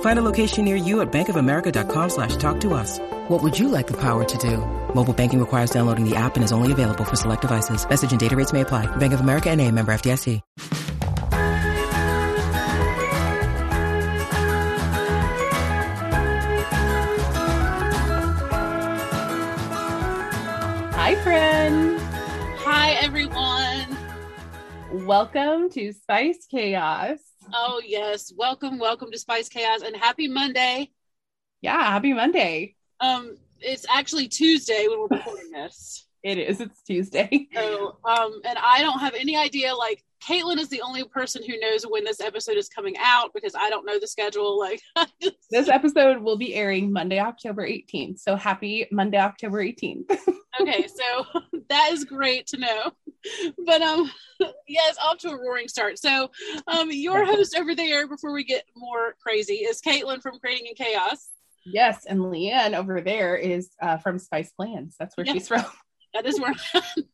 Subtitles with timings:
[0.00, 2.98] Find a location near you at bankofamerica.com slash talk to us.
[3.28, 4.58] What would you like the power to do?
[4.94, 7.86] Mobile banking requires downloading the app and is only available for select devices.
[7.88, 8.86] Message and data rates may apply.
[8.96, 10.40] Bank of America and a member FDIC.
[20.98, 22.02] Hi, friends.
[22.64, 23.96] Hi, everyone.
[25.06, 27.18] Welcome to Spice Chaos.
[27.52, 28.32] Oh, yes.
[28.36, 30.90] Welcome, welcome to Spice Chaos and happy Monday.
[31.60, 32.74] Yeah, happy Monday.
[33.00, 36.02] Um, it's actually Tuesday when we're recording this.
[36.22, 36.60] It is.
[36.60, 37.46] It's Tuesday.
[37.54, 39.72] So, um, and I don't have any idea.
[39.72, 43.54] Like, Caitlin is the only person who knows when this episode is coming out because
[43.54, 44.58] I don't know the schedule.
[44.58, 44.80] Like,
[45.22, 48.18] just- This episode will be airing Monday, October 18th.
[48.18, 50.10] So happy Monday, October 18th.
[50.60, 52.90] okay, so that is great to know.
[53.64, 54.10] But um,
[54.68, 55.98] yes, off to a roaring start.
[55.98, 56.30] So,
[56.66, 60.74] um, your host over there, before we get more crazy, is Caitlin from Creating in
[60.74, 61.28] Chaos.
[61.64, 64.96] yes, and Leanne over there is uh, from Spice Plans.
[64.98, 65.64] That's where she's from.
[66.14, 66.54] That is where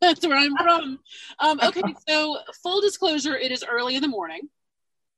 [0.01, 0.99] that's where I'm from.
[1.39, 4.49] Um, okay, so full disclosure, it is early in the morning.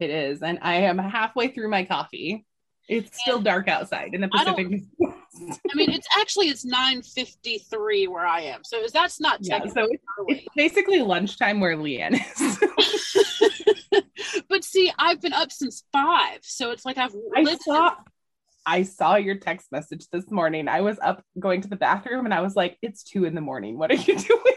[0.01, 0.43] It is.
[0.43, 2.47] And I am halfway through my coffee.
[2.89, 4.67] It's still dark outside in the Pacific.
[4.67, 10.05] I mean, it's actually it's 9:53 where I am, so that's not yeah, so it's,
[10.29, 14.03] it's basically lunchtime where Leanne is.
[14.49, 17.95] but see, I've been up since five, so it's like I've I saw
[18.67, 20.69] I saw your text message this morning.
[20.69, 23.41] I was up going to the bathroom and I was like, it's two in the
[23.41, 23.79] morning.
[23.79, 24.55] What are you doing?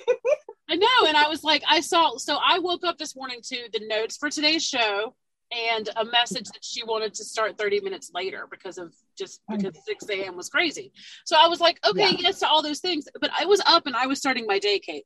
[0.69, 2.17] I know, and I was like, I saw.
[2.17, 5.15] So I woke up this morning to the notes for today's show
[5.51, 9.73] and a message that she wanted to start 30 minutes later because of just because
[9.85, 10.35] 6 a.m.
[10.35, 10.91] was crazy.
[11.25, 12.17] So I was like, okay, Yeah.
[12.19, 13.07] yes to all those things.
[13.21, 15.03] But I was up and I was starting my day, Caitlin.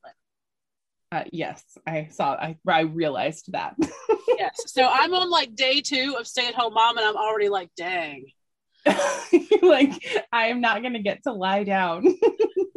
[1.14, 3.76] Uh, yes, I saw I I realized that.
[4.38, 4.56] Yes.
[4.68, 7.70] So I'm on like day two of stay at home mom, and I'm already like,
[7.78, 8.26] dang,
[9.62, 12.06] like I am not gonna get to lie down.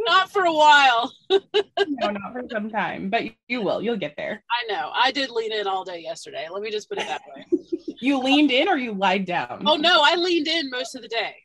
[0.05, 1.13] not for a while.
[1.31, 3.11] no, not for some time.
[3.11, 3.83] But you will.
[3.83, 4.43] You'll get there.
[4.51, 4.91] I know.
[4.95, 6.47] I did lean in all day yesterday.
[6.51, 7.47] Let me just put it that way.
[8.01, 9.63] You leaned in or you lied down?
[9.67, 11.37] oh no, I leaned in most of the day.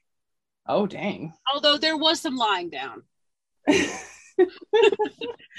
[0.68, 1.32] Oh dang.
[1.54, 3.04] Although there was some lying down.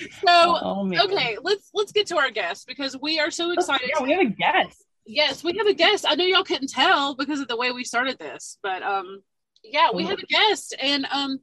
[0.01, 3.91] So oh okay, let's let's get to our guest because we are so excited.
[3.95, 4.85] Yeah, we have a guest.
[5.07, 6.07] yes, we have a guest.
[6.09, 9.23] I know y'all couldn't tell because of the way we started this, but um,
[9.63, 11.41] yeah, we have a guest, and um,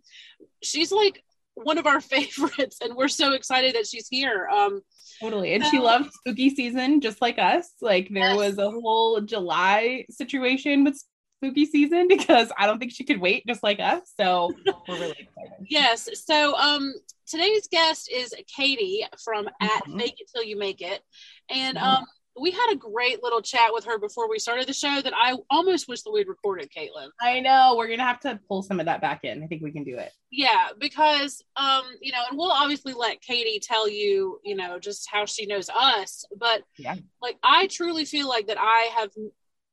[0.64, 1.24] she's like
[1.64, 4.48] one of our favorites, and we're so excited that she's here.
[4.48, 4.82] Um,
[5.20, 5.54] Totally.
[5.56, 7.70] And she So- loved spooky season just like us.
[7.82, 8.38] Like there Yes.
[8.38, 11.02] was a whole July situation with
[11.38, 14.02] spooky season because I don't think she could wait just like us.
[14.20, 14.52] So
[14.88, 15.66] we're really excited.
[15.70, 16.94] yes, so um,
[17.28, 20.00] today's guest is Katie from at Mhm.
[20.00, 21.02] Fake It Till You Make It,
[21.50, 21.82] and Mhm.
[21.82, 22.06] um,
[22.40, 25.36] we had a great little chat with her before we started the show that I
[25.50, 27.10] almost wish that we'd recorded, Caitlin.
[27.22, 29.44] I know we're gonna have to pull some of that back in.
[29.44, 30.12] I think we can do it.
[30.32, 35.08] Yeah, because um, you know, and we'll obviously let Katie tell you, you know, just
[35.12, 36.96] how she knows us, but Yeah.
[37.22, 39.12] like I truly feel like that I have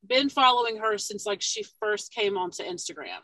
[0.06, 3.20] been following her since like she first came onto Instagram.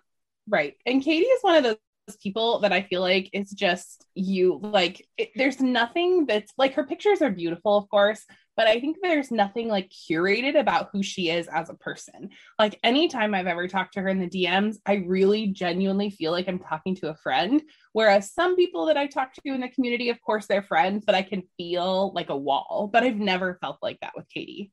[0.49, 0.75] Right.
[0.87, 1.77] And Katie is one of those
[2.23, 4.59] people that I feel like is just you.
[4.63, 8.25] Like, it, there's nothing that's like her pictures are beautiful, of course,
[8.61, 12.29] but I think there's nothing like curated about who she is as a person.
[12.59, 16.47] Like, anytime I've ever talked to her in the DMs, I really genuinely feel like
[16.47, 17.63] I'm talking to a friend.
[17.95, 21.15] Whereas some people that I talk to in the community, of course, they're friends, but
[21.15, 22.91] I can feel like a wall.
[22.93, 24.73] But I've never felt like that with Katie.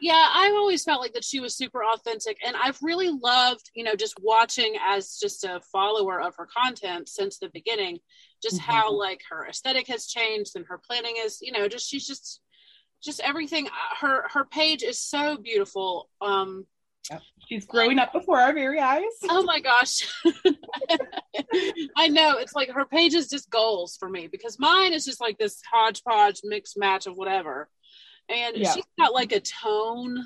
[0.00, 3.84] Yeah, I've always felt like that she was super authentic and I've really loved, you
[3.84, 7.98] know, just watching as just a follower of her content since the beginning,
[8.42, 8.98] just how Mhm.
[8.98, 12.40] like her aesthetic has changed and her planning is, you know, just she's just
[13.02, 13.70] just everything uh,
[14.06, 16.08] her her page is so beautiful.
[16.20, 16.66] Um
[17.48, 19.02] She's growing up before our very eyes.
[19.30, 20.06] oh my gosh.
[21.96, 25.20] I know it's like her page is just goals for me because mine is just
[25.20, 27.68] like this hodgepodge mixed match of whatever.
[28.28, 28.74] And Yeah.
[28.74, 30.22] she's got like a tone.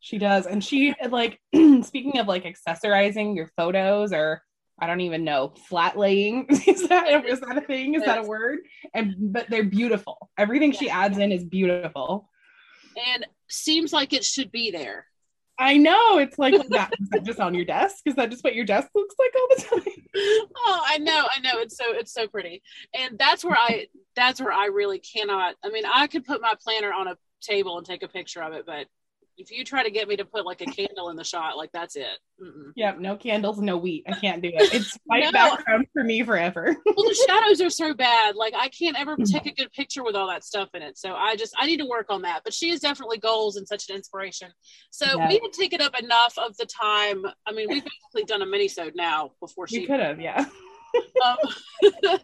[0.00, 0.46] She does.
[0.46, 1.40] And she like
[1.82, 4.42] speaking of like accessorizing your photos or
[4.80, 6.46] I don't even know, flat laying.
[6.66, 7.94] is that is that a thing?
[7.94, 8.60] Is that a word?
[8.94, 10.30] And but they're beautiful.
[10.38, 12.28] Everything she adds in is beautiful.
[13.12, 15.06] and seems like it should be there.
[15.58, 16.18] I know.
[16.18, 18.02] It's like that, is that just on your desk?
[18.06, 19.94] Is that just what your desk looks like all the time?
[20.56, 21.58] oh, I know, I know.
[21.58, 22.62] It's so it's so pretty.
[22.94, 25.56] And that's where I that's where I really cannot.
[25.64, 28.52] I mean, I could put my planner on a table and take a picture of
[28.52, 28.86] it, but
[29.38, 31.70] if you try to get me to put like a candle in the shot, like
[31.72, 32.18] that's it.
[32.42, 32.72] Mm-mm.
[32.76, 34.04] Yep, no candles, no wheat.
[34.08, 34.74] I can't do it.
[34.74, 35.32] It's white No.
[35.32, 36.76] background for me forever.
[36.84, 38.34] Well, the shadows are so bad.
[38.34, 40.98] Like I can't ever take a good picture with all that stuff in it.
[40.98, 42.42] So I just I need to work on that.
[42.44, 44.50] But she is definitely goals and such an inspiration.
[44.90, 45.28] So Yeah.
[45.28, 47.22] we had taken up enough of the time.
[47.46, 50.44] I mean, we've basically done a minisode now before she could have, yeah.
[51.22, 51.36] Um,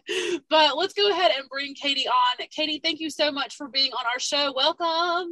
[0.49, 2.47] but let's go ahead and bring Katie on.
[2.49, 4.53] Katie, thank you so much for being on our show.
[4.55, 5.31] Welcome.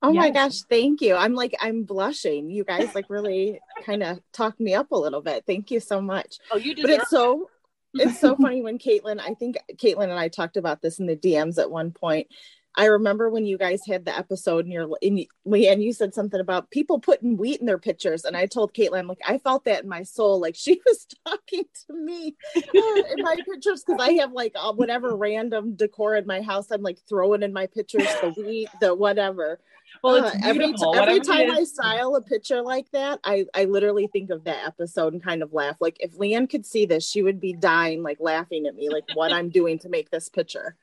[0.00, 1.16] Oh my gosh, thank you.
[1.16, 2.50] I'm like, I'm blushing.
[2.50, 5.44] You guys like really kind of talked me up a little bit.
[5.46, 6.38] Thank you so much.
[6.52, 7.50] Oh, you But it's so
[7.94, 11.16] it's so funny when Caitlin, I think Caitlin and I talked about this in the
[11.16, 12.28] DMs at one point.
[12.76, 16.38] I remember when you guys had the episode and you're in Leanne, you said something
[16.38, 18.24] about people putting wheat in their pictures.
[18.24, 20.40] And I told Caitlin, like, I felt that in my soul.
[20.40, 25.16] Like she was talking to me uh, in my pictures because I have like whatever
[25.16, 26.70] random decor in my house.
[26.70, 29.58] I'm like throwing in my pictures, the wheat, the whatever.
[30.02, 33.20] Well, it's Uh, every, t- every Whatever it time I style a picture like that,
[33.24, 35.76] I, I literally think of that episode and kind of laugh.
[35.80, 39.04] Like if Leanne could see this, she would be dying, like laughing at me, like
[39.14, 40.76] what I'm doing to make this picture.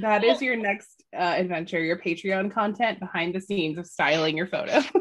[0.00, 4.46] That is your next uh, adventure, your Patreon content behind the scenes of styling your
[4.46, 4.84] photos.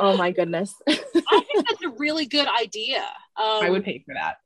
[0.00, 0.72] Oh my goodness.
[0.88, 3.00] I think that's a really good idea.
[3.36, 4.36] Um, I would pay for that.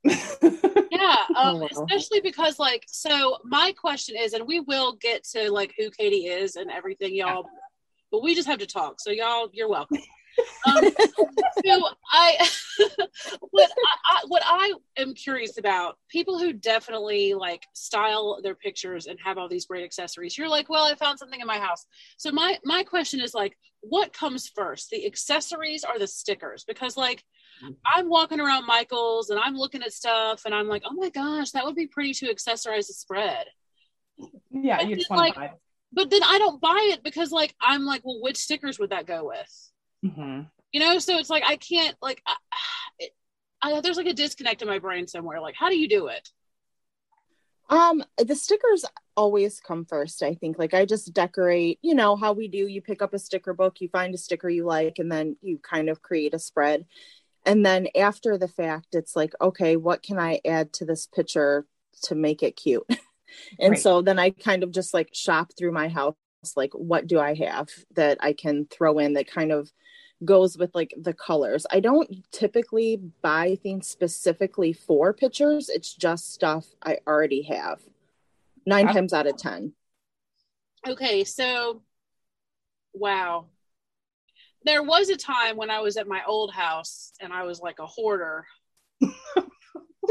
[0.90, 1.68] yeah um, Oh, wow.
[1.72, 6.26] especially because like so my question is and we will get to like who katie
[6.26, 7.44] is and everything y'all
[8.12, 9.98] but we just have to talk so y'all you're welcome
[10.66, 10.84] um,
[11.64, 12.48] so i
[13.50, 19.06] what I, I what i am curious about people who definitely like style their pictures
[19.06, 21.84] and have all these great accessories you're like well i found something in my house
[22.16, 26.96] so my my question is like what comes first the accessories or the stickers because
[26.96, 27.24] like
[27.86, 31.50] I'm walking around Michael's and I'm looking at stuff and I'm like, oh my gosh,
[31.52, 33.46] that would be pretty to accessorize the spread.
[34.50, 35.50] yeah, you just want Like- to buy.
[35.92, 39.06] But then I don't buy it because like I'm like, well, which stickers would that
[39.06, 39.70] go with?
[40.04, 40.50] Mhm.
[40.72, 42.36] You know, so it's like I can't like, I,
[42.98, 43.14] it,
[43.60, 45.40] I, there's like a disconnect in my brain somewhere.
[45.40, 46.30] Like, how do you do it?
[47.68, 48.84] Um, the stickers
[49.16, 50.58] always come first, I think.
[50.58, 52.66] Like I just decorate, you know, how we do.
[52.66, 55.58] You pick up a sticker book, you find a sticker you like, and then you
[55.58, 56.86] kind of create a spread.
[57.46, 61.66] And then after the fact, it's like, okay, what can I add to this picture
[62.02, 62.86] to make it cute?
[63.58, 63.80] and Right.
[63.80, 66.14] so then I kind of just like shop through my house,
[66.56, 69.70] like, what do I have that I can throw in that kind of
[70.24, 71.66] goes with like the colors.
[71.70, 75.68] I don't typically buy things specifically for pictures.
[75.68, 77.80] It's just stuff I already have.
[78.64, 78.92] Nine Ah.
[78.92, 79.72] times out of ten.
[80.86, 81.82] Okay, so
[82.92, 83.46] wow.
[84.64, 87.80] There was a time when I was at my old house and I was like
[87.80, 88.46] a hoarder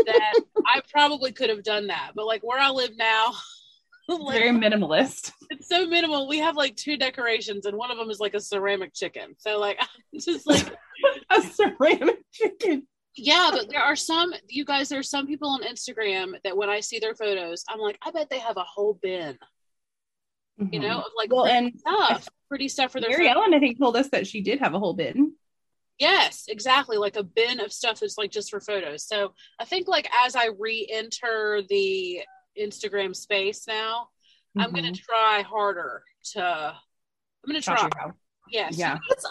[0.05, 0.33] that
[0.65, 2.11] I probably could have done that.
[2.15, 3.33] But like where I live now,
[4.09, 5.31] like, Very minimalist.
[5.49, 6.27] it's so minimal.
[6.27, 9.35] We have like two decorations and one of them is like a ceramic chicken.
[9.37, 9.79] So like
[10.13, 10.67] it's just like
[11.31, 12.87] A ceramic chicken.
[13.15, 16.69] yeah, but there are some you guys, There are some people on Instagram that when
[16.69, 19.37] I see their photos, I'm like, I bet they have a whole bin,
[20.71, 21.35] you know, of like Mm-hmm.
[21.35, 23.41] Well, and stuff, pretty stuff for their Mary photos.
[23.43, 25.33] Ellen, I think, told us that she did have a whole bin.
[26.01, 26.97] Yes, exactly.
[26.97, 29.05] Like a bin of stuff that's like just for photos.
[29.05, 32.21] So I think like as I re-enter the
[32.59, 34.07] Instagram space now,
[34.57, 34.99] I'm gonna Mhm.
[34.99, 36.03] try harder
[36.33, 37.75] to I'm gonna try.
[37.77, 38.15] your.
[38.49, 38.79] Yes.
[38.79, 38.97] Yeah.
[39.09, 39.25] That's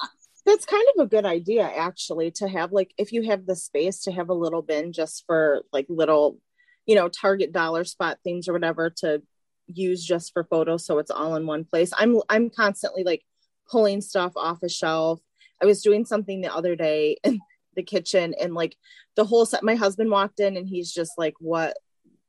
[0.47, 4.05] that's kind of a good idea actually to have like if you have the space
[4.05, 6.39] to have a little bin just for like little,
[6.87, 9.23] you know, target dollar spot things or whatever to
[9.67, 11.91] use just for photos so it's all in one place.
[11.97, 13.25] I'm I'm constantly like
[13.69, 15.21] pulling stuff off a shelf.
[15.63, 17.41] I was doing something the other day in
[17.77, 18.77] the kitchen and like
[19.17, 21.77] the whole set my husband walked in and he's just like what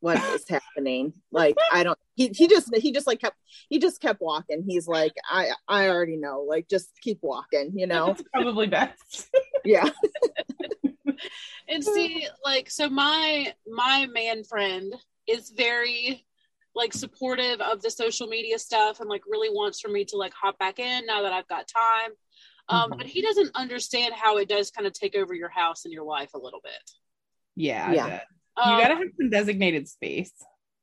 [0.01, 3.35] what is happening like i don't he, he just he just like kept
[3.69, 7.87] he just kept walking he's like i i already know like just keep walking you
[7.87, 9.29] know That's probably best.
[9.65, 9.89] yeah
[11.71, 14.93] And see, like, so my my man friend
[15.27, 16.25] is very
[16.75, 20.33] like supportive of the social media stuff and like really wants for me to like
[20.33, 22.11] hop back in now that I've got time.
[22.71, 22.97] Um, Mhm.
[22.97, 26.03] but he doesn't understand how it does kind of take over your house and your
[26.03, 26.91] life a little bit.
[27.55, 27.91] Yeah.
[27.91, 28.19] Yeah.
[28.57, 28.61] I.
[28.61, 30.31] Um, you gotta have some designated space.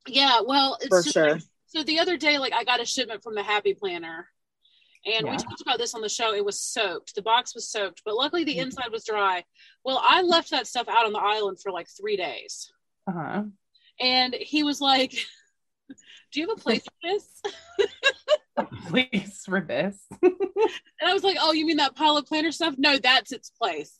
[0.07, 2.85] yeah, well, it's for just sure like- so the other day, like I got a
[2.85, 4.29] shipment from the Happy Planner,
[5.05, 5.31] And Yeah.
[5.31, 6.33] we talked about this on the show.
[6.33, 7.15] It was soaked.
[7.15, 8.63] The box was soaked, but luckily the Mhm.
[8.63, 9.45] inside was dry.
[9.85, 12.69] Well, I left that stuff out on the island for like three days.
[13.07, 13.43] Uh-huh.
[14.01, 15.13] And he was like,
[16.31, 17.41] Do you have a place for this?
[18.87, 19.97] Please for this.
[20.21, 20.31] And
[21.09, 22.75] I was like, Oh, you mean that pile of planner stuff?
[22.77, 23.95] No, that's its place.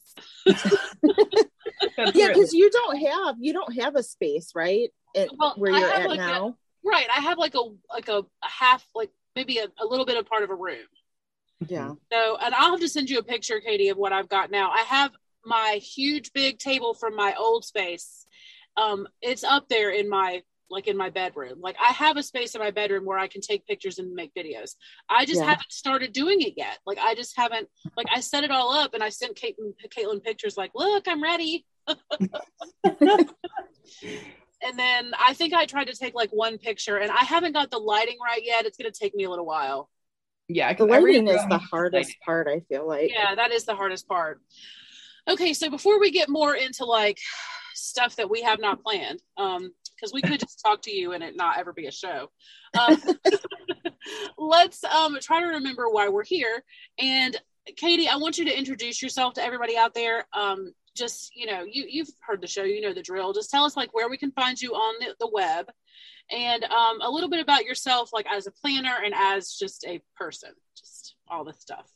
[0.45, 5.71] That's yeah because you don't have you don't have a space right It- Well, where
[5.71, 7.07] you're at like a- now Right.
[7.15, 7.61] I have like a
[7.93, 10.85] like a, a half, like maybe a, a little bit of part of a room.
[11.67, 14.49] yeah So, and I'll have to send you a picture, Katie, of what I've got
[14.49, 14.71] now.
[14.71, 15.11] I have
[15.45, 18.25] my huge big table from my old space.
[18.77, 21.59] Um, it's up there in my like in my bedroom.
[21.61, 24.33] Like I have a space in my bedroom where I can take pictures and make
[24.35, 24.75] videos.
[25.09, 25.49] I just Yeah.
[25.49, 26.77] haven't started doing it yet.
[26.85, 27.67] Like I just haven't.
[27.97, 30.57] Like I set it all up and I sent Caitlin, Caitlin pictures.
[30.57, 31.65] Like, look, I'm ready.
[34.61, 37.71] and then I think I tried to take like one picture, and I haven't got
[37.71, 38.65] the lighting right yet.
[38.65, 39.89] It's going to take me a little while.
[40.47, 43.65] yeah, the 'cause every lighting is the hardest part i feel like yeah that is
[43.65, 44.41] the hardest part
[45.27, 47.19] okay so before we get more into like
[47.75, 51.23] stuff that we have not planned um because we could just talk to you and
[51.23, 52.29] it not ever be a show
[52.79, 53.01] um,
[54.37, 56.63] let's um try to remember why we're here
[56.99, 57.37] and
[57.77, 61.63] katie i want you to introduce yourself to everybody out there um just you know
[61.63, 64.17] you you've heard the show you know the drill just tell us like where we
[64.17, 65.67] can find you on the, the web
[66.31, 70.01] and um a little bit about yourself like as a planner and as just a
[70.17, 71.89] person just all the stuff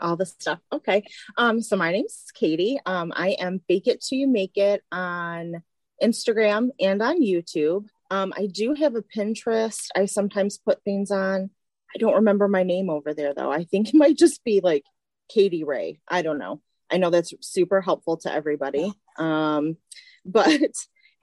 [0.00, 0.60] all the stuff.
[0.72, 1.04] Okay.
[1.36, 2.78] Um, so my name's Katie.
[2.86, 5.62] Um, I am Bake It Till You Make It on
[6.02, 7.86] Instagram and on YouTube.
[8.10, 9.88] Um, I do have a Pinterest.
[9.96, 11.50] I sometimes put things on.
[11.94, 13.50] I don't remember my name over there though.
[13.50, 14.84] I think it might just be like
[15.28, 16.00] Katie Ray.
[16.08, 16.60] I don't know.
[16.90, 18.92] I know that's super helpful to everybody.
[19.18, 19.76] Um,
[20.24, 20.72] but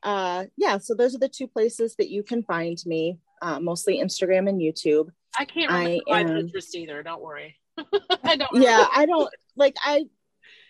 [0.04, 4.00] uh yeah, so those are the two places that you can find me, uh, mostly
[4.00, 5.10] Instagram and YouTube.
[5.38, 7.02] I can't I remember my am- Pinterest either.
[7.04, 7.58] Don't worry.
[8.24, 8.62] I don't.
[8.62, 10.06] yeah i don't like i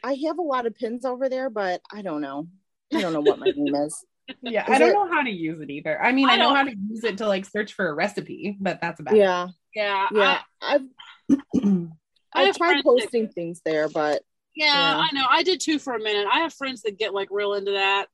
[0.06, 2.48] i have a lot of pins over there but i don't know
[2.96, 4.06] i don't know what my name is
[4.42, 6.02] Yeah, Is I don't it- know how to use it either.
[6.02, 8.56] I mean, I I, know how to use it to like search for a recipe,
[8.60, 10.08] but that's about yeah Yeah.
[10.14, 10.82] yeah i've.
[11.30, 11.88] I
[12.34, 14.22] i've tried friends that- posting things there but
[14.56, 14.98] Yeah, Yeah.
[15.00, 15.26] I know.
[15.30, 16.28] I did too for a minute.
[16.32, 18.08] I have friends that get like real into that.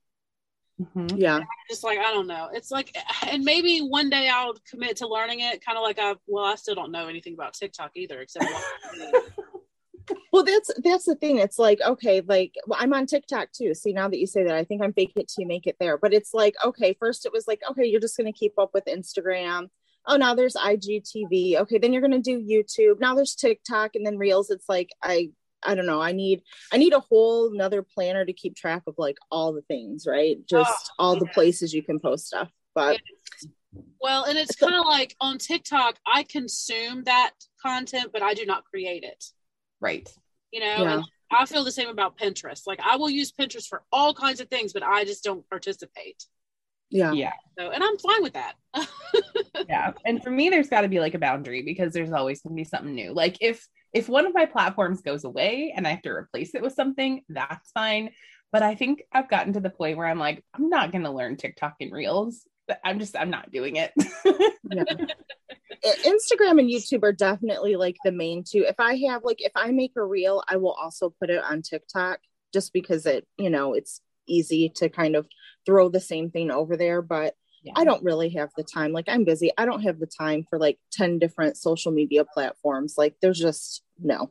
[0.80, 1.12] Mhm.
[1.20, 2.48] yeah Just like I don't know.
[2.52, 2.90] It's like,
[3.30, 5.64] and maybe one day I'll commit to learning it.
[5.64, 8.46] Kind of like I've, Well, I still don't know anything about TikTok either, except.
[10.32, 11.38] well that's that's the thing.
[11.38, 13.74] It's like okay like well, i'm on tiktok too.
[13.74, 15.98] See now that you say that i think i'm fake it to make it there.
[15.98, 18.70] But it's like okay first it was like okay you're just going to keep up
[18.74, 19.68] with instagram.
[20.06, 23.00] Oh now there's igtv okay then you're going to do youtube.
[23.00, 24.50] Now there's tiktok and then reels.
[24.50, 25.30] It's like i
[25.62, 26.00] i don't know.
[26.00, 29.62] I need i need a whole another planner to keep track of like all the
[29.62, 30.36] things right?
[30.38, 32.50] Oh, just all the places you can post stuff.
[32.74, 33.00] But
[34.00, 38.46] well, and it's kind of like on TikTok, I consume that content, but I do
[38.46, 39.24] not create it.
[39.80, 40.08] Right.
[40.52, 40.94] You know, Yeah.
[40.96, 42.66] and I feel the same about Pinterest.
[42.66, 46.24] Like I will use Pinterest for all kinds of things, but I just don't participate.
[46.90, 47.32] yeah Yeah.
[47.58, 48.54] So, and I'm fine with that.
[49.68, 49.92] Yeah.
[50.04, 52.60] And for me, there's got to be like a boundary because there's always going to
[52.60, 53.12] be something new.
[53.12, 56.62] Like if if one of my platforms goes away and I have to replace it
[56.62, 58.10] with something, that's fine.
[58.52, 61.10] But I think I've gotten to the point where I'm like, I'm not going to
[61.10, 62.42] learn TikTok and Reels.
[62.84, 63.92] I'm just, I'm not doing it.
[64.70, 64.84] yeah.
[66.04, 68.64] Instagram and YouTube are definitely like the main two.
[68.68, 71.62] If I have like if I make a reel, I will also put it on
[71.62, 72.20] TikTok
[72.52, 75.26] just because it, you know, it's easy to kind of
[75.66, 77.72] throw the same thing over there, but Yeah.
[77.76, 78.92] I don't really have the time.
[78.92, 79.50] Like I'm busy.
[79.56, 82.94] I don't have the time for like 10 different social media platforms.
[82.98, 84.30] Like there's just no.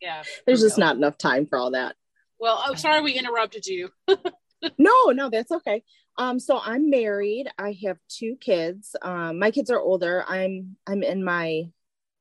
[0.00, 0.22] yeah.
[0.46, 0.86] There's just real.
[0.86, 1.94] not enough time for all that.
[2.38, 3.90] Well, I'm sorry we interrupted you.
[4.76, 5.82] No, no, that's okay.
[6.20, 7.48] Um, so I'm married.
[7.58, 8.94] I have two kids.
[9.00, 10.22] Um, my kids are older.
[10.28, 11.70] I'm I'm in my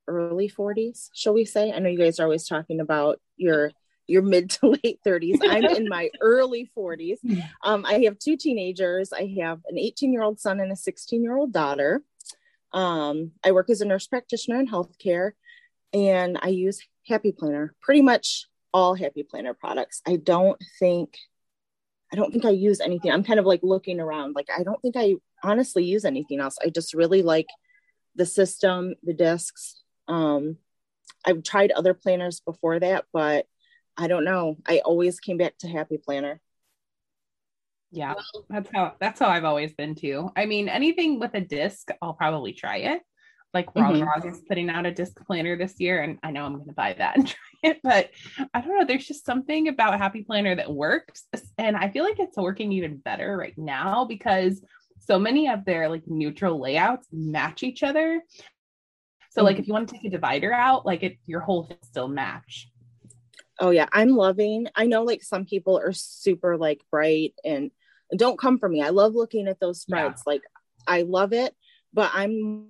[0.08, 1.74] early 40s, shall we say?
[1.74, 3.74] I know you guys are always talking about your
[4.08, 5.40] your mid to late 30s.
[5.44, 7.18] I'm in my early 40s.
[7.62, 9.12] Um, I have two teenagers.
[9.12, 12.02] I have an 18 year old son and a 16 year old daughter.
[12.72, 15.32] Um, I work as a nurse practitioner in healthcare,
[15.92, 17.76] and I use Happy Planner.
[17.82, 20.02] Pretty much all Happy Planner products.
[20.08, 21.18] I don't think
[22.12, 23.12] I don't think I use anything.
[23.12, 24.36] I'm kind of like looking around.
[24.36, 26.58] Like I don't think I honestly use anything else.
[26.64, 27.48] I just really like
[28.16, 29.82] the system, the discs.
[30.08, 30.58] Um,
[31.26, 33.46] I've tried other planners before that, but
[33.98, 34.58] I don't know.
[34.66, 36.42] I always came back to Happy Planner.
[37.92, 38.14] yeah.
[38.50, 40.30] That's how, that's how I've always been too.
[40.36, 43.02] I mean, anything with a disc, I'll probably try it.
[43.54, 44.06] Like Roz Mhm.
[44.06, 46.74] Roz is putting out a disc planner this year, and I know I'm going to
[46.74, 47.80] buy that and try it.
[47.84, 48.12] But
[48.54, 48.86] I don't know.
[48.86, 51.26] There's just something about Happy Planner that works,
[51.58, 54.62] and I feel like it's working even better right now because
[55.00, 58.22] so many of their like neutral layouts match each other.
[59.32, 61.78] So like if you want to take a divider out, like it your whole thing
[61.84, 62.70] still match.
[63.60, 64.68] Oh yeah, I'm loving.
[64.76, 67.72] I know like some people are super like bright and
[68.16, 68.82] don't come for me.
[68.82, 70.24] I love looking at those spreads.
[70.26, 70.34] Yeah.
[70.34, 70.42] Like
[70.88, 71.56] I love it,
[71.94, 72.70] but I'm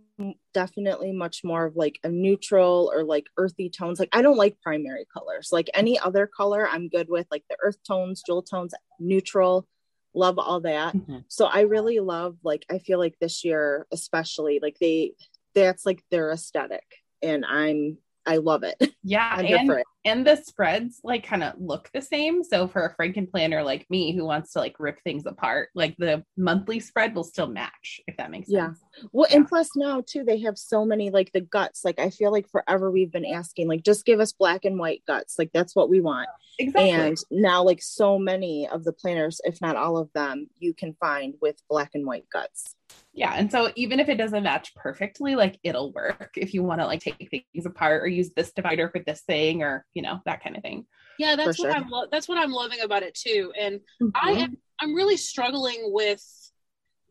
[0.53, 3.99] definitely much more of like a neutral or like earthy tones.
[3.99, 5.49] Like I don't like primary colors.
[5.51, 9.67] Like any other color I'm good with, like the earth tones, jewel tones, neutral,
[10.13, 10.95] love all that.
[10.95, 11.19] Mm-hmm.
[11.27, 15.13] So I really love like I feel like this year especially like they
[15.55, 16.85] that's like their aesthetic
[17.21, 18.75] and I'm I love it.
[19.03, 19.27] Yeah.
[19.38, 22.44] I'm and, and the spreads like kind of look the same.
[22.44, 25.96] So for a Franken planner like me who wants to like rip things apart, like
[25.98, 28.79] the monthly spread will still match, if that makes sense.
[28.79, 29.08] Yeah.
[29.12, 29.38] Well, yeah.
[29.38, 31.84] and plus now too, they have so many like the guts.
[31.84, 35.03] Like I feel like forever we've been asking, like, just give us black and white
[35.06, 35.38] guts.
[35.38, 36.29] Like that's what we want.
[36.60, 36.91] Exactly.
[36.91, 40.94] And now like so many of the planners, if not all of them, you can
[40.94, 42.75] find with black and white guts
[43.13, 46.79] yeah and so even if it doesn't match perfectly like it'll work if you want
[46.79, 50.19] to like take things apart or use this divider for this thing or you know
[50.25, 50.86] that kind of thing
[51.17, 51.84] yeah that's for what sure.
[51.84, 54.10] i'm lo- that's what i'm loving about it too and mm-hmm.
[54.15, 56.24] i am i'm really struggling with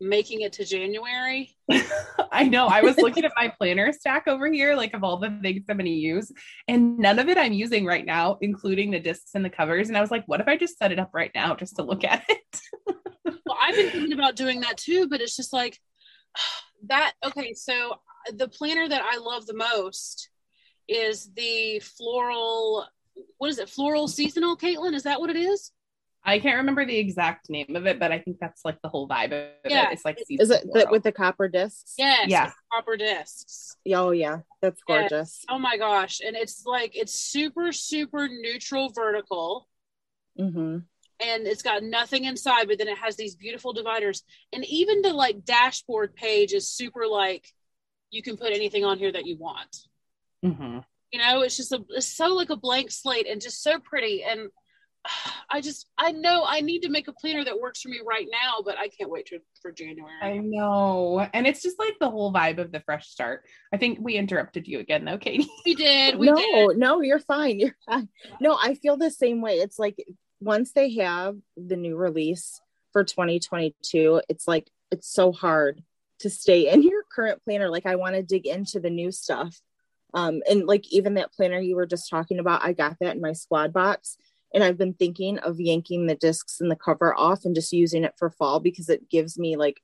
[0.01, 1.55] making it to january
[2.31, 5.29] i know i was looking at my planner stack over here like of all the
[5.41, 6.31] things i'm going to use
[6.69, 9.97] and none of it i'm using right now including the discs and the covers and
[9.97, 12.05] i was like what if i just set it up right now just to look
[12.05, 12.61] at it
[13.25, 15.77] well i've been thinking about doing that too but it's just like
[16.87, 17.95] that okay so
[18.33, 20.28] the planner that i love the most
[20.89, 22.85] is the floral
[23.37, 25.71] what is it floral seasonal caitlin is that what it is
[26.21, 29.07] I can't remember the exact name of it, but I think that's like the whole
[29.07, 29.87] vibe of yeah.
[29.87, 29.93] it.
[29.93, 30.43] It's like seasonal.
[30.43, 31.93] is it the, with the copper discs?
[31.97, 33.77] Yes, yeah, copper discs.
[33.95, 35.45] Oh yeah, that's gorgeous.
[35.47, 39.69] Oh my gosh, and it's like it's super super neutral vertical.
[40.37, 40.79] Mm-hmm
[41.19, 44.23] and it's got nothing inside, but then it has these beautiful dividers.
[44.53, 47.45] And even the like dashboard page is super like
[48.09, 49.75] you can put anything on here that you want.
[50.43, 50.79] Mm-hmm.
[51.11, 54.23] You know, it's just a it's so like a blank slate and just so pretty.
[54.23, 54.49] And
[55.49, 58.27] I just I know I need to make a planner that works for me right
[58.31, 60.13] now, but I can't wait to, for January.
[60.21, 63.43] I know, and it's just like the whole vibe of the fresh start.
[63.73, 65.49] I think we interrupted you again, though, Katie.
[65.65, 66.17] We did.
[66.17, 66.77] We no, did.
[66.77, 67.59] no, you're fine.
[67.59, 68.09] You're fine.
[68.39, 69.55] No, I feel the same way.
[69.55, 69.97] It's like
[70.39, 72.61] once they have the new release
[72.93, 75.83] for 2022, it's like it's so hard
[76.19, 77.69] to stay in your current planner.
[77.69, 79.59] Like I want to dig into the new stuff.
[80.13, 83.21] Um, and like even that planner you were just talking about, I got that in
[83.21, 84.17] my squad box.
[84.53, 88.03] And I've been thinking of yanking the discs and the cover off and just using
[88.03, 89.79] it for fall because it gives me like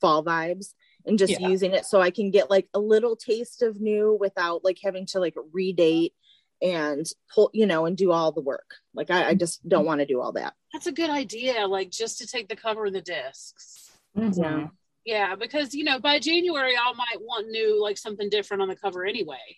[0.00, 0.74] fall vibes
[1.06, 1.48] and just yeah.
[1.48, 5.06] using it so I can get like a little taste of new without like having
[5.06, 6.12] to like redate
[6.60, 8.74] and pull, you know, and do all the work.
[8.94, 10.54] Like I, I just don't want to do all that.
[10.72, 11.66] That's a good idea.
[11.66, 13.90] Like just to take the cover of the discs.
[14.16, 14.42] Mm-hmm.
[14.42, 14.66] Yeah.
[15.04, 18.76] Yeah, because you know, by January I might want new like something different on the
[18.76, 19.56] cover anyway.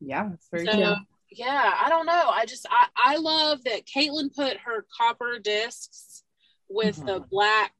[0.00, 0.94] Yeah, that's very so, true.
[1.30, 2.30] Yeah, I don't know.
[2.32, 6.22] I just I, I love that Caitlin put her copper discs
[6.68, 7.06] with mm-hmm.
[7.06, 7.72] the black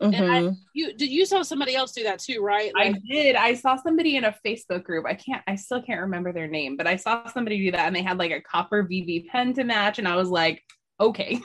[0.00, 0.22] Mm-hmm.
[0.22, 0.54] And I, mm-hmm.
[0.74, 2.70] you did you saw somebody else do that too, right?
[2.74, 3.34] Like, I did.
[3.34, 5.06] I saw somebody in a Facebook group.
[5.06, 5.42] I can't.
[5.46, 8.18] I still can't remember their name, but I saw somebody do that, and they had
[8.18, 10.62] like a copper VB pen to match, and I was like,
[11.00, 11.40] okay,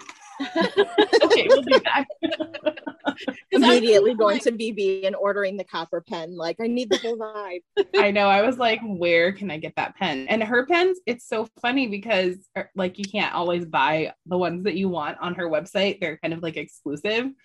[1.23, 2.05] okay, we'll do that.
[3.51, 6.35] Immediately going like, to VB and ordering the copper pen.
[6.35, 7.61] Like, I need the whole vibe.
[7.95, 8.27] I know.
[8.27, 10.27] I was like, where can I get that pen?
[10.27, 14.63] And her pens, it's so funny because er, like you can't always buy the ones
[14.63, 15.99] that you want on her website.
[15.99, 17.25] They're kind of like exclusive.
[17.25, 17.35] And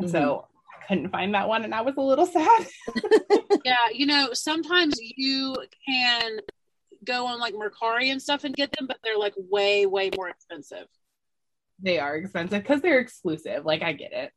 [0.00, 0.08] mm-hmm.
[0.08, 0.48] so
[0.80, 2.66] I couldn't find that one and I was a little sad.
[3.64, 6.38] yeah, you know, sometimes you can
[7.04, 10.28] go on like Mercari and stuff and get them, but they're like way, way more
[10.28, 10.86] expensive.
[11.82, 13.64] They are expensive because they're exclusive.
[13.64, 14.30] Like I get it.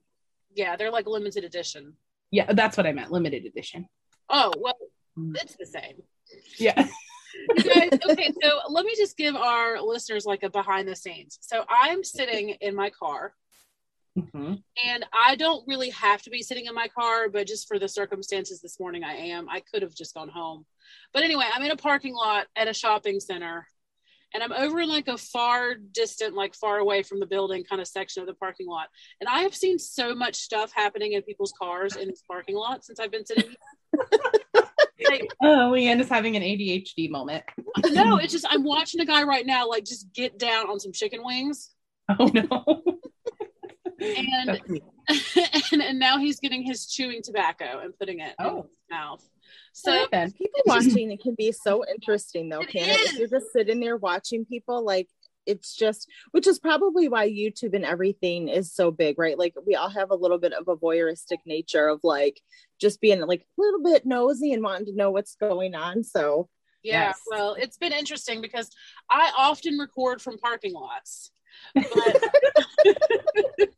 [0.53, 1.93] Yeah, they're like limited edition.
[2.31, 3.11] Yeah, that's what I meant.
[3.11, 3.87] Limited edition.
[4.29, 4.75] Oh, well,
[5.17, 5.35] mm.
[5.35, 6.01] it's the same.
[6.57, 6.75] Yeah.
[7.63, 11.37] guys, okay, so let me just give our listeners like a behind the scenes.
[11.41, 13.33] So I'm sitting in my car
[14.17, 14.53] Mm-hmm.
[14.85, 17.87] And I don't really have to be sitting in my car, but just for the
[17.87, 19.49] circumstances this morning, I am.
[19.49, 20.65] I could have just gone home.
[21.13, 23.67] But anyway, I'm in a parking lot at a shopping center
[24.35, 27.81] and I'm over in like a far distant, like far away from the building kind
[27.81, 28.89] of section of the parking lot.
[29.19, 32.85] And I have seen so much stuff happening in people's cars in this parking lot
[32.85, 34.03] since I've been sitting here.
[35.09, 37.43] like, oh, Leanne is having an ADHD moment.
[37.91, 40.91] no, it's just I'm watching a guy right now, like just get down on some
[40.91, 41.71] chicken wings.
[42.19, 42.83] Oh no
[43.99, 44.61] and,
[45.71, 48.49] and, and now he's getting his chewing tobacco and putting it oh.
[48.49, 49.27] in his mouth.
[49.77, 52.97] So people watching it can be so interesting though, can it?
[52.97, 55.09] If you're just sitting there watching people like
[55.45, 59.37] it's just which is probably why youtube and everything is so big right?
[59.37, 62.39] Like we all have a little bit of a voyeuristic nature of like
[62.79, 66.47] just being like a little bit nosy and wanting to know what's going on so.
[66.81, 67.21] Yeah yes.
[67.29, 68.69] well it's been interesting because
[69.09, 71.31] i often record from parking lots
[71.73, 72.23] but,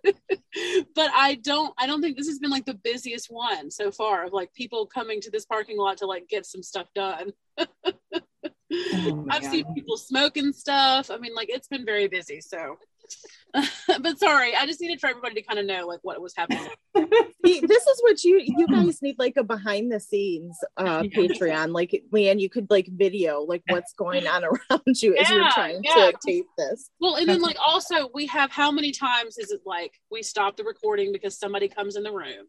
[0.95, 4.25] but I don't I don't think this has been like the busiest one so far
[4.25, 7.31] of like people coming to this parking lot to like get some stuff done.
[7.57, 7.65] oh
[9.29, 9.51] I've God.
[9.51, 11.09] seen people smoking stuff.
[11.09, 12.41] I mean, like it's been very busy.
[12.41, 12.77] So
[14.01, 16.67] but sorry, I just needed for everybody to kind of know like what was happening.
[17.43, 21.17] this is what you you guys need like a behind the scenes uh yeah.
[21.17, 21.73] Patreon.
[21.73, 25.81] Like Leanne, you could like video like what's going on around you as you're trying
[25.83, 26.11] yeah.
[26.11, 26.89] to tape this.
[26.99, 30.57] Well, and then like also we have how many times is it like we stop
[30.57, 32.47] the recording because somebody comes in the room?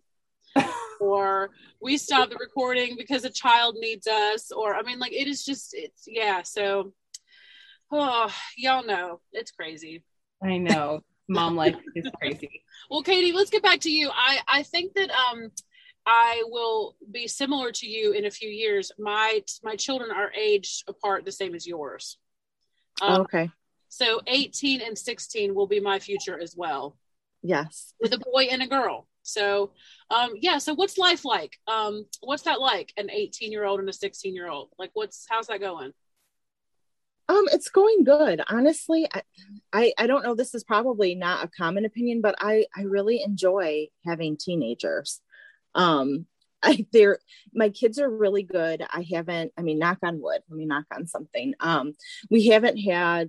[1.00, 5.28] or we stop the recording because a child needs us or i mean like it
[5.28, 6.92] is just it's yeah so
[7.92, 10.02] oh y'all know it's crazy
[10.42, 11.02] I know.
[11.28, 12.62] Mom life is crazy.
[12.90, 14.10] well, Katie, let's get back to you.
[14.12, 15.50] I I think that um
[16.06, 18.90] I will be similar to you in a few years.
[18.98, 22.16] My my children are aged apart the same as yours.
[23.02, 23.50] Um, okay.
[23.90, 26.96] So 18 and 16 will be my future as well.
[27.42, 27.94] Yes.
[28.00, 29.06] With a boy and a girl.
[29.22, 29.72] So
[30.10, 31.58] um yeah, so what's life like?
[31.66, 32.92] Um what's that like?
[32.96, 34.70] An 18 year old and a 16 year old?
[34.78, 35.92] Like what's how's that going?
[37.28, 38.40] Um, it's going good.
[38.48, 39.22] Honestly, I,
[39.72, 40.34] I, I don't know.
[40.34, 45.20] This is probably not a common opinion, but I I really enjoy having teenagers.
[45.74, 46.26] Um,
[46.62, 47.18] I they're
[47.52, 48.82] my kids are really good.
[48.90, 49.52] I haven't.
[49.56, 50.40] I mean, knock on wood.
[50.48, 51.54] Let me knock on something.
[51.60, 51.92] Um,
[52.30, 53.28] we haven't had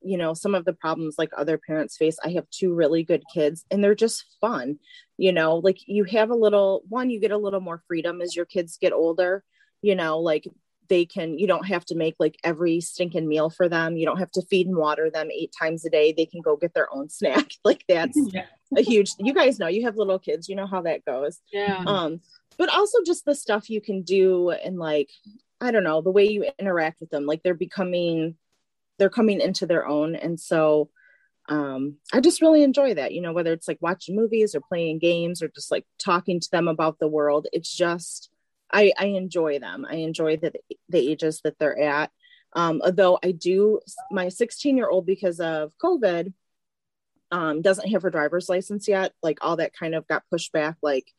[0.00, 3.24] you know some of the problems like other parents face i have two really good
[3.32, 4.78] kids and they're just fun
[5.16, 8.36] you know like you have a little one you get a little more freedom as
[8.36, 9.42] your kids get older
[9.82, 10.44] you know like
[10.88, 13.96] they can you don't have to make like every stinking meal for them.
[13.96, 16.12] You don't have to feed and water them eight times a day.
[16.12, 17.50] They can go get their own snack.
[17.64, 18.46] Like that's yeah.
[18.76, 21.40] a huge you guys know you have little kids you know how that goes.
[21.52, 21.82] Yeah.
[21.86, 22.20] Um
[22.56, 25.10] but also just the stuff you can do and like
[25.60, 28.36] i don't know the way you interact with them like they're becoming
[28.98, 30.14] they're coming into their own.
[30.14, 30.90] And so
[31.48, 34.98] um, I just really enjoy that, you know, whether it's like watching movies or playing
[34.98, 37.46] games or just like talking to them about the world.
[37.52, 38.28] It's just,
[38.72, 39.86] I, I enjoy them.
[39.88, 40.52] I enjoy the,
[40.88, 42.10] the ages that they're at.
[42.54, 46.32] Um, although I do, my 16 year old, because of COVID,
[47.30, 49.12] um, doesn't have her driver's license yet.
[49.22, 51.12] Like all that kind of got pushed back, like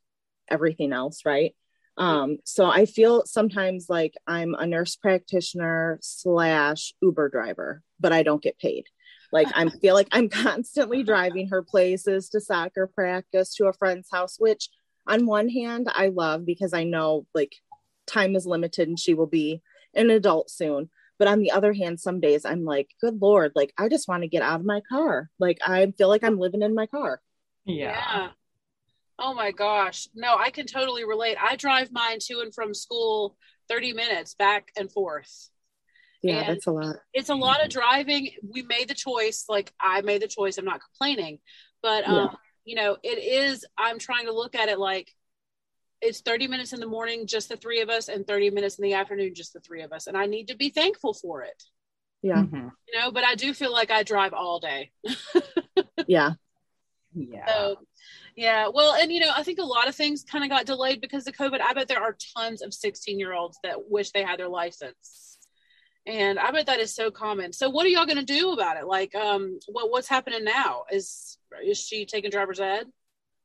[0.49, 1.55] everything else, right?
[1.97, 8.23] Um, so I feel sometimes like I'm a nurse practitioner slash Uber driver, but I
[8.23, 8.85] don't get paid.
[9.31, 14.07] Like I feel like I'm constantly driving her places to soccer practice, to a friend's
[14.11, 14.69] house, which
[15.07, 17.55] on one hand i love because i know like
[18.09, 19.61] time is limited and she will be
[19.93, 20.89] an adult soon.
[21.17, 24.23] But on the other hand some days i'm like good lord like i just want
[24.23, 25.29] to get out of my car.
[25.37, 27.21] Like i feel like i'm living in my car.
[27.65, 27.91] Yeah.
[27.91, 28.27] yeah.
[29.19, 30.07] oh my gosh.
[30.15, 31.37] No i can totally relate.
[31.41, 33.35] I drive mine to and from school
[33.67, 35.49] 30 minutes back and forth.
[36.23, 36.95] Yeah and that's a lot.
[37.13, 38.31] it's a lot of driving.
[38.49, 40.57] We made the choice like i made the choice.
[40.57, 41.39] I'm not complaining.
[41.81, 42.35] But um yeah
[42.69, 45.11] you know, it is, I'm trying to look at it like
[46.01, 48.83] it's 30 minutes in the morning, just the three of us, and 30 minutes in
[48.83, 50.05] the afternoon, just the three of us.
[50.05, 51.63] And I need to be thankful for it.
[52.21, 52.43] Yeah.
[52.43, 52.67] Mm-hmm.
[52.87, 54.91] You know, but I do feel like I drive all day.
[56.07, 56.33] yeah.
[57.15, 57.47] Yeah.
[57.47, 57.77] So,
[58.35, 58.67] yeah.
[58.71, 61.25] Well, and you know, I think a lot of things kind of got delayed because
[61.25, 61.61] of COVID.
[61.61, 65.28] I bet there are tons of 16 year olds that wish they had their license.
[66.09, 67.53] And I bet that is so common.
[67.53, 68.87] So what are y'all going to do about it?
[68.87, 70.85] Like, um, what, what's happening now?
[70.91, 72.87] Is is she taking driver's ed?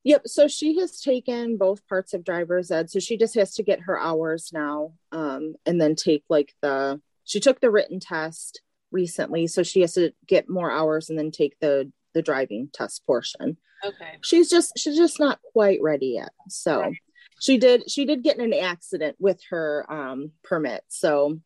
[0.05, 0.23] Yep.
[0.25, 2.89] So she has taken both parts of driver's ed.
[2.89, 7.03] So she just has to get her hours now um, and then take like the,
[7.25, 9.47] she took the written test recently.
[9.47, 13.59] So she has to get more hours and then take the, the driving test portion.
[13.85, 14.19] Okay.
[14.23, 16.33] She's just, she's just not quite ready yet.
[16.49, 16.97] So right.
[17.41, 20.83] she did, she did get in an accident with her um, permit.
[20.89, 21.41] So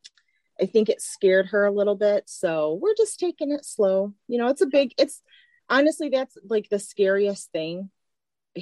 [0.61, 2.25] I think it scared her a little bit.
[2.27, 4.15] So we're just taking it slow.
[4.27, 5.23] You know, it's a big, it's,
[5.69, 7.91] honestly that's like the scariest thing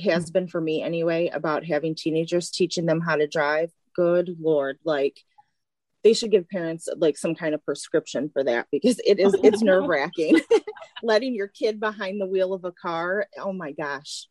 [0.05, 0.33] has mm.
[0.33, 5.19] been for me anyway about having teenagers teaching them how to drive good lord like
[6.03, 9.63] they should give parents like some kind of prescription for that because it is it's
[9.63, 10.41] nerve wracking
[11.03, 14.27] letting your kid behind the wheel of a car oh my gosh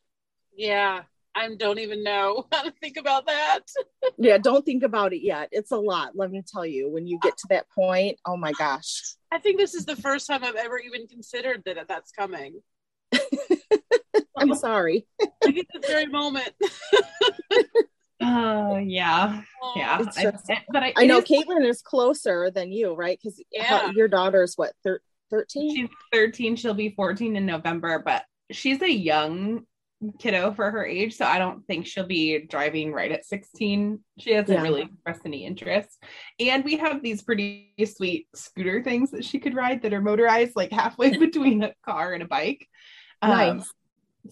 [0.56, 1.04] yeah
[1.36, 3.62] I don't even know how to think about that.
[4.17, 5.50] yeah, don't think about it yet.
[5.52, 6.89] It's a lot, let me tell you.
[6.89, 9.15] When you get to that point, oh my gosh.
[9.32, 12.62] I think this is the first time I've ever even considered that that's coming.
[14.38, 15.06] I'm sorry.
[15.43, 16.54] like at this very moment.
[18.21, 18.26] Oh
[18.76, 19.98] uh, yeah, oh, yeah.
[19.98, 23.17] Just, I, but I, I know is, Caitlin is closer than you, right?
[23.21, 23.91] Because yeah.
[23.91, 25.76] your daughter's what thir- 13?
[25.76, 26.56] She's 13.
[26.56, 29.65] She'll be 14 in November, but she's a young
[30.19, 31.15] kiddo for her age.
[31.15, 33.99] So I don't think she'll be driving right at 16.
[34.19, 34.63] She hasn't Yeah.
[34.63, 36.01] really expressed any interest.
[36.39, 40.55] And we have these pretty sweet scooter things that she could ride that are motorized,
[40.55, 42.67] like halfway between a car and a bike.
[43.21, 43.73] Um, Nice.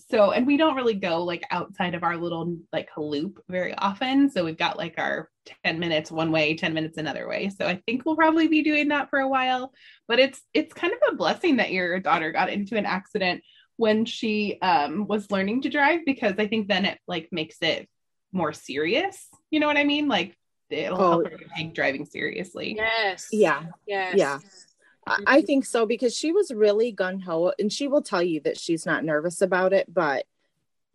[0.10, 4.30] so and we don't really go like outside of our little like loop very often
[4.30, 5.30] so we've got like our
[5.64, 8.88] 10 minutes one way 10 minutes another way so i think we'll probably be doing
[8.88, 9.72] that for a while
[10.08, 13.42] but it's it's kind of a blessing that your daughter got into an accident
[13.78, 17.90] when she um was learning to drive because i think then it like makes it
[18.32, 20.38] more serious you know what i mean like
[20.70, 21.10] it'll Oh.
[21.10, 23.28] help her to take driving seriously Yes.
[23.32, 23.66] Yeah.
[23.88, 24.16] Yes.
[24.18, 24.40] Yeah.
[25.06, 28.40] I, I think so because she was really gun ho, and she will tell you
[28.42, 29.94] that she's not nervous about it.
[29.94, 30.26] But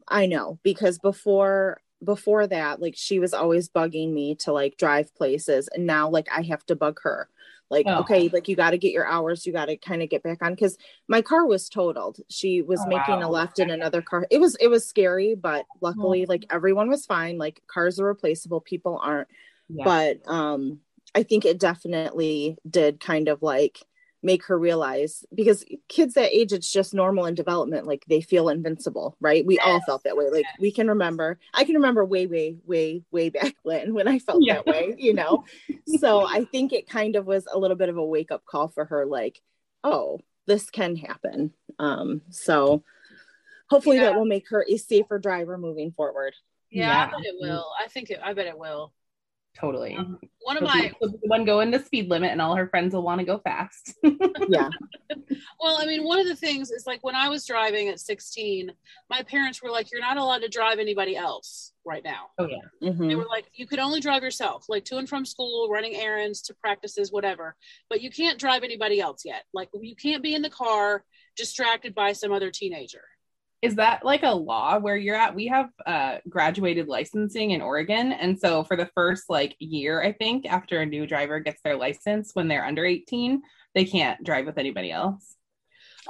[0.08, 5.14] I know because before before that, like she was always bugging me to like drive
[5.14, 7.28] places, and now like I have to bug her.
[7.70, 8.00] Like, Oh.
[8.00, 10.38] okay, like you got to get your hours, you got to kind of get back
[10.42, 10.76] on because
[11.08, 12.18] my car was totaled.
[12.30, 14.26] She was Oh, making a left in another car.
[14.30, 17.38] It was it was scary, but luckily, like everyone was fine.
[17.38, 19.28] Like cars are replaceable, people aren't
[19.68, 19.84] Yeah.
[19.84, 20.80] but um
[21.14, 23.78] i think it definitely did kind of like
[24.22, 28.48] make her realize because kids that age it's just normal in development like they feel
[28.48, 32.26] invincible right we all felt that way like we can remember i can remember way
[32.26, 34.54] way way way back when when i felt Yeah.
[34.54, 35.44] that way you know
[35.98, 38.68] so i think it kind of was a little bit of a wake up call
[38.68, 39.40] for her like
[39.84, 42.82] oh this can happen um so
[43.70, 44.04] hopefully Yeah.
[44.04, 46.34] that will make her a safer driver moving forward
[46.70, 47.06] Yeah, Yeah.
[47.06, 47.66] I bet it will.
[47.82, 48.20] I think it.
[48.22, 48.92] I bet it will.
[49.60, 52.40] Totally Um, One of She'll my she'll be the one going the speed limit and
[52.40, 53.94] all her friends will want to go fast
[54.48, 54.68] yeah
[55.60, 58.70] Well, I mean, one of the things is like when I was driving at 16,
[59.10, 62.90] my parents were like, "You're not allowed to drive anybody else right now." oh yeah
[62.90, 63.08] Mhm.
[63.08, 66.42] They were like, "You could only drive yourself, like to and from school, running errands,
[66.42, 67.56] to practices, whatever.
[67.88, 69.44] But you can't drive anybody else yet.
[69.52, 71.04] Like you can't be in the car
[71.36, 73.04] distracted by some other teenager."
[73.60, 78.12] Is that like a law where you're at we have uh graduated licensing in oregon
[78.12, 81.76] and so for the first like year i think after a new driver gets their
[81.76, 83.42] license when they're under 18
[83.74, 85.34] they can't drive with anybody else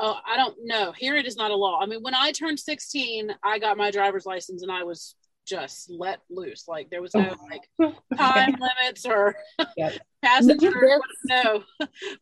[0.01, 0.93] Oh, I don't know.
[0.97, 1.81] Here it is not a law.
[1.83, 5.91] I mean, when I turned 16, I got my driver's license and I was just
[5.91, 6.69] let loose.
[6.69, 9.35] Like there was no like time limits or
[9.77, 9.95] Yep.
[10.23, 11.01] passenger.
[11.25, 11.65] No,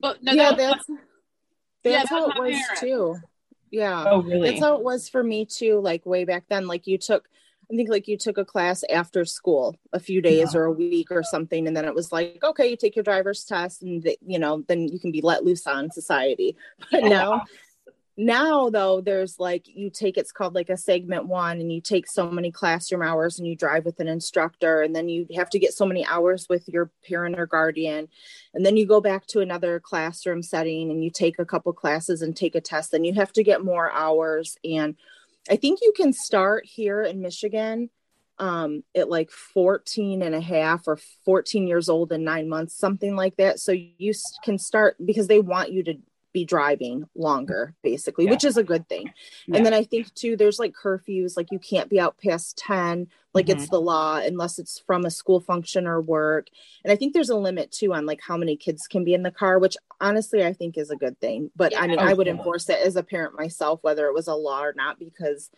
[0.00, 0.88] but no, yeah, that was that's
[1.84, 2.78] Yeah, that's how it was parent.
[2.80, 3.16] too.
[3.70, 5.80] Yeah, oh really that's how it was for me too.
[5.80, 7.28] Like way back then, like you took,
[7.70, 11.10] I think like you took a class after school, a few days or a week
[11.10, 14.18] or something, and then it was like, okay, you take your driver's test, and th-
[14.24, 16.56] you know, then you can be let loose on society.
[16.92, 17.08] But Yeah.
[17.08, 17.42] now,
[18.16, 22.06] now though, there's like you take it's called like a segment one, and you take
[22.06, 25.58] so many classroom hours, and you drive with an instructor, and then you have to
[25.58, 28.08] get so many hours with your parent or guardian,
[28.56, 32.22] and then you go back to another classroom setting and you take a couple classes
[32.22, 34.96] and take a test then you have to get more hours and
[35.50, 37.88] i think you can start here in michigan
[38.38, 43.16] um, at like 14 and a half or 14 years old and nine months something
[43.16, 44.12] like that so you
[44.44, 45.94] can start because they want you to
[46.36, 48.32] be driving longer basically Yeah.
[48.32, 49.10] which is a good thing
[49.46, 49.56] Yeah.
[49.56, 53.08] and then i think too there's like curfews like you can't be out past 10
[53.32, 53.74] like it's mm-hmm.
[53.74, 56.48] the law unless it's from a school function or work
[56.84, 59.22] and i think there's a limit too on like how many kids can be in
[59.22, 62.12] the car which honestly i think is a good thing but i mean Oh, i
[62.12, 62.34] would yeah.
[62.34, 65.50] enforce it as a parent myself whether it was a law or not because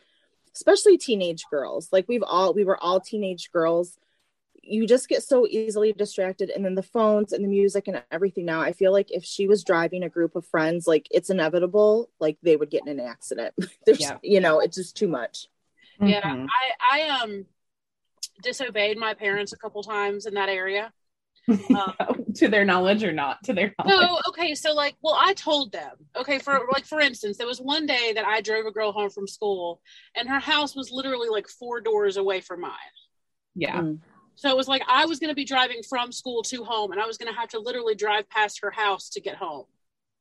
[0.54, 3.98] especially teenage girls like we've all we were all teenage girls
[4.68, 8.44] you just get so easily distracted and then the phones and the music and everything
[8.44, 12.10] now i feel like if she was driving a group of friends like it's inevitable
[12.20, 13.54] like they would get in an accident
[13.86, 14.18] there's Yeah.
[14.22, 15.46] you know it's just too much
[16.00, 16.20] yeah.
[16.22, 16.46] Mhm.
[16.48, 17.46] I I um
[18.42, 20.92] disobeyed my parents a couple times in that area.
[21.74, 21.94] Um,
[22.34, 25.72] to their knowledge or not to their knowledge No, okay, so like, well, I told
[25.72, 25.92] them.
[26.14, 29.08] Okay, for like for instance, there was one day that I drove a girl home
[29.08, 29.80] from school,
[30.14, 32.94] and her house was literally like four doors away from mine.
[33.54, 33.98] yeah Mm.
[34.40, 37.00] So it was like I was going to be driving from school to home, and
[37.00, 39.64] I was going to have to literally drive past her house to get home.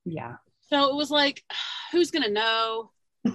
[0.06, 0.38] yeah
[0.72, 1.44] So it was like,
[1.92, 2.90] who's going to know?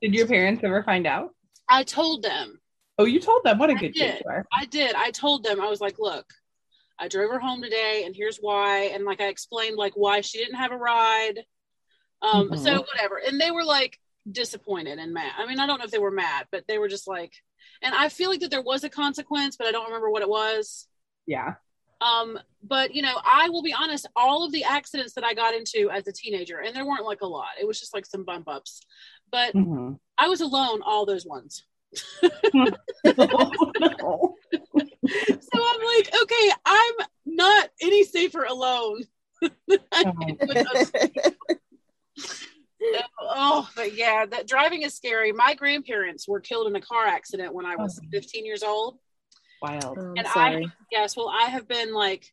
[0.00, 1.30] did your parents ever find out
[1.68, 2.60] I told them.
[2.98, 4.12] oh you told them what a I good did.
[4.18, 4.94] kid you are I did.
[4.94, 5.60] I told them.
[5.60, 6.26] I was like, look,
[6.98, 8.90] I drove her home today, and here's why.
[8.94, 11.40] And like I explained, like why she didn't have a ride.
[12.22, 12.50] Um.
[12.50, 12.58] Mhm.
[12.58, 13.16] So whatever.
[13.26, 13.98] And they were like
[14.30, 15.32] disappointed and mad.
[15.38, 17.32] I mean, I don't know if they were mad, but they were just like.
[17.82, 20.28] And I feel like that there was a consequence, but I don't remember what it
[20.28, 20.86] was.
[21.26, 21.54] yeah
[22.00, 22.38] Um.
[22.62, 24.06] But you know, I will be honest.
[24.16, 27.20] All of the accidents that I got into as a teenager, and there weren't like
[27.22, 27.50] a lot.
[27.60, 28.80] It was just like some bump ups.
[29.30, 29.98] But Mhm.
[30.16, 31.64] I was alone all those ones.
[33.04, 34.34] No.
[35.04, 36.94] so I'm like, okay, I'm
[37.24, 39.04] not any safer alone.
[39.42, 39.48] oh,
[43.20, 45.32] Oh, but yeah, that driving is scary.
[45.32, 48.98] My grandparents were killed in a car accident when I was 15 years old.
[49.60, 49.98] Wild.
[49.98, 50.64] Oh, and sorry.
[50.64, 52.32] I, yes, well, I have been like,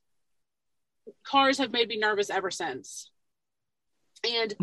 [1.25, 3.09] cars have made me nervous ever since.
[4.27, 4.53] And,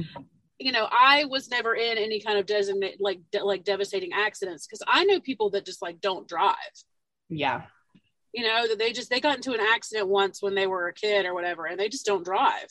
[0.59, 4.67] you know, I was never in any kind of designate like de- like devastating accidents
[4.67, 6.57] because I know people that just like don't drive.
[7.29, 7.63] Yeah.
[8.33, 10.95] You know that they just they got into an accident once when they were a
[10.95, 12.69] kid or whatever, and they just don't drive.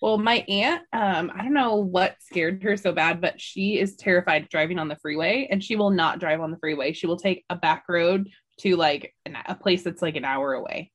[0.00, 3.96] Well, my aunt, um, I don't know what scared her so bad, but she is
[3.96, 6.92] terrified of driving on the freeway and she will not drive on the freeway.
[6.92, 8.28] She will take a back road
[8.60, 10.92] to like an, a place that's like an hour away.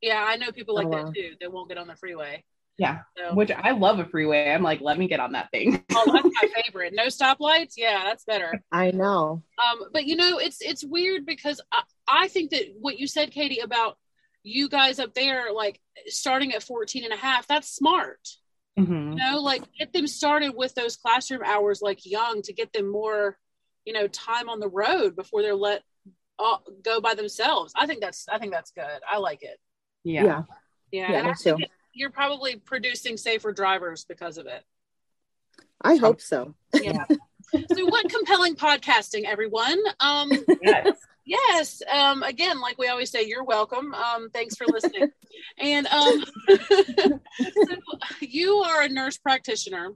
[0.00, 1.34] Yeah, I know people like Oh, that too.
[1.40, 2.42] They won't get on the freeway.
[2.78, 3.00] Yeah.
[3.16, 4.50] So, Which I love a freeway.
[4.50, 5.84] I'm like, let me get on that thing.
[5.94, 6.94] oh, that's my favorite.
[6.94, 7.74] No stoplights.
[7.76, 8.62] Yeah, that's better.
[8.72, 9.42] I know.
[9.62, 13.30] Um, but you know, it's it's weird because I, I think that what you said,
[13.30, 13.98] Katie, about
[14.42, 18.18] you guys up there, like starting at 14 and a half, that's smart.
[18.78, 19.10] Mhm.
[19.12, 22.90] You know, like get them started with those classroom hours like young to get them
[22.90, 23.38] more,
[23.84, 25.82] you know, time on the road before they're let
[26.38, 27.72] uh, go by themselves.
[27.76, 29.00] I think that's I think that's good.
[29.08, 29.58] I like it.
[30.04, 30.24] Yeah.
[30.24, 30.42] Yeah.
[30.90, 31.64] Yeah, Yeah, and me I think too.
[31.64, 34.64] it- you're probably producing safer drivers because of it.
[35.82, 36.54] I hope so.
[36.74, 37.04] Yeah.
[37.08, 39.78] so what compelling podcasting, everyone.
[40.00, 40.30] Um
[40.62, 40.96] Yes.
[41.24, 41.82] Yes.
[41.90, 43.94] Um again, like we always say, you're welcome.
[43.94, 45.10] Um thanks for listening.
[45.58, 47.20] and um so
[48.20, 49.92] you are a nurse practitioner.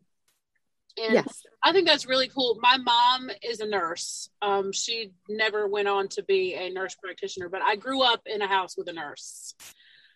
[0.98, 1.42] And Yes.
[1.62, 2.58] I think that's really cool.
[2.62, 4.30] My mom is a nurse.
[4.40, 8.40] Um, she never went on to be a nurse practitioner, but I grew up in
[8.40, 9.54] a house with a nurse.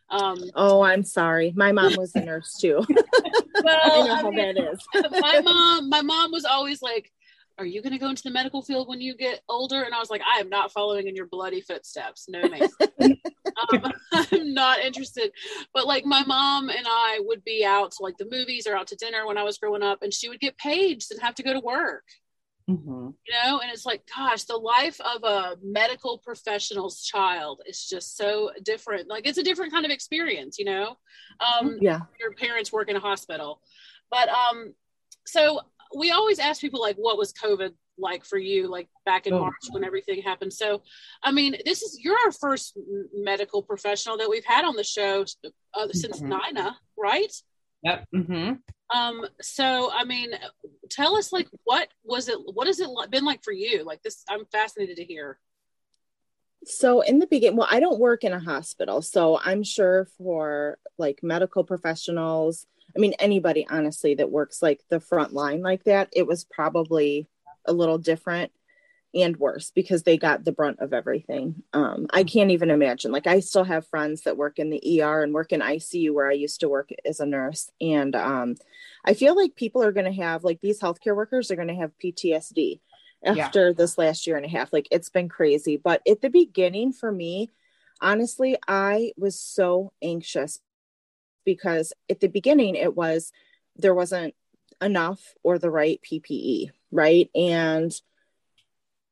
[0.09, 1.53] Um, Oh, I'm sorry.
[1.55, 2.81] My mom was a nurse too.
[2.89, 4.79] I well, know I how mean, that is.
[5.21, 7.13] my mom, my mom was always like,
[7.61, 9.99] "Are you going to go into the medical field when you get older?" And I
[9.99, 12.27] was like, "I am not following in your bloody footsteps.
[12.29, 12.41] No,
[13.03, 15.31] um, I'm not interested."
[15.75, 18.87] But like, my mom and I would be out to like the movies or out
[18.89, 21.43] to dinner when I was growing up, and she would get paid and have to
[21.43, 22.05] go to work.
[22.69, 23.15] Mhm.
[23.27, 28.17] you know and it's like gosh the life of a medical professional's child is just
[28.17, 30.97] so different like it's a different kind of experience you know
[31.41, 32.01] um Yeah.
[32.21, 33.61] your parents work in a hospital
[34.11, 34.73] but um
[35.27, 35.61] so
[35.97, 39.41] we always ask people like what was covid like for you like back in Oh.
[39.41, 40.83] march when everything happened so
[41.23, 42.79] i mean this is you're our first
[43.15, 45.25] medical professional that we've had on the show
[45.75, 46.41] uh, since Mhm.
[46.47, 47.33] nina right
[47.83, 48.07] Yep.
[48.15, 48.53] hmm
[48.95, 50.31] um so i mean
[50.91, 54.25] tell us like what was it what has it been like for you like this
[54.29, 55.39] i'm fascinated to hear
[56.67, 60.77] So in the beginning, well, I don't work in a hospital, so I'm sure for
[60.99, 66.09] like medical professionals, I mean anybody honestly that works like the front line like that,
[66.13, 67.29] it was probably
[67.67, 68.53] a little different
[69.15, 71.63] and worse because they got the brunt of everything.
[71.73, 73.11] Um, I can't even imagine.
[73.11, 76.29] Like I still have friends that work in the ER and work in ICU where
[76.29, 78.55] I used to work as a nurse, and um,
[79.05, 81.75] I feel like people are going to have like these healthcare workers are going to
[81.75, 82.81] have PTSD
[83.25, 83.45] Yeah.
[83.45, 84.73] after this last year and a half.
[84.73, 85.77] Like it's been crazy.
[85.77, 87.51] But at the beginning for me,
[88.01, 90.61] honestly, I was so anxious
[91.45, 93.33] because at the beginning it was
[93.77, 94.35] there wasn't
[94.81, 97.31] enough or the right PPE, right?
[97.35, 97.93] And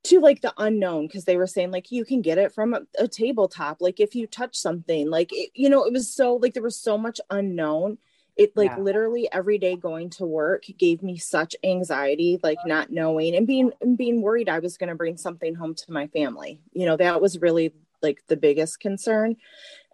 [0.05, 2.81] to like the unknown because they were saying like you can get it from a,
[2.99, 6.55] a tabletop like if you touch something like it, you know it was so like
[6.55, 7.99] there was so much unknown
[8.37, 8.83] it like Yeah.
[8.83, 13.73] literally every day going to work gave me such anxiety like not knowing and being
[13.81, 16.97] and being worried i was going to bring something home to my family you know
[16.97, 19.37] that was really like the biggest concern.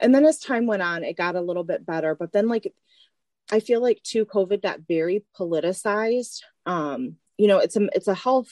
[0.00, 2.14] And then as time went on it got a little bit better.
[2.14, 2.72] But then like
[3.52, 6.40] i feel like too covid got very politicized.
[6.66, 8.50] Um you know it's a it's a health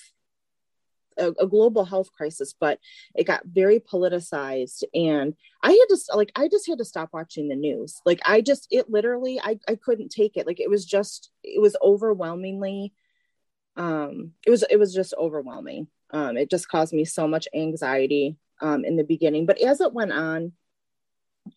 [1.18, 2.78] a, a global health crisis but
[3.14, 4.84] it got very politicized.
[4.94, 8.00] And i had to like i just had to stop watching the news.
[8.04, 10.46] Like i just it literally i, I couldn't take it.
[10.46, 12.92] Like it was just it was overwhelmingly
[13.76, 15.88] um it was it was just overwhelming.
[16.10, 19.92] Um it just caused me so much anxiety um in the beginning but as it
[19.92, 20.52] went on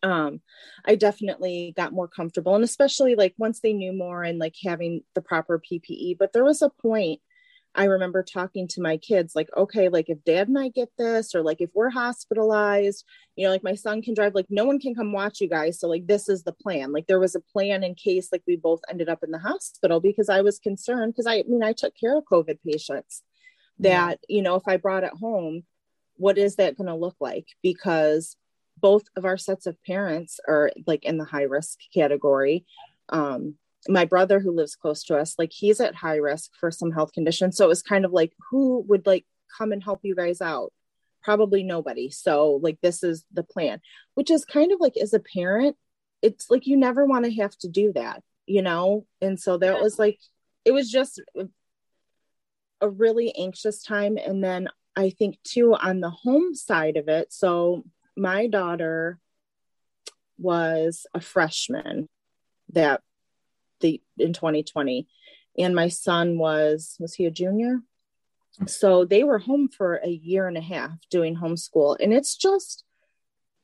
[0.04, 0.42] um
[0.86, 5.02] i definitely got more comfortable and especially like once they knew more and like having
[5.14, 7.22] the proper ppe but there was a point
[7.76, 11.36] I remember talking to my kids, like, okay, like if dad and I get this,
[11.36, 13.04] or like if we're hospitalized,
[13.36, 15.80] you know, like my son can drive, like no one can come watch you guys.
[15.80, 16.94] So, like, this is the plan.
[16.94, 20.00] Like, there was a plan in case like we both ended up in the hospital
[20.00, 23.24] because I was concerned because I, I mean, I took care of COVID patients
[23.80, 25.64] that, you know, if I brought it home,
[26.18, 27.48] what is that going to look like?
[27.62, 28.36] Because
[28.80, 32.66] both of our sets of parents are like in the high risk category.
[33.10, 33.56] Um,
[33.88, 37.14] my brother who lives close to us like he's at high risk for some health
[37.14, 40.42] conditions so it was kind of like who would like come and help you guys
[40.42, 40.74] out
[41.22, 43.80] probably nobody so like this is the plan
[44.16, 45.78] which is kind of like as a parent
[46.26, 49.06] it's like you never want to have to do that, you know?
[49.22, 50.20] And so that was like,
[50.66, 51.22] it was just
[52.82, 54.18] a really anxious time.
[54.18, 57.34] And then I think too on the home side of it.
[57.34, 57.84] So
[58.16, 59.20] my daughter
[60.38, 62.10] was a freshman
[62.70, 63.02] that
[63.82, 65.08] the in 2020
[65.58, 67.80] and my son was was he a junior?
[68.68, 71.98] So they were home for a year and a half doing homeschool.
[72.00, 72.84] And it's just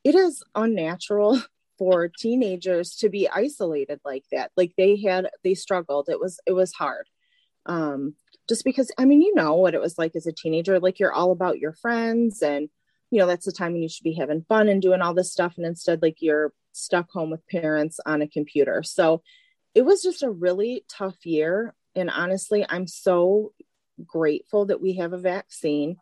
[0.03, 1.41] it is unnatural
[1.77, 4.51] for teenagers to be isolated like that.
[4.55, 6.09] Like they had they struggled.
[6.09, 7.07] It was it was hard.
[7.65, 8.15] Um
[8.51, 11.13] just because i mean you know what it was like as a teenager like you're
[11.13, 12.67] all about your friends and
[13.09, 15.31] you know that's the time when you should be having fun and doing all this
[15.31, 18.83] stuff and instead like you're stuck home with parents on a computer.
[18.83, 19.21] So
[19.73, 23.53] it was just a really tough year and honestly i'm so
[24.05, 25.95] grateful that we have a vaccine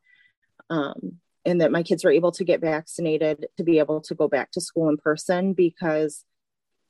[0.72, 4.28] um, and that my kids were able to get vaccinated to be able to go
[4.28, 6.26] back to school in person because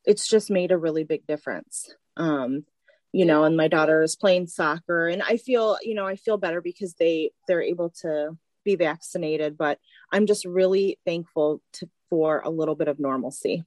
[0.05, 1.93] it's just made a really big difference.
[2.17, 2.65] Um,
[3.11, 6.37] you know and my daughter is playing soccer and i feel you know i feel
[6.37, 9.79] better because they they're able to be vaccinated but
[10.11, 13.63] i'm just really thankful to, for a little bit of normalcy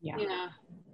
[0.00, 0.16] Yeah.
[0.18, 0.48] Yeah.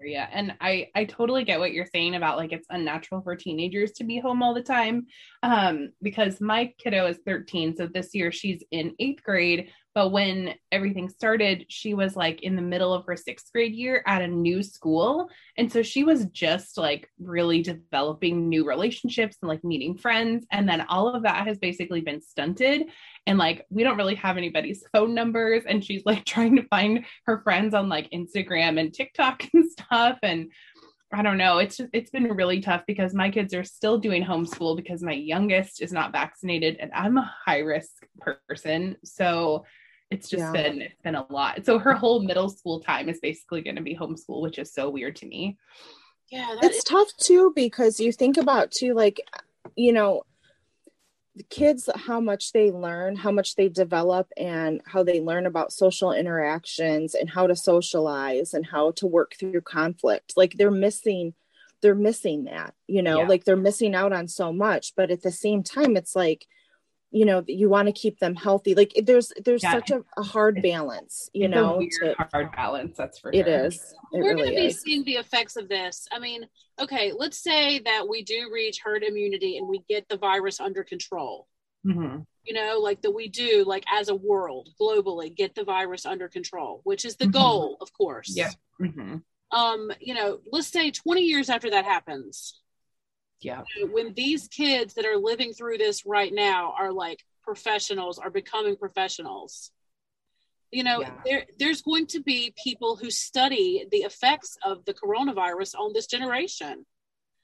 [0.05, 0.29] Yeah.
[0.33, 4.05] And I I totally get what you're saying about like it's unnatural for teenagers to
[4.05, 5.07] be home all the time.
[5.43, 7.77] Um, because my kiddo is 13.
[7.77, 9.71] So this year she's in eighth grade.
[9.97, 14.05] But when everything started, she was like in the middle of her sixth grade year
[14.07, 15.31] at a new school.
[15.57, 20.45] And so she was just like really developing new relationships and like meeting friends.
[20.53, 22.91] And then all of that has basically been stunted.
[23.27, 25.63] And like we don't really have anybody's phone numbers.
[25.67, 30.19] And she's like trying to find her friends on like Instagram and TikTok and stuff.
[30.23, 30.51] And
[31.11, 31.57] I don't know.
[31.57, 35.15] It's just it's been really tough because my kids are still doing homeschool because my
[35.15, 38.07] youngest is not vaccinated and I'm a high risk
[38.47, 38.97] person.
[39.03, 39.65] So
[40.11, 40.53] it's just Yeah.
[40.53, 41.65] been it's been a lot.
[41.65, 44.89] So her whole middle school time is basically going to be homeschool, which is so
[44.91, 45.59] weird to me.
[46.31, 46.55] Yeah.
[46.61, 49.21] That it's is- tough too because you think about too like
[49.75, 50.23] you know
[51.35, 55.71] the kids how much they learn how much they develop and how they learn about
[55.73, 61.35] social interactions and how to socialize and how to work through conflict like they're missing
[61.83, 63.29] they're missing that you know Yeah.
[63.29, 66.47] like they're missing out on so much but at the same time it's like
[67.17, 69.73] you know you want to keep them healthy like there's there's Yeah.
[69.73, 72.95] such a, a hard balance you It's know a weird, to, hard balance.
[72.97, 73.65] That's for it sure.
[73.67, 73.75] is
[74.13, 76.07] it we're really going to be is seeing the effects of this.
[76.13, 76.47] I mean,
[76.79, 80.85] okay, let's say that we do reach herd immunity and we get the virus under
[80.85, 81.49] control.
[81.87, 82.27] Mhm.
[82.45, 86.29] You know, like that we do, like as a world globally, get the virus under
[86.29, 87.33] control, which is the Mhm.
[87.33, 88.31] goal, of course.
[88.37, 88.51] Yeah.
[88.81, 89.23] Mhm.
[89.53, 92.61] Um, you know, let's say 20 years after that happens,
[93.41, 93.63] Yeah.
[93.91, 98.77] when these kids that are living through this right now are like professionals, are becoming
[98.77, 99.71] professionals.
[100.73, 101.21] You know, Yeah.
[101.25, 106.07] there there's going to be people who study the effects of the coronavirus on this
[106.07, 106.87] generation.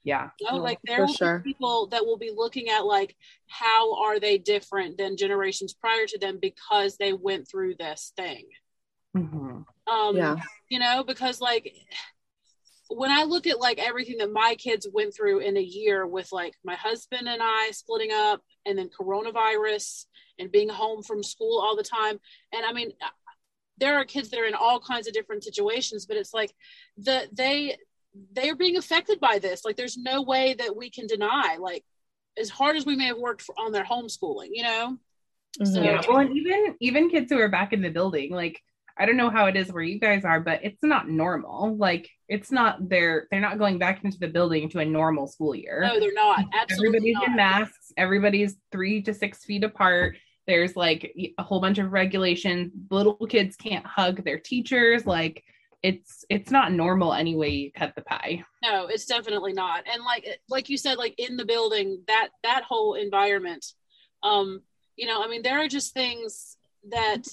[0.03, 0.31] Yeah.
[0.39, 1.39] You know, Oh, like there for will sure.
[1.39, 3.15] be people that will be looking at like
[3.47, 8.49] how are they different than generations prior to them because they went through this thing.
[9.15, 9.65] Mhm.
[9.87, 10.35] Um, yeah
[10.69, 11.71] you know, because like
[12.97, 16.31] when I look at like everything that my kids went through in a year with
[16.31, 20.05] like my husband and I splitting up and then coronavirus
[20.39, 22.19] and being home from school all the time.
[22.51, 22.91] And I mean,
[23.77, 26.53] there are kids that are in all kinds of different situations, but it's like
[26.97, 27.77] the they
[28.33, 29.65] they are being affected by this.
[29.65, 31.83] Like there's no way that we can deny like
[32.37, 34.97] as hard as we may have worked for, on their homeschooling, you know?
[35.63, 35.83] So- Mhm.
[35.85, 36.01] Yeah.
[36.07, 38.61] Well, and even even kids who are back in the building, like
[38.97, 41.75] I don't know how it is where you guys are, but it's not normal.
[41.75, 45.55] Like it's not they're they're not going back into the building to a normal school
[45.55, 45.81] year.
[45.81, 46.45] No, they're not.
[46.53, 47.27] Absolutely Everybody's not.
[47.27, 47.91] in masks.
[47.97, 50.15] Everybody's three to six feet apart.
[50.45, 52.71] There's like a whole bunch of regulations.
[52.91, 55.05] Little kids can't hug their teachers.
[55.05, 55.43] Like
[55.81, 58.41] it's it's not normal any way you cut the pie.
[58.63, 62.63] no it's definitely not and like like you said like in the building that that
[62.63, 63.65] whole environment
[64.23, 64.61] um
[64.95, 66.55] you know i mean there are just things
[66.89, 67.23] that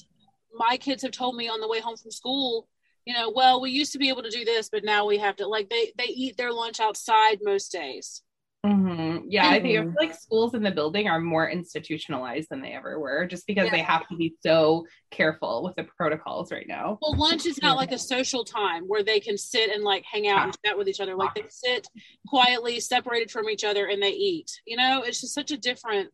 [0.54, 2.68] my kids have told me on the way home from school
[3.06, 5.36] you know well we used to be able to do this but now we have
[5.36, 8.22] to like they they eat their lunch outside most days
[8.62, 9.24] Mhm.
[9.28, 9.94] Yeah, I think I Mhm.
[9.94, 13.64] feel like schools in the building are more institutionalized than they ever were, just because
[13.64, 13.70] Yeah.
[13.70, 16.98] they have to be so careful with the protocols right now.
[17.00, 20.28] well lunch is not like a social time where they can sit and like hang
[20.28, 21.88] out and chat with each other like they sit
[22.28, 26.10] quietly separated from each other and they eat you know it's just such a different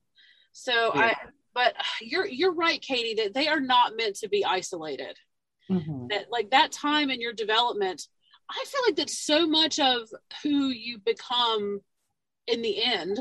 [0.52, 1.14] so i Yeah.
[1.56, 5.16] But you're you're right katie that they are not meant to be isolated
[5.68, 6.08] Mhm.
[6.10, 8.06] that like that time in your development
[8.48, 10.08] i feel like that so much of
[10.44, 11.80] who you become
[12.46, 13.18] in the end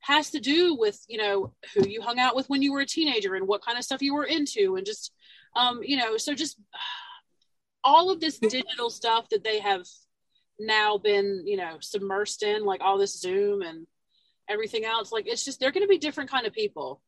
[0.00, 2.86] has to do with you know who you hung out with when you were a
[2.86, 5.12] teenager and what kind of stuff you were into and just
[5.56, 6.58] um you know so just
[7.84, 9.84] all of this digital stuff that they have
[10.58, 13.86] now been, you know, submersed in, like all this Zoom and
[14.48, 15.12] everything else.
[15.12, 17.00] Like it's just they're going to be different kind of people.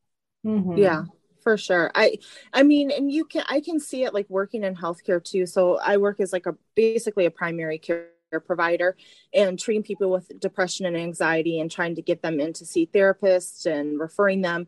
[0.46, 0.78] Mm-hmm.
[0.78, 1.04] Yeah,
[1.42, 1.90] for sure.
[1.94, 2.18] I
[2.52, 5.46] I mean, and you can I can see it like working in healthcare too.
[5.46, 8.08] So I work as like a basically a primary care
[8.46, 8.96] provider
[9.32, 12.86] and treating people with depression and anxiety and trying to get them in to see
[12.92, 14.66] therapists and referring them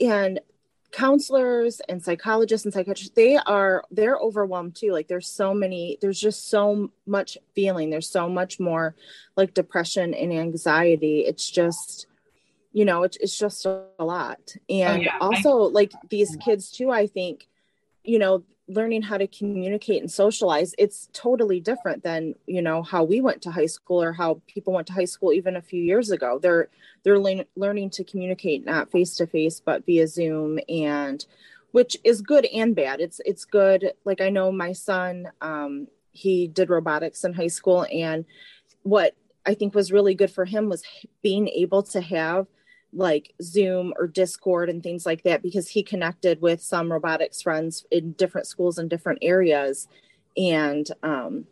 [0.00, 0.40] and
[0.90, 6.18] counselors and psychologists and psychiatrists they are they're overwhelmed too like there's so many there's
[6.18, 8.94] just so much feeling there's so much more
[9.36, 12.06] like depression and anxiety it's just
[12.78, 14.54] you know it's, it's just a lot.
[14.70, 15.18] And oh, yeah.
[15.20, 17.48] also like these kids too i think
[18.04, 23.02] you know learning how to communicate and socialize it's totally different than you know how
[23.02, 25.82] we went to high school or how people went to high school even a few
[25.82, 26.38] years ago.
[26.38, 26.68] They're
[27.02, 31.26] they're le- learning to communicate not face to face but via zoom and
[31.72, 33.00] which is good and bad.
[33.00, 33.92] It's it's good.
[34.04, 38.24] Like i know my son um he did robotics in high school and
[38.82, 39.16] what
[39.46, 40.82] i think was really good for him was
[41.22, 42.46] being able to have
[42.92, 47.84] like Zoom or Discord and things like that because he connected with some robotics friends
[47.90, 49.88] in different schools in different areas.
[50.36, 51.46] And um,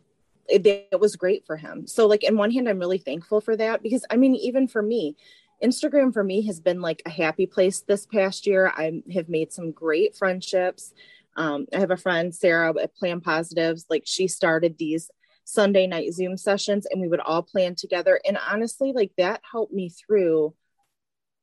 [0.47, 1.87] it, it was great for him.
[1.87, 4.81] So, like, in one hand, I'm really thankful for that because I mean, even for
[4.81, 5.15] me,
[5.63, 8.71] Instagram for me has been like a happy place this past year.
[8.75, 10.93] I have made some great friendships.
[11.35, 13.85] Um, I have a friend, Sarah at Plan Positives.
[13.89, 15.11] Like, she started these
[15.43, 18.19] Sunday night Zoom sessions and we would all plan together.
[18.27, 20.53] And honestly, like, that helped me through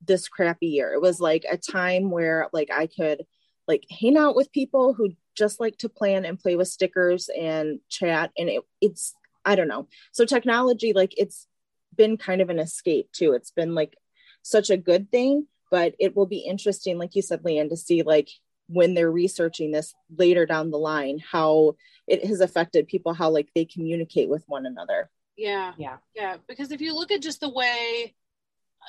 [0.06, 0.92] this crappy year.
[0.92, 3.24] It was like a time where like I could
[3.66, 7.80] like hang out with people who just like to plan and play with stickers and
[7.88, 9.88] chat and it, it's I don't know.
[10.12, 11.46] So technology like it's
[11.94, 13.32] been kind of an escape too.
[13.32, 13.96] It's been like
[14.42, 18.02] such a good thing, but it will be interesting like you said Leanne to see
[18.02, 18.28] like
[18.66, 21.76] when they're researching this later down the line how
[22.06, 25.10] it has affected people how like they communicate with one another.
[25.36, 25.72] Yeah.
[25.76, 25.96] Yeah.
[26.14, 28.14] Yeah, because if you look at just the way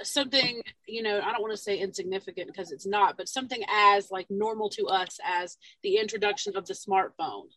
[0.04, 4.12] something you know i don't want to say insignificant because it's not but something as
[4.12, 7.48] like normal to us as the introduction of the smartphone.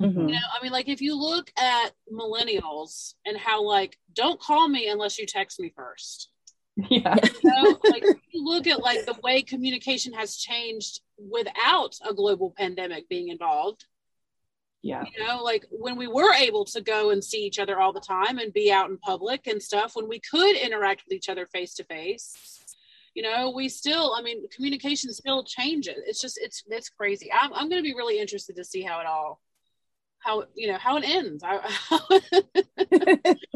[0.00, 0.28] Mm-hmm.
[0.28, 4.68] you know i mean like if you look at millennials and how like don't call
[4.68, 6.30] me unless you text me first.
[6.90, 7.16] Yeah.
[7.42, 12.52] You know, like you look at like the way communication has changed without a global
[12.54, 13.86] pandemic being involved
[14.82, 15.04] yeah.
[15.12, 18.00] You know like when we were able to go and see each other all the
[18.00, 21.46] time and be out in public and stuff when we could interact with each other
[21.46, 22.56] face to face
[23.16, 25.96] you know we still i mean communication still changes.
[26.06, 27.30] It's just it's it's crazy.
[27.32, 29.40] I'm, I'm going to be really interested to see how it all
[30.26, 31.42] how you know how it ends.
[31.46, 31.60] I,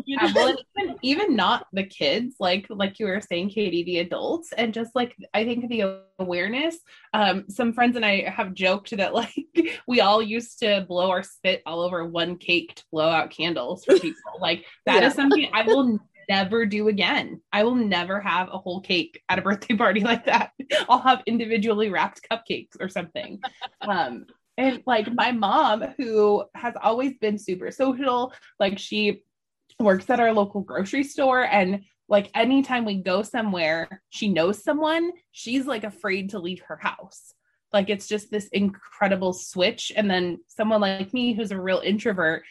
[0.05, 0.29] you know?
[0.35, 4.73] well, even, even not the kids, like like you were saying, Katie, the adults, and
[4.73, 6.77] just like I think the awareness.
[7.13, 9.35] Um, some friends and I have joked that like
[9.87, 13.85] we all used to blow our spit all over one cake to blow out candles
[13.85, 14.21] for people.
[14.41, 15.09] like that yeah.
[15.09, 15.99] is something I will
[16.29, 17.41] never do again.
[17.53, 20.53] I will never have a whole cake at a birthday party like that.
[20.89, 23.41] I'll have individually wrapped cupcakes or something.
[23.81, 24.27] Um,
[24.61, 29.23] and like my mom, who has always been super social, like she
[29.79, 35.13] works at our local grocery store and like anytime we go somewhere, she knows someone,
[35.33, 37.33] she's like afraid to leave her house.
[37.73, 39.93] Like it's just this incredible switch.
[39.97, 42.43] And then someone like me who's a real introvert,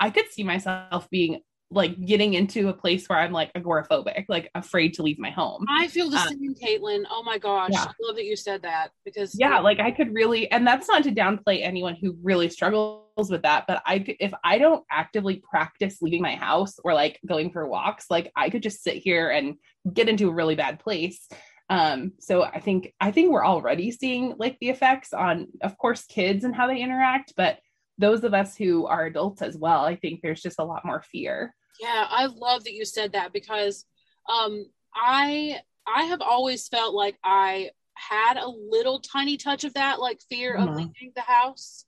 [0.00, 1.40] I could see myself being
[1.70, 5.66] like getting into a place where I'm like agoraphobic, like afraid to leave my home.
[5.68, 7.04] I feel the um, same, Caitlin.
[7.10, 7.70] Oh my gosh.
[7.72, 7.84] Yeah.
[7.84, 11.02] I love that you said that because yeah, like I could really, and that's not
[11.04, 15.42] to downplay anyone who really struggles with that, but I could, if I don't actively
[15.50, 19.28] practice leaving my house or like going for walks, like I could just sit here
[19.28, 19.56] and
[19.92, 21.28] get into a really bad place.
[21.68, 26.06] Um, so I think, I think we're already seeing like the effects on, of course,
[26.06, 27.58] kids and how they interact, but
[27.98, 31.02] those of us who are adults as well, I think there's just a lot more
[31.02, 31.54] fear.
[31.80, 33.84] Yeah, I love that you said that because
[34.28, 40.00] um, I I have always felt like I had a little tiny touch of that,
[40.00, 40.68] like fear mm-hmm.
[40.68, 41.84] of leaving the house.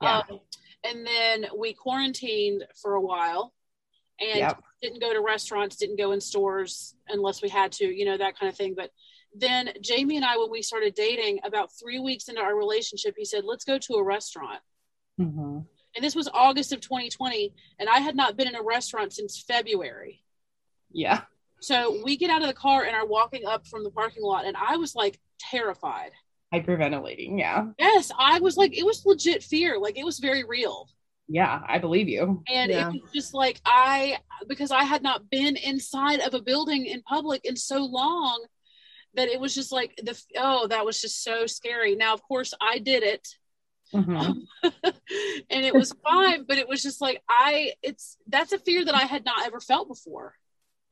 [0.00, 0.22] Yeah.
[0.30, 0.40] Um,
[0.84, 3.52] and then we quarantined for a while
[4.20, 4.62] and yep.
[4.80, 8.38] didn't go to restaurants, didn't go in stores unless we had to, you know, that
[8.38, 8.74] kind of thing.
[8.76, 8.90] But
[9.34, 13.24] then Jamie and I, when we started dating, about three weeks into our relationship, he
[13.24, 14.60] said, "Let's go to a restaurant."
[15.20, 15.60] Mm-hmm
[15.94, 19.44] and this was August of 2020, and I had not been in a restaurant since
[19.46, 20.22] February.
[20.90, 21.22] Yeah.
[21.60, 24.46] So we get out of the car and are walking up from the parking lot,
[24.46, 26.12] and I was like terrified.
[26.52, 27.66] Hyperventilating, yeah.
[27.78, 29.78] Yes, I was like, it was legit fear.
[29.78, 30.88] Like it was very real.
[31.28, 32.42] Yeah, I believe you.
[32.52, 32.88] And yeah.
[32.88, 37.00] it was just like I, because I had not been inside of a building in
[37.02, 38.44] public in so long
[39.14, 41.94] that it was just like the oh that was just so scary.
[41.96, 43.26] Now, of course, I did it
[43.92, 44.46] Mhm.
[45.50, 48.94] and it was fine, but it was just like I it's that's a fear that
[48.94, 50.34] I had not ever felt before.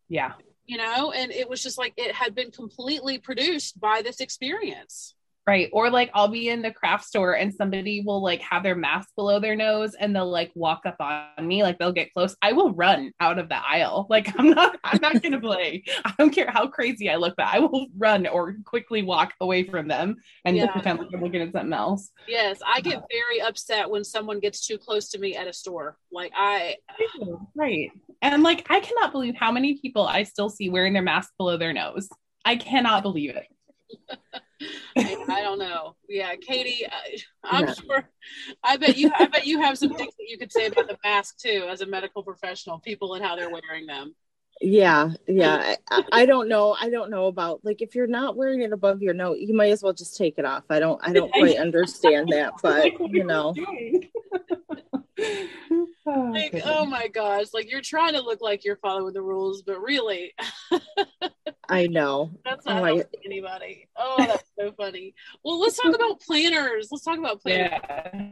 [0.08, 0.32] Yeah.
[0.66, 5.14] You know, and it was just like it had been completely produced by this experience.
[5.50, 5.68] Right.
[5.72, 9.08] Or like I'll be in the craft store and somebody will like have their mask
[9.16, 12.36] below their nose and they'll like walk up on me, like they'll get close.
[12.40, 14.06] I will run out of the aisle.
[14.20, 15.82] Like I'm not, I'm not gonna play.
[16.04, 19.64] I don't care how crazy I look, but I will run or quickly walk away
[19.64, 20.70] from them and Yeah.
[20.70, 22.10] pretend like I'm looking at something else.
[22.28, 25.96] Yes, I get very upset when someone gets too close to me at a store.
[26.12, 26.76] Like I
[27.56, 27.90] Right.
[28.22, 31.56] And like I cannot believe how many people I still see wearing their mask below
[31.56, 32.08] their nose.
[32.44, 33.46] I cannot believe it.
[34.96, 35.96] I, I don't know.
[36.08, 37.74] Yeah, Katie, I, I'm Yeah.
[37.74, 38.08] sure.
[38.62, 39.10] I bet you.
[39.14, 41.80] I bet you have some things that you could say about the mask too, as
[41.80, 44.14] a medical professional, people and how they're wearing them.
[44.60, 45.76] Yeah, yeah.
[45.90, 46.76] I, I don't know.
[46.78, 49.70] I don't know about like if you're not wearing it above your nose, you might
[49.70, 50.64] as well just take it off.
[50.68, 51.00] I don't.
[51.02, 53.54] I don't quite understand that, but you know?
[56.06, 56.64] Oh, Like, goodness.
[56.66, 57.46] oh my gosh!
[57.52, 60.32] Like you're trying to look like you're following the rules, but really,
[61.68, 62.30] I know.
[62.44, 63.88] that's not Oh, I- helping anybody.
[63.96, 65.14] Oh, that's so funny.
[65.44, 66.88] Well, let's talk about planners.
[66.90, 67.80] Let's talk about planners.
[67.90, 68.30] yeah.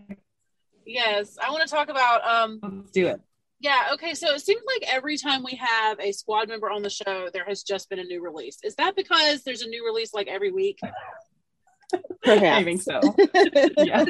[0.86, 3.20] Yes, I want to talk about um Let's do it.
[3.60, 4.14] Yeah, okay.
[4.14, 7.44] So it seems like every time we have a squad member on the show, there
[7.44, 8.58] has just been a new release.
[8.64, 10.78] Is that because there's a new release like every week?
[12.22, 12.58] Perhaps.
[12.58, 13.00] I think so.
[13.78, 14.04] Yeah.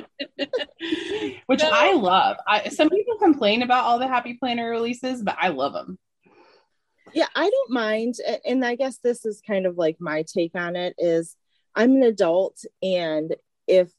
[1.47, 1.71] Which No.
[1.73, 2.37] I love.
[2.47, 5.99] I, some people complain about all the Happy Planner releases, but I love them.
[7.15, 8.15] yeah i don't mind
[8.45, 11.37] and i guess this is kind of like my take on it is
[11.75, 13.35] i'm an adult and
[13.67, 13.91] if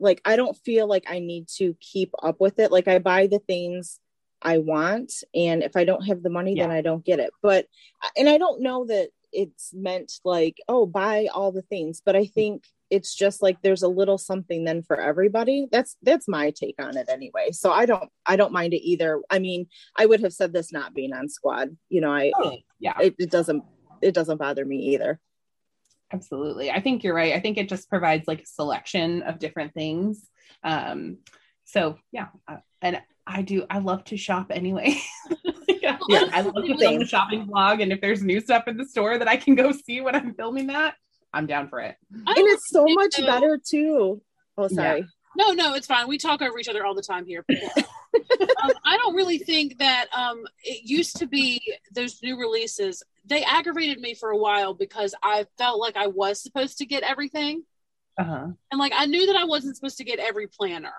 [0.00, 3.26] like i don't feel like i need to keep up with it like i buy
[3.26, 4.00] the things
[4.40, 7.66] i want and if i don't have the money then i don't get it but
[8.02, 12.16] uh, and i don't know that it's meant like oh buy all the things but
[12.16, 16.50] i think it's just like there's a little something then for everybody that's that's my
[16.50, 19.66] take on it anyway so i don't i don't mind it either i mean
[19.96, 22.32] i would have said this not being on squad you know i
[22.78, 23.62] Yeah, it, it doesn't
[24.00, 25.20] it doesn't bother me either
[26.12, 26.70] absolutely.
[26.70, 27.34] I think you're right.
[27.34, 30.28] I think it just provides like a selection of different things.
[30.62, 31.18] Um,
[31.64, 33.66] so yeah, uh, and I do.
[33.68, 34.96] I love to shop anyway.
[36.08, 36.78] yeah, Yeah, I love to same.
[36.78, 39.72] film shopping vlog, and if there's new stuff in the store that I can go
[39.86, 40.94] see when I'm filming that,
[41.32, 41.96] I'm down for it.
[42.26, 43.26] I and it's so think much so.
[43.26, 44.22] better too
[44.58, 46.08] oh sorry No, no, it's fine.
[46.08, 47.44] We talk over each other all the time here.
[47.76, 51.60] um, I don't really think that um, it used to be
[51.92, 53.02] those new releases.
[53.26, 57.02] They aggravated me for a while because I felt like I was supposed to get
[57.02, 57.64] everything.
[58.18, 58.46] Uh huh.
[58.70, 60.94] And like I knew that I wasn't supposed to get every planner.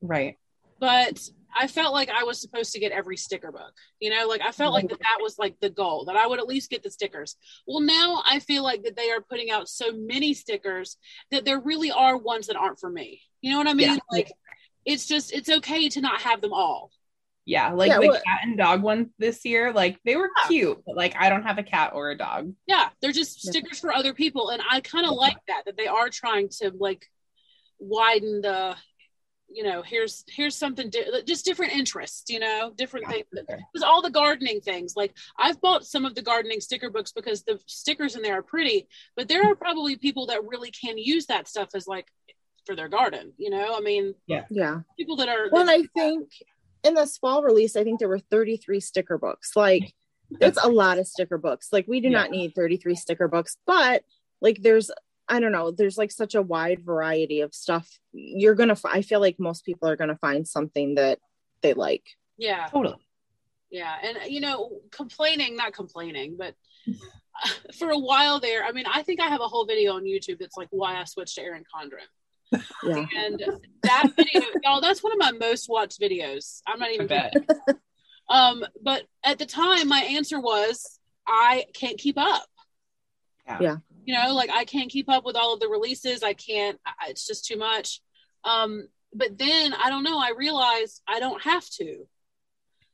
[0.00, 0.38] Right.
[0.80, 1.18] but
[1.56, 3.72] I felt like I was supposed to get every sticker book.
[4.00, 6.38] You know, like I felt like that, that was like the goal that I would
[6.38, 7.36] at least get the stickers.
[7.66, 10.96] Well, now I feel like that they are putting out so many stickers
[11.30, 13.22] that there really are ones that aren't for me.
[13.40, 13.88] You know what I mean?
[13.94, 13.98] Yeah.
[14.10, 14.32] Like
[14.84, 16.90] it's just it's okay to not have them all.
[17.44, 20.48] Yeah, like Yeah, the well- cat and dog ones this year, like they were Yeah.
[20.48, 22.52] cute, but like I don't have a cat or a dog.
[22.66, 25.86] Yeah, they're just stickers for other people, and I kind of like that that they
[25.86, 27.06] are trying to like
[27.78, 28.76] widen the.
[29.50, 32.30] You know, here's here's something di- just different interests.
[32.30, 33.12] You know, different Yeah.
[33.12, 33.26] things.
[33.72, 34.94] because all the gardening things.
[34.96, 38.42] Like i've bought some of the gardening sticker books because the stickers in there are
[38.42, 42.06] pretty but there are probably people that really can use that stuff as like
[42.66, 43.74] for their garden you know?
[43.76, 44.44] I mean yeah.
[44.50, 44.80] Yeah.
[44.98, 46.30] people that are well i think
[46.84, 49.56] in this fall release i think there were 33 sticker books.
[49.56, 49.94] Like
[50.30, 51.68] that's a lot of sticker books.
[51.72, 54.04] Like we do not need 33 sticker books but
[54.42, 54.90] like there's
[55.28, 59.02] i don't know there's like such a wide variety of stuff you're gonna fi- i
[59.02, 61.18] feel like most people are gonna find something that
[61.62, 62.04] they like
[62.36, 62.96] yeah Totally.
[63.70, 66.54] yeah and you know complaining not complaining but
[67.78, 70.38] for a while there i mean i think i have a whole video on youtube
[70.38, 73.44] that's like why i switched to erin condren yeah and
[73.82, 77.34] that video y'all that's one of my most watched videos i'm not even bet.
[78.28, 82.44] Um, but at the time, my answer was I can't keep up.
[83.46, 83.58] Yeah.
[83.60, 83.76] Yeah.
[84.08, 86.22] You know, like I can't keep up with all of the releases.
[86.22, 86.80] I can't.
[86.86, 88.00] I- It's just too much.
[88.42, 90.18] Um, but then I don't know.
[90.18, 92.06] I realized I don't have to.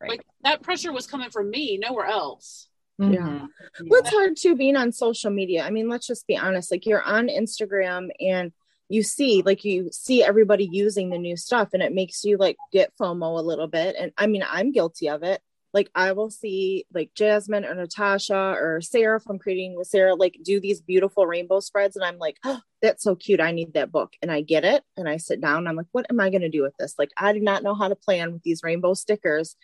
[0.01, 0.11] Right.
[0.11, 2.67] Like that pressure was coming from me, nowhere else.
[2.99, 3.07] Yeah.
[3.07, 3.49] Mhm.
[3.87, 5.63] Well, it's hard too being on social media.
[5.63, 6.73] I mean, let's just be honest.
[6.73, 8.51] Like you're on Instagram and
[8.89, 12.57] you see, like you see everybody using the new stuff, and it makes you like
[12.73, 13.95] get FOMO a little bit.
[13.97, 15.41] And I mean, I'm guilty of it.
[15.75, 20.39] Like I will see like Jasmine or Natasha or Sarah from Creating with Sarah like
[20.43, 23.41] do these beautiful rainbow spreads, and I'm like, oh, that's so cute.
[23.41, 25.67] I need that book, and I get it, and I sit down.
[25.67, 26.95] I'm like, what am I going to do with this?
[26.99, 29.57] Like I do not know how to plan with these rainbow stickers,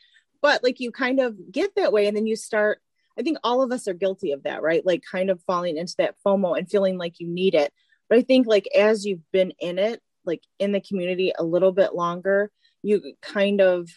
[0.42, 2.80] but like you kind of get that way, and then you start
[3.18, 4.84] I think all of us are guilty of that, right?
[4.84, 7.72] Like kind of falling into that FOMO and feeling like you need it.
[8.08, 11.72] But I think like as you've been in it like in the community a little
[11.72, 12.50] bit longer
[12.82, 13.88] you kind of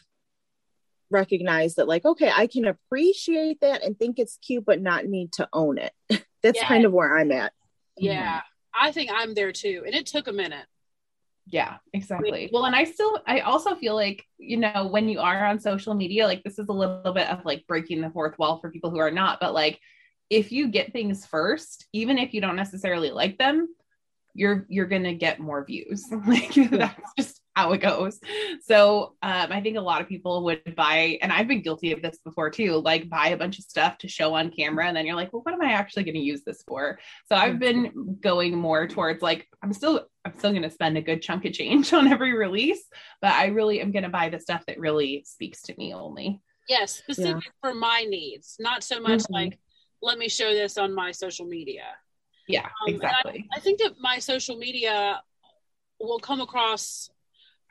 [1.14, 5.32] recognize that like okay i can appreciate that and think it's cute but not need
[5.32, 5.93] to own it
[6.43, 6.68] that's Yeah.
[6.68, 7.53] kind of where i'm at
[7.97, 8.88] Yeah, mm-hmm.
[8.88, 10.66] I think I'm there too, and it took a minute.
[11.45, 12.49] Yeah, exactly.
[12.51, 15.93] Well, and I still, I also feel like, you know, when you are on social
[15.93, 18.89] media, like this is a little bit of like breaking the fourth wall for people
[18.89, 19.80] who are not, but like
[20.30, 23.68] if you get things first, even if you don't necessarily like them,
[24.34, 26.03] you're you're gonna get more views.
[26.28, 28.20] like that's just how it goes.
[28.64, 32.01] So um, I think a lot of people would buy, and I've been guilty of
[32.01, 35.06] this before too, like buy a bunch of stuff to show on camera, and then
[35.06, 36.99] you're like, well, what am I actually going to use this for?
[37.28, 41.01] So I've been going more towards like I'm still I'm still going to spend a
[41.01, 42.84] good chunk of change on every release,
[43.22, 46.41] but I really am going to buy the stuff that really speaks to me only.
[46.70, 49.32] Yes, specific for my needs, not so much Mhm.
[49.32, 49.60] like
[50.01, 51.86] let me show this on my social media.
[52.47, 53.47] Yeah, Um, exactly.
[53.54, 55.22] I think that my social media
[55.99, 57.10] will come across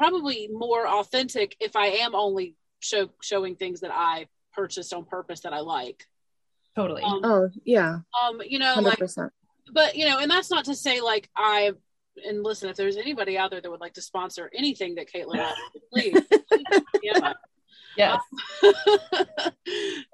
[0.02, 5.40] probably more authentic if I am only show, showing things that I purchased on purpose
[5.40, 6.04] that I like.
[6.76, 7.02] totally.
[7.02, 9.30] Um, oh yeah um, you know, like 100%
[9.72, 11.72] but you know, and that's not to say like I
[12.24, 15.38] and listen, if there's anybody out there that would like to sponsor anything that Caitlin
[15.38, 15.54] has,
[15.92, 17.32] please, please yeah.
[17.96, 18.20] yes.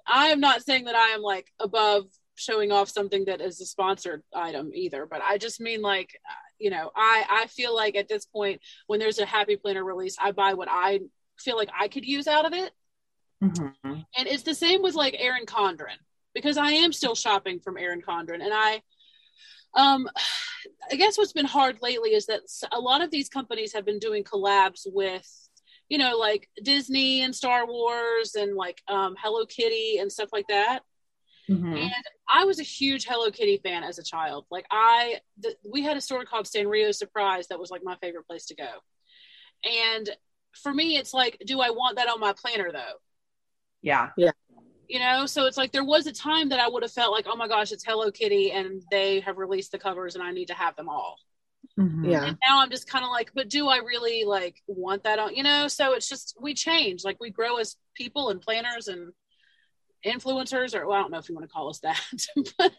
[0.06, 2.04] I am not saying that I am like above
[2.36, 6.47] showing off something that is a sponsored item either, but I just mean like uh,
[6.58, 10.16] you know, I I feel like at this point when there's a happy planner release,
[10.20, 11.00] I buy what I
[11.38, 12.72] feel like I could use out of it.
[13.42, 13.74] Mhm.
[14.16, 15.96] And it's the same with like Erin Condren
[16.34, 18.82] because I am still shopping from Erin Condren and I
[19.74, 20.08] um
[20.90, 22.40] I guess what's been hard lately is that
[22.72, 25.26] a lot of these companies have been doing collabs with
[25.88, 30.48] you know like Disney and Star Wars and like um Hello Kitty and stuff like
[30.48, 30.80] that.
[31.48, 31.82] Mhm.
[31.82, 34.46] And I was a huge Hello Kitty fan as a child.
[34.50, 38.26] Like I, the, we had a store called Sanrio Surprise that was like my favorite
[38.26, 38.68] place to go.
[39.64, 40.10] And
[40.54, 42.94] for me, it's like, do I want that on my planner though?
[43.82, 44.10] Yeah.
[44.16, 44.32] Yeah.
[44.88, 47.26] You know, so it's like there was a time that I would have felt like,
[47.28, 50.48] oh my gosh, it's Hello Kitty, and they have released the covers, and I need
[50.48, 51.18] to have them all.
[51.78, 52.10] Mhm.
[52.10, 55.18] yeah And now I'm just kind of like, but do I really like want that
[55.18, 55.34] on?
[55.34, 59.12] You know, so it's just we change, like we grow as people and planners and
[60.06, 62.00] influencers, or well, I don't know if you want to call us that,
[62.58, 62.72] but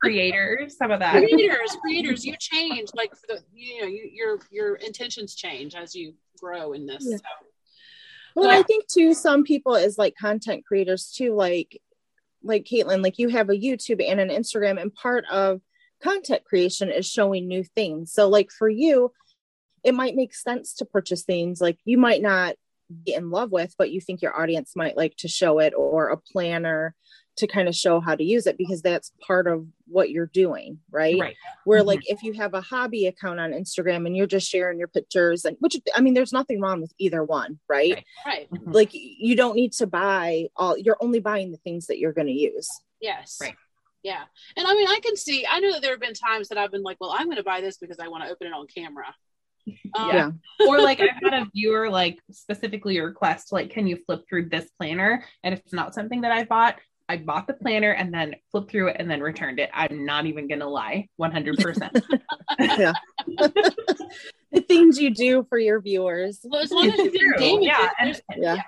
[0.00, 0.76] Creators.
[0.76, 1.12] some of that?
[1.12, 6.14] creators creators you change like the you know you, your your intentions change as you
[6.40, 7.16] grow in this Yeah.
[7.18, 7.22] so.
[8.34, 8.58] Well, Yeah.
[8.58, 11.80] I think too, some people is like content creators too, like
[12.42, 15.60] like Caitlin, like you have a YouTube and an Instagram, and part of
[16.02, 18.12] content creation is showing new things.
[18.12, 19.12] So, like for you,
[19.82, 22.54] it might make sense to purchase things like you might not
[23.04, 26.08] be in love with, but you think your audience might like to show it, or
[26.08, 26.94] a planner
[27.36, 30.80] to kind of show how to use it because that's part of what you're doing,
[30.90, 31.18] right?
[31.20, 31.36] Right.
[31.64, 31.86] where Mhm.
[31.86, 35.44] like if you have a hobby account on Instagram and you're just sharing your pictures
[35.44, 37.94] and which I mean there's nothing wrong with either one, right?
[37.94, 38.04] Right.
[38.26, 38.74] right Mhm.
[38.74, 42.26] Like you don't need to buy all you're only buying the things that you're going
[42.26, 42.68] to use.
[43.00, 43.54] yes Right.
[44.02, 44.24] yeah
[44.56, 46.72] and i mean i can see i know that there have been times that i've
[46.72, 48.66] been like well i'm going to buy this because i want to open it on
[48.66, 49.14] camera
[49.94, 50.30] um, Yeah.
[50.68, 54.70] or like I've had a viewer like specifically request like, can you flip through this
[54.78, 55.24] planner?
[55.44, 56.76] And if it's not something that I bought,
[57.08, 59.70] I bought the planner and then flipped through it and then returned it.
[59.72, 61.58] I'm not even gonna lie, 100.
[61.58, 62.04] percent
[62.60, 62.92] Yeah.
[64.50, 66.40] The things you do for your viewers.
[66.42, 67.38] well, as long as you didn't True.
[67.38, 68.62] damage Yeah, and- there's- Yeah.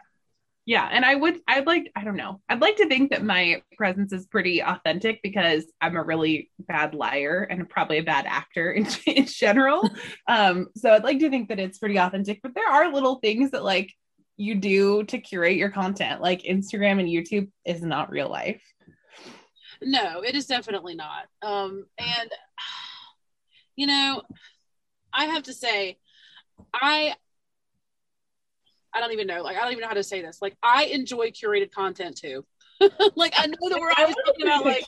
[0.66, 3.62] Yeah, and I would, I'd like, I don't know, I'd like to think that my
[3.76, 8.70] presence is pretty authentic because I'm a really bad liar and probably a bad actor
[8.72, 9.88] in, in general.
[10.28, 13.50] um, so I'd like to think that it's pretty authentic, but there are little things
[13.52, 13.92] that like
[14.36, 18.62] you do to curate your content, like Instagram and YouTube is not real life.
[19.82, 22.30] no it is definitely not um and
[23.76, 24.20] you know
[25.12, 25.96] i have to say
[26.74, 27.14] i
[28.94, 29.42] I don't even know.
[29.42, 30.40] Like, I don't even know how to say this.
[30.42, 32.44] Like, I enjoy curated content too.
[33.14, 34.84] like, I know that we're always talking about like.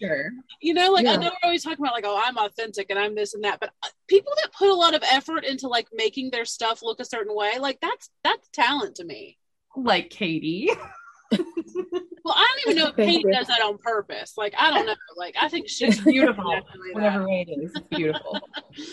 [0.60, 3.14] You know, like I know we're always talking about like, oh, I'm authentic and I'm
[3.14, 6.30] this and that, but uh, people that put a lot of effort into like making
[6.30, 9.38] their stuff look a certain way, like that's that's talent to me.
[9.76, 10.70] like Katie.
[12.24, 14.34] Well, I don't even know if Thank Kate does that on purpose.
[14.36, 14.94] Like, I don't know.
[15.16, 16.60] Like, I think she's beautiful.
[16.92, 18.38] Whatever way it is, it's beautiful.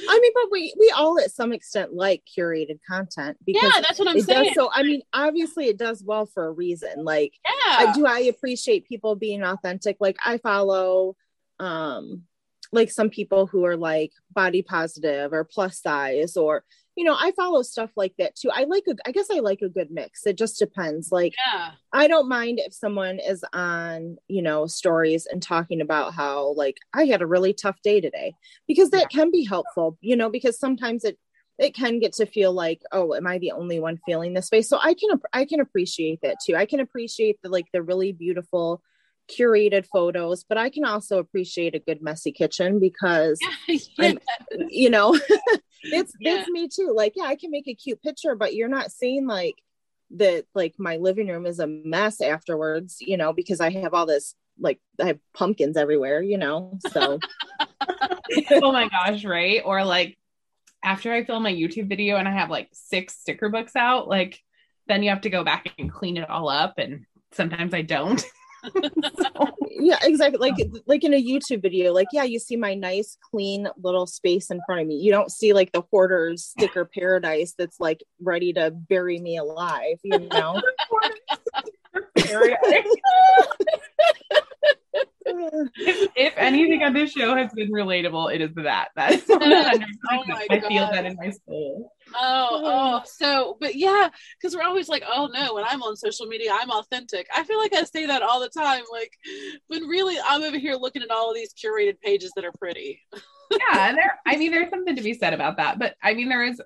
[0.10, 4.00] I mean, but we we all at some extent like curated content because Yeah, that's
[4.00, 4.46] what I'm it saying.
[4.46, 7.04] does so I mean, obviously it does well for a reason.
[7.04, 7.52] Like yeah,
[7.90, 9.98] I, do I appreciate people being authentic?
[10.00, 11.16] Like I follow
[11.60, 12.24] um
[12.72, 16.64] like some people who are like body positive or plus size or
[17.00, 18.50] you know, I follow stuff like that too.
[18.54, 20.28] I like a I guess I like a good mix.
[20.28, 21.14] It just depends.
[21.14, 26.14] Like yeah, I don't mind if someone is on, you know, stories and talking about
[26.14, 28.34] how like I had a really tough day today
[28.68, 31.18] because that can be helpful, you know, because sometimes it
[31.58, 34.62] it can get to feel like oh am i the only one feeling this way
[34.62, 38.14] so i can i can appreciate that too i can appreciate the like the really
[38.14, 38.82] beautiful
[39.30, 43.38] curated photos but i can also appreciate a good messy kitchen because
[43.98, 44.14] yeah.
[44.70, 45.20] you know
[45.84, 46.40] it's yeah.
[46.40, 49.28] it's me too like yeah i can make a cute picture but you're not seeing
[49.28, 49.56] like
[50.12, 54.06] that like my living room is a mess afterwards you know because i have all
[54.06, 57.20] this like i have pumpkins everywhere you know so
[58.52, 60.18] oh my gosh right or like
[60.84, 64.42] after I film my YouTube video and I have like six sticker books out, like
[64.88, 66.76] then you have to go back and clean it all up.
[66.78, 68.24] And sometimes I don't.
[69.82, 70.40] Yeah, exactly.
[70.40, 70.56] Like
[70.88, 74.60] like in a YouTube video, like yeah, you see my nice clean little space in
[74.66, 74.96] front of me.
[74.96, 80.00] You don't see like the hoarder's sticker paradise that's like ready to bury me alive,
[80.04, 80.62] you know.
[85.26, 88.90] if, if, anything on this show has been relatable, it is that.
[88.96, 91.94] That's oh my I feel that in my soul.
[92.16, 96.26] Oh, oh, so, but yeah, because we're always like, oh no, when I'm on social
[96.26, 97.28] media, I'm authentic.
[97.36, 99.14] I feel like I say that all the time, like,
[99.68, 103.00] when really I'm over here looking at all of these curated pages that are pretty.
[103.52, 104.20] yeah, there.
[104.26, 106.62] I mean, there's something to be said about that, but I mean, there is,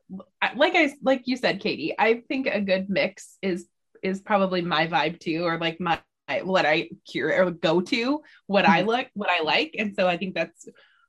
[0.56, 1.94] like I, like you said, Katie.
[1.98, 3.68] I think a good mix is
[4.02, 6.00] is probably my vibe too, or like my
[6.42, 8.90] what I cure or go to, what I mm-hmm.
[8.90, 9.76] look, what I like.
[9.78, 10.68] And so I think that's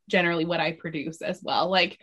[0.09, 1.70] generally what I produce as well.
[1.70, 1.99] Like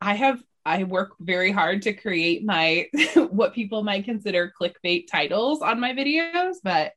[0.00, 2.88] I have I work very hard to create my
[3.30, 6.92] what people might consider clickbait titles on my videos, but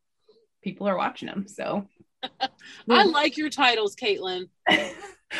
[0.61, 1.47] people are watching them.
[1.47, 1.87] So
[2.89, 4.49] I like your titles, Caitlin.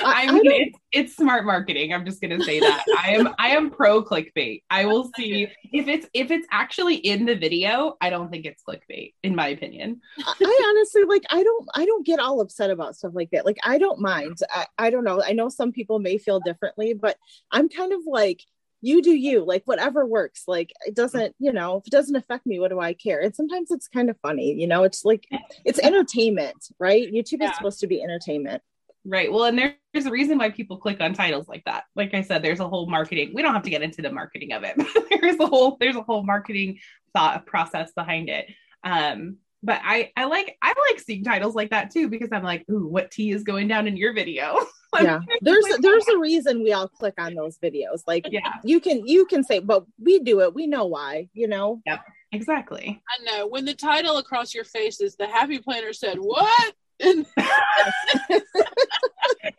[0.04, 1.94] I mean, it's, it's smart marketing.
[1.94, 2.84] I'm just gonna say that.
[2.98, 4.64] I am I am pro clickbait.
[4.70, 7.98] I will see if it's if it's actually in the video.
[8.02, 10.02] I don't think it's clickbait, in my opinion.
[10.20, 11.24] I honestly like.
[11.30, 11.70] I don't.
[11.76, 13.46] I don't get all upset about stuff like that.
[13.46, 14.40] Like I don't mind.
[14.54, 15.22] I, I don't know.
[15.22, 17.18] I know some people may feel differently, but
[17.52, 18.42] I'm kind of like
[18.82, 22.48] you do you like whatever works like it doesn't you know if it doesn't affect
[22.48, 25.28] me what do i care and sometimes it's kind of funny you know it's like
[25.66, 27.52] it's entertainment right youtube yeah.
[27.52, 28.62] is supposed to be entertainment
[29.04, 29.32] Right.
[29.32, 29.58] Well, and
[29.94, 31.86] there's a reason why people click on titles like that.
[31.96, 33.32] Like I said, there's a whole marketing.
[33.34, 34.76] We don't have to get into the marketing of it.
[35.22, 36.80] there's a whole there's a whole marketing
[37.14, 38.48] thought process behind it.
[38.84, 42.64] Um, but I I like I like seeing titles like that too because I'm like,
[42.70, 44.54] ooh, what tea is going down in your video?
[44.94, 48.02] like, yeah, there's there's a reason we all click on those videos.
[48.06, 50.54] Like, yeah, you can you can say, but we do it.
[50.54, 51.28] We know why.
[51.34, 51.82] You know.
[51.86, 52.02] Yep.
[52.34, 53.02] Exactly.
[53.10, 56.74] I know when the title across your face is the Happy Planner said what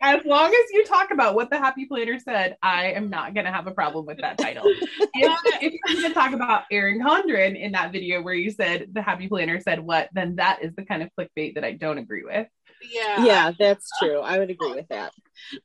[0.01, 3.45] as long as you talk about what the happy planner said, I am not going
[3.45, 4.63] to have a problem with that title.
[4.65, 8.87] if, if you're going to talk about Erin Condren in that video where you said
[8.93, 11.97] the happy planner said what, then that is the kind of clickbait that I don't
[11.97, 12.47] agree with.
[12.91, 13.23] Yeah.
[13.23, 14.19] Yeah, that's true.
[14.19, 15.13] I would agree with that.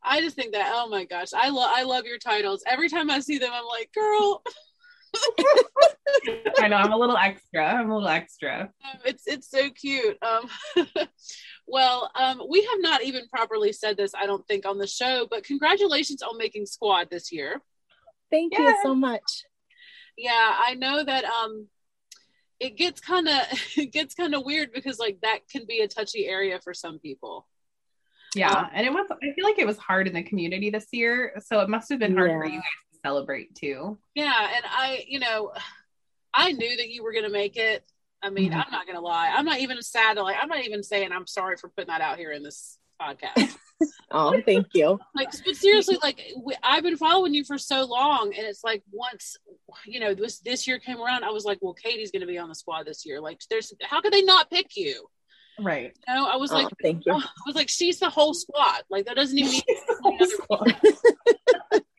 [0.02, 2.62] I just think that, oh my gosh, I love I love your titles.
[2.66, 4.42] Every time I see them, I'm like, girl.
[6.58, 7.64] I know I'm a little extra.
[7.64, 8.70] I'm a little extra.
[8.84, 10.16] Um, it's it's so cute.
[10.22, 10.48] Um,
[11.68, 15.26] well, um, we have not even properly said this, I don't think, on the show,
[15.30, 17.60] but congratulations on making squad this year.
[18.30, 18.64] Thank Yay.
[18.64, 19.44] you so much.
[20.16, 21.68] Yeah, I know that um
[22.60, 23.34] it gets kind of
[23.76, 26.98] it gets kind of weird because like that can be a touchy area for some
[26.98, 27.46] people.
[28.34, 30.88] Yeah, um, and it was I feel like it was hard in the community this
[30.92, 32.38] year, so it must have been hard yeah.
[32.38, 33.98] for you guys to celebrate too.
[34.14, 35.52] Yeah, and I, you know,
[36.34, 37.84] I knew that you were going to make it
[38.22, 38.60] I mean, mm-hmm.
[38.60, 39.32] I'm not gonna lie.
[39.34, 40.36] I'm not even sad to like.
[40.40, 43.56] I'm not even saying I'm sorry for putting that out here in this podcast.
[44.10, 44.98] oh, thank you.
[45.14, 48.82] Like, but seriously, like we, I've been following you for so long, and it's like
[48.90, 49.36] once,
[49.86, 52.48] you know, this this year came around, I was like, well, Katie's gonna be on
[52.48, 53.20] the squad this year.
[53.20, 55.06] Like, there's how could they not pick you?
[55.60, 55.92] Right.
[56.06, 57.12] You know, I was oh, like, thank you.
[57.12, 58.82] I was like, she's the whole squad.
[58.90, 59.62] Like that doesn't even mean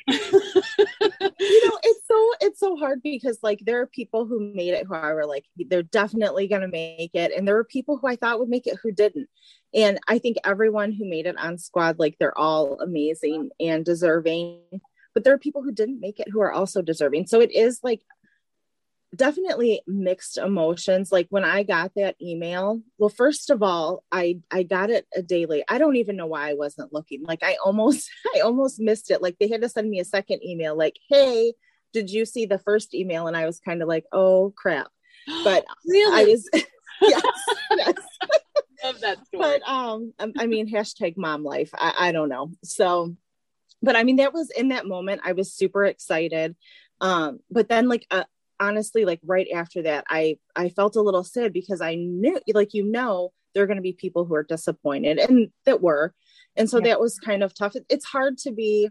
[1.40, 4.86] you know it's so it's so hard because like there are people who made it
[4.88, 7.32] who I were like they're definitely going to make it.
[7.36, 9.30] And there were people who I thought would make it who didn't.
[9.74, 14.62] And I think everyone who made it on squad like they're all amazing and deserving.
[15.14, 17.28] But there are people who didn't make it who are also deserving.
[17.28, 18.02] So it is like
[19.16, 21.12] definitely mixed emotions.
[21.12, 25.22] Like when i got that email well first of all i i got it a
[25.22, 25.64] day late.
[25.68, 27.24] I don't even know why i wasn't looking.
[27.24, 29.22] Like i almost i almost missed it.
[29.22, 31.54] Like they had to send me a second email like hey
[31.92, 33.28] did you see the first email?
[33.28, 34.88] And i was kind of like oh crap.
[35.44, 36.22] But really?
[36.22, 36.50] i was
[37.02, 37.24] yes,
[37.72, 37.94] yes.
[38.84, 39.42] love that story.
[39.42, 41.72] But um i mean hashtag mom life.
[41.74, 42.52] I, I don't know.
[42.64, 43.16] So
[43.82, 46.56] but i mean that was in that moment i was super excited.
[47.02, 48.24] Um but then like a, uh,
[48.60, 52.74] honestly like right after that i i felt a little sad because i knew like
[52.74, 56.14] you know there are going to be people who are disappointed and that were
[56.56, 56.86] and so yeah.
[56.86, 58.90] that was kind of tough it's hard to be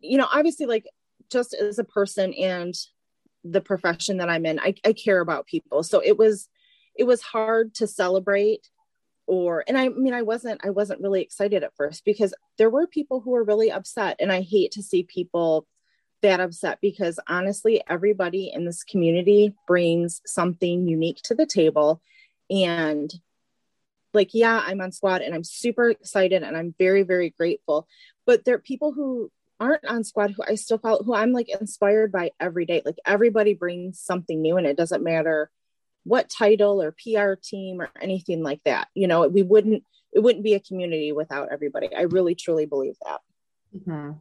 [0.00, 0.86] you know obviously like
[1.30, 2.74] just as a person and
[3.44, 5.82] the profession that I'm in, I, I care about people.
[5.82, 6.48] So it was
[6.96, 8.68] it was hard to celebrate
[9.26, 12.86] or and I mean I wasn't I wasn't really excited at first because there were
[12.86, 15.66] people who were really upset and I hate to see people
[16.24, 22.00] that upset because honestly everybody in this community brings something unique to the table
[22.50, 23.14] and
[24.12, 27.86] like yeah I'm on squad and I'm super excited and I'm very very grateful
[28.26, 31.48] but there are people who aren't on squad who I still follow who I'm like
[31.48, 35.50] inspired by every day like everybody brings something new and it doesn't matter
[36.04, 38.88] what title or PR team or anything like that.
[38.94, 41.88] You know, we wouldn't it wouldn't be a community without everybody.
[41.94, 43.20] I really truly believe that.
[43.76, 44.12] Mm-hmm.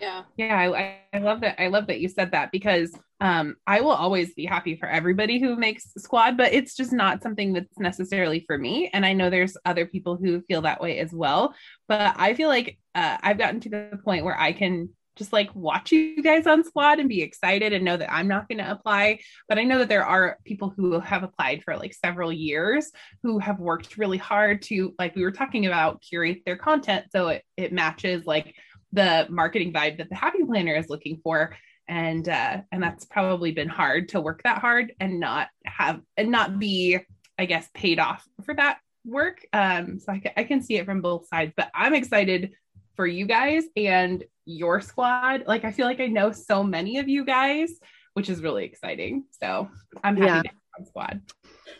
[0.00, 0.22] Yeah.
[0.36, 0.56] Yeah.
[0.56, 1.60] I, I love that.
[1.60, 5.40] I love that you said that because um, I will always be happy for everybody
[5.40, 8.90] who makes squad, but it's just not something that's necessarily for me.
[8.92, 11.54] And I know there's other people who feel that way as well.
[11.88, 15.54] But I feel like uh, I've gotten to the point where I can just like
[15.54, 18.70] watch you guys on squad and be excited and know that I'm not going to
[18.70, 19.20] apply.
[19.48, 22.90] But I know that there are people who have applied for like several years
[23.22, 27.28] who have worked really hard to, like we were talking about, curate their content so
[27.28, 28.54] it, it matches like
[28.96, 31.56] the marketing vibe that the happy planner is looking for.
[31.88, 36.32] And uh, and that's probably been hard to work that hard and not have and
[36.32, 36.98] not be,
[37.38, 39.46] I guess, paid off for that work.
[39.52, 42.54] Um, so I, I can see it from both sides, but I'm excited
[42.96, 45.44] for you guys and your squad.
[45.46, 47.70] Like I feel like I know so many of you guys,
[48.14, 49.26] which is really exciting.
[49.40, 49.68] So
[50.02, 50.42] I'm happy yeah.
[50.42, 51.20] to on squad.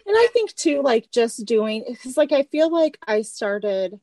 [0.07, 3.99] And I think too, like just doing because like I feel like I started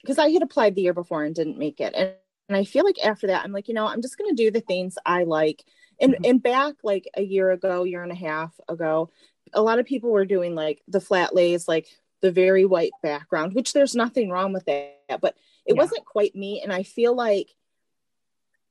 [0.00, 1.94] because I had applied the year before and didn't make it.
[1.94, 2.12] And,
[2.48, 4.60] and I feel like after that, I'm like, you know, I'm just gonna do the
[4.60, 5.64] things I like.
[6.00, 6.24] And mm-hmm.
[6.24, 9.10] and back like a year ago, year and a half ago,
[9.52, 11.86] a lot of people were doing like the flat lays, like
[12.20, 15.20] the very white background, which there's nothing wrong with that.
[15.20, 15.36] But
[15.66, 15.82] it yeah.
[15.82, 17.54] wasn't quite me and i feel like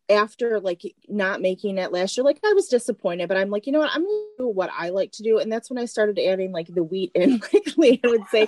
[0.10, 3.74] after like not making it last year like i was disappointed but i'm like you
[3.74, 6.20] know what i'm gonna do what i like to do and that's when i started
[6.20, 8.48] adding like the wheat in like leah would say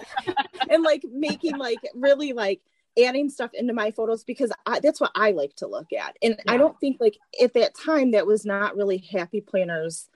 [0.69, 2.61] and like making like really like
[3.03, 6.35] adding stuff into my photos because I, that's what i like to look at and
[6.45, 6.51] yeah.
[6.51, 10.09] i don't think like at that time that was not really happy planners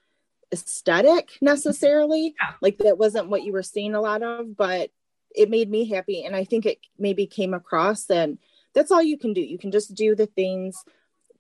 [0.54, 2.54] aesthetic necessarily yeah.
[2.62, 4.92] like that wasn't what you were seeing a lot of but
[5.34, 8.38] it made me happy and i think it maybe came across and
[8.74, 10.84] that's all you can do you can just do the things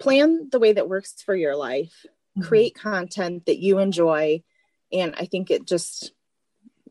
[0.02, 2.06] plan the way that works for your life
[2.38, 2.47] mm-hmm.
[2.47, 4.41] create content that you enjoy
[4.91, 6.12] and i think it just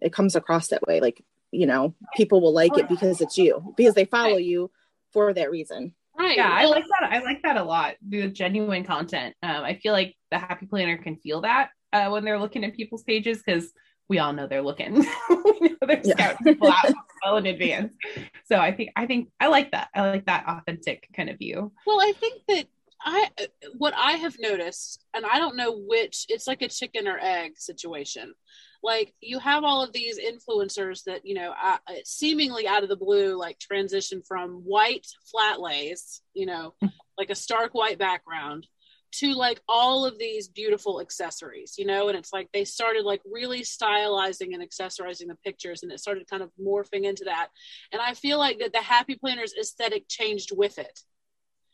[0.01, 3.75] it comes across that way like you know people will like it because it's you
[3.77, 4.71] because they follow you
[5.13, 8.85] for that reason right yeah i like that i like that a lot the genuine
[8.85, 12.65] content um, i feel like the happy planner can feel that uh, when they're looking
[12.65, 13.73] at people's pages because
[14.11, 14.95] we all know they're looking.
[15.31, 16.15] we know they're yeah.
[16.15, 16.93] scouting people out
[17.25, 17.95] well in advance.
[18.47, 19.89] So I think I think I like that.
[19.95, 21.73] I like that authentic kind of view.
[21.87, 22.67] Well, I think that
[23.03, 23.31] I
[23.79, 27.53] what I have noticed, and I don't know which it's like a chicken or egg
[27.57, 28.35] situation.
[28.83, 32.97] Like you have all of these influencers that you know uh, seemingly out of the
[32.97, 36.75] blue, like transition from white flat lays, you know,
[37.19, 38.67] like a stark white background
[39.13, 43.21] to like all of these beautiful accessories, you know, and it's like they started like
[43.31, 47.49] really stylizing and accessorizing the pictures and it started kind of morphing into that.
[47.93, 51.01] And I feel like that the Happy Planners aesthetic changed with it.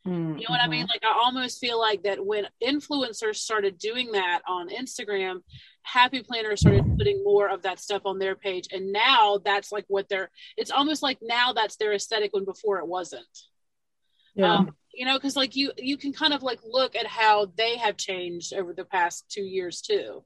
[0.06, 0.38] Mm-hmm.
[0.38, 0.84] You know what I mean?
[0.84, 0.90] Mm-hmm.
[0.90, 5.40] Like I almost feel like that when influencers started doing that on Instagram,
[5.82, 8.68] Happy Planners started putting more of that stuff on their page.
[8.72, 12.78] And now that's like what they're it's almost like now that's their aesthetic when before
[12.78, 13.26] it wasn't.
[14.34, 14.54] Yeah.
[14.54, 17.76] Um, you know because like you you can kind of like look at how they
[17.76, 20.24] have changed over the past two years too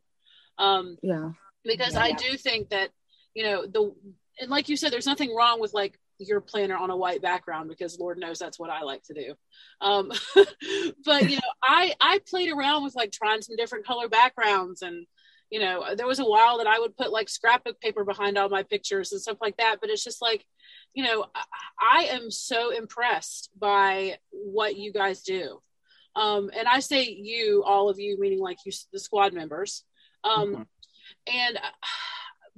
[0.59, 1.31] um yeah
[1.65, 2.03] because yeah.
[2.03, 2.91] i do think that
[3.35, 3.93] you know the
[4.41, 5.99] and like you said there's nothing wrong with like
[6.29, 9.35] your planner on a white background because lord knows that's what i like to do
[9.81, 10.11] um
[11.05, 15.07] but you know i i played around with like trying some different color backgrounds and
[15.51, 18.49] you know there was a while that i would put like scrapbook paper behind all
[18.49, 20.45] my pictures and stuff like that but it's just like
[20.95, 21.27] you know,
[21.81, 25.61] I, am so impressed by what you guys do.
[26.17, 29.85] Um, and I say you, all of you, meaning like you, the squad members.
[30.25, 30.63] Um, mm-hmm.
[31.33, 31.61] And uh,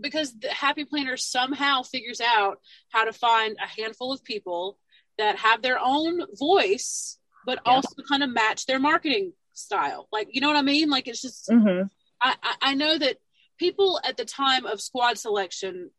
[0.01, 2.59] because the Happy Planner somehow figures out
[2.90, 4.78] how to find a handful of people
[5.18, 7.72] that have their own voice, but yeah.
[7.72, 10.09] also kind of match their marketing style.
[10.12, 10.90] Like, you know what I mean?
[10.90, 11.86] Like, it's just, mm-hmm.
[12.20, 13.18] I, I know that
[13.59, 15.90] people at the time of squad selection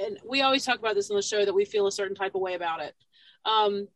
[0.00, 2.34] and we always talk about this on the show that we feel a certain type
[2.34, 2.94] of way about it.
[3.44, 3.88] Um,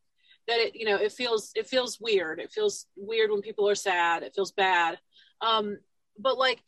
[0.47, 2.39] that it, you know, it feels it feels weird.
[2.39, 4.23] It feels weird when people are sad.
[4.23, 4.99] It feels bad.
[5.41, 5.79] Um,
[6.19, 6.61] but like,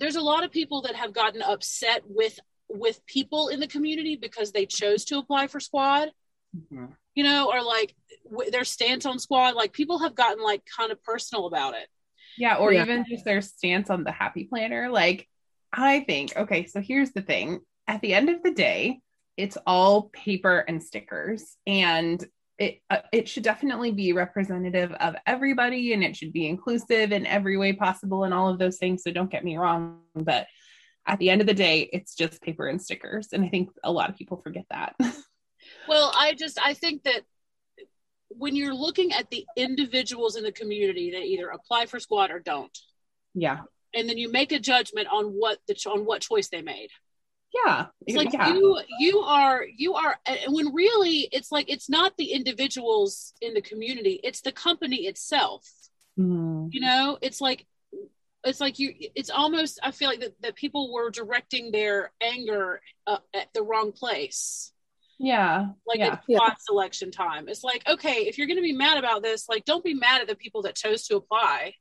[0.00, 2.38] there's a lot of people that have gotten upset with
[2.68, 6.10] with people in the community because they chose to apply for squad.
[6.56, 6.86] Mm-hmm.
[7.14, 7.94] You know, or like
[8.30, 9.54] w- their stance on squad.
[9.54, 11.86] Like people have gotten like kind of personal about it.
[12.36, 12.82] Yeah, or Yeah.
[12.82, 14.88] even just their stance on the happy planner.
[14.88, 15.28] Like,
[15.72, 17.60] I think, okay, so here's the thing.
[17.86, 19.00] At the end of the day,
[19.36, 21.56] it's all paper and stickers.
[21.66, 22.24] And
[22.58, 27.26] it uh, it should definitely be representative of everybody and it should be inclusive in
[27.26, 29.02] every way possible and all of those things.
[29.02, 30.46] So don't get me wrong, but
[31.06, 33.28] at the end of the day, it's just paper and stickers.
[33.32, 34.94] And I think a lot of people forget that.
[35.88, 37.22] Well, I just I think that
[38.28, 42.38] when you're looking at the individuals in the community that either apply for squad or
[42.38, 42.76] don't,
[43.34, 43.60] yeah.
[43.94, 46.88] and then you make a judgment on what the on what choice they made.
[47.54, 47.86] Yeah.
[48.06, 48.48] It's like yeah.
[48.48, 53.54] you you are you are and when really it's like it's not the individuals in
[53.54, 55.64] the community, it's the company itself.
[56.18, 56.68] Mhm.
[56.72, 57.66] You know, it's like
[58.44, 62.80] it's like you it's almost I feel like that, that people were directing their anger
[63.06, 64.72] uh, at the wrong place.
[65.18, 65.68] Yeah.
[65.86, 66.14] Like yeah.
[66.14, 66.38] at Yeah.
[66.38, 67.48] squad selection time.
[67.48, 70.20] It's like, okay, if you're going to be mad about this, like, don't be mad
[70.20, 71.74] at the people that chose to apply.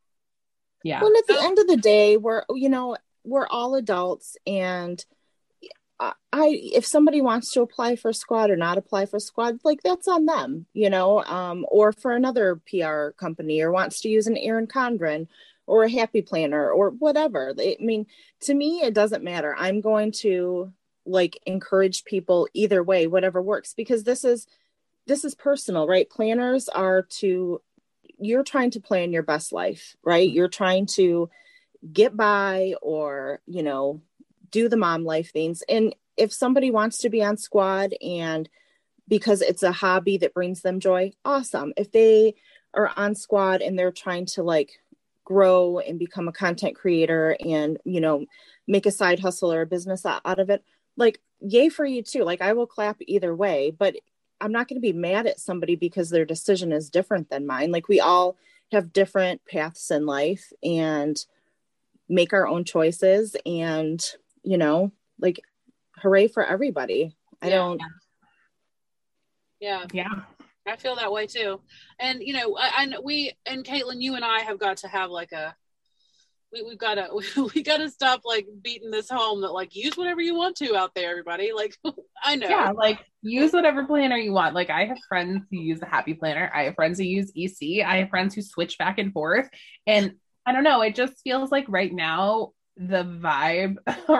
[0.83, 1.01] Yeah.
[1.01, 5.03] Well, and at the end of the day, we're you know we're all adults, and
[6.31, 10.07] I, if somebody wants to apply for squad or not apply for squad, like that's
[10.07, 14.37] on them, you know, um, or for another PR company or wants to use an
[14.37, 15.27] Erin Condren
[15.67, 17.53] or a Happy Planner or whatever.
[17.59, 18.07] I mean,
[18.41, 19.55] to me, it doesn't matter.
[19.57, 20.73] I'm going to
[21.05, 24.47] like encourage people either way, whatever works, because this is
[25.05, 26.09] this is personal, right?
[26.09, 27.61] Planners are to
[28.19, 30.29] you're trying to plan your best life, right?
[30.29, 31.29] You're trying to
[31.91, 34.01] get by or, you know,
[34.53, 35.63] do the mom life things.
[35.67, 38.47] And if somebody wants to be on squad and
[39.07, 41.73] because it's a hobby that brings them joy, awesome.
[41.75, 42.35] If they
[42.73, 44.79] are on squad and they're trying to like
[45.25, 48.25] grow and become a content creator and, you know,
[48.67, 50.63] make a side hustle or a business out of it,
[50.95, 52.23] like, yay for you too.
[52.23, 53.95] Like, I will clap either way, but
[54.39, 57.71] I'm not going to be mad at somebody because their decision is different than mine.
[57.71, 58.37] Like we all
[58.71, 61.17] have different paths in life and
[62.07, 64.05] make our own choices and,
[64.43, 65.39] you know, like
[65.97, 67.15] hooray for everybody.
[67.41, 67.55] I Yeah.
[67.55, 67.81] don't
[69.59, 70.09] Yeah, Yeah.
[70.65, 71.59] I feel that way too.
[71.99, 75.09] And you know, I, I we and Caitlin, you and I have got to have
[75.09, 75.55] like a
[76.53, 79.97] we, we've got to we got to stop like beating this home that like use
[79.97, 81.51] whatever you want to out there, everybody.
[81.53, 81.75] Like
[82.23, 84.55] I know, Yeah, like use whatever planner you want.
[84.55, 86.51] Like I have friends who use the Happy Planner.
[86.53, 87.85] I have friends who use EC.
[87.85, 89.49] I have friends who switch back and forth.
[89.87, 90.13] And
[90.45, 93.77] I don't know, it just feels like right now the vibe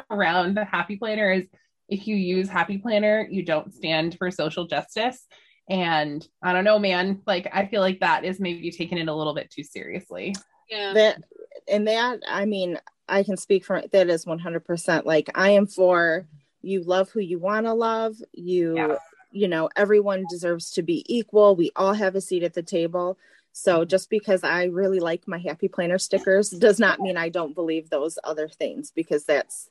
[0.12, 1.46] around the Happy Planner is
[1.90, 5.26] if you use Happy Planner, you don't stand for social justice.
[5.70, 7.22] And I don't know, man.
[7.26, 10.36] Like I feel like that is maybe taking it a little bit too seriously.
[10.70, 11.24] yeah, that
[11.68, 12.78] and that i mean
[13.08, 16.26] i can speak for that is 100% like i am for
[16.62, 18.96] you love who you want to love you Yeah.
[19.32, 23.18] you know everyone deserves to be equal we all have a seat at the table
[23.54, 27.54] so just because i really like my happy planner stickers does not mean i don't
[27.56, 29.70] believe those other things because that's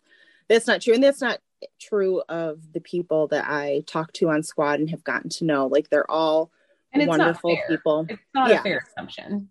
[0.49, 1.39] that's not true and that's not
[1.81, 5.67] true of the people that i talk to on squad and have gotten to know
[5.67, 6.51] like they're all
[6.93, 7.69] And it's wonderful not fair.
[7.77, 8.61] people It's not Yeah.
[8.61, 9.49] a fair assumption.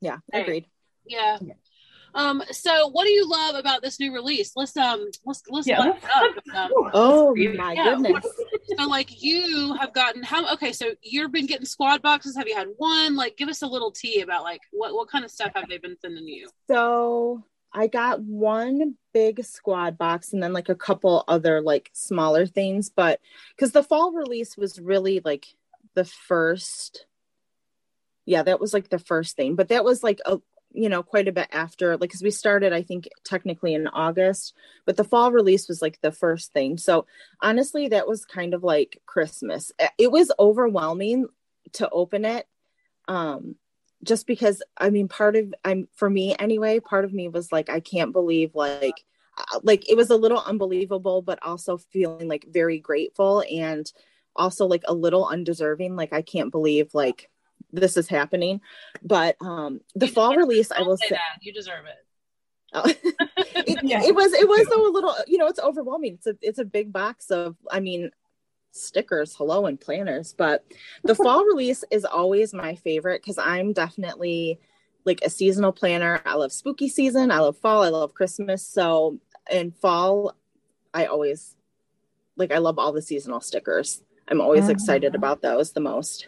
[0.00, 0.42] yeah Right.
[0.42, 0.66] agreed
[1.06, 1.38] yeah.
[2.14, 2.20] Yeah.
[2.22, 2.42] Um.
[2.50, 4.52] So, what do you love about this new release?
[4.56, 5.08] Let's um.
[5.24, 6.56] Let's let's Yeah, let's- up.
[6.56, 7.84] Um, oh Let's my Yeah.
[7.96, 8.24] goodness
[8.78, 12.56] so like you have gotten how okay so you've been getting squad boxes have you
[12.56, 15.52] had one like give us a little tea about like what what kind of stuff
[15.54, 20.68] have they been sending you So I got one big squad box and then like
[20.70, 23.20] a couple other like smaller things, but
[23.56, 25.46] because the fall release was really like
[25.94, 27.06] the first,
[28.26, 30.38] yeah, that was like the first thing, but that was like a
[30.74, 34.54] you know quite a bit after like because we started I think technically in August,
[34.84, 36.76] but the fall release was like the first thing.
[36.78, 37.06] So
[37.40, 39.72] honestly, that was kind of like Christmas.
[39.98, 41.28] It was overwhelming
[41.74, 42.46] to open it.
[43.08, 43.56] Um,
[44.04, 47.70] just because i mean part of i'm for me anyway part of me was like
[47.70, 49.04] i can't believe like
[49.38, 53.90] uh, like it was a little unbelievable but also feeling like very grateful and
[54.36, 57.30] also like a little undeserving like i can't believe like
[57.74, 58.60] this is happening
[59.02, 61.42] but um the You fall release i will say say that.
[61.42, 61.96] you deserve it.
[62.72, 62.84] Oh.
[63.66, 64.02] it, Yeah.
[64.02, 66.14] it was it was though a little you know it's overwhelming.
[66.14, 68.10] It's a it's a big box of i mean
[68.72, 70.64] stickers hello and planners but
[71.04, 74.58] the fall release is always my favorite because i'm definitely
[75.04, 76.20] like a seasonal planner.
[76.24, 77.30] I love spooky season.
[77.30, 77.82] I love fall.
[77.82, 78.66] I love christmas.
[78.66, 79.18] So
[79.50, 80.34] in fall
[80.94, 81.54] i always
[82.36, 84.02] like i love all the seasonal stickers.
[84.26, 84.70] I'm always Mhm.
[84.70, 86.26] excited about those the most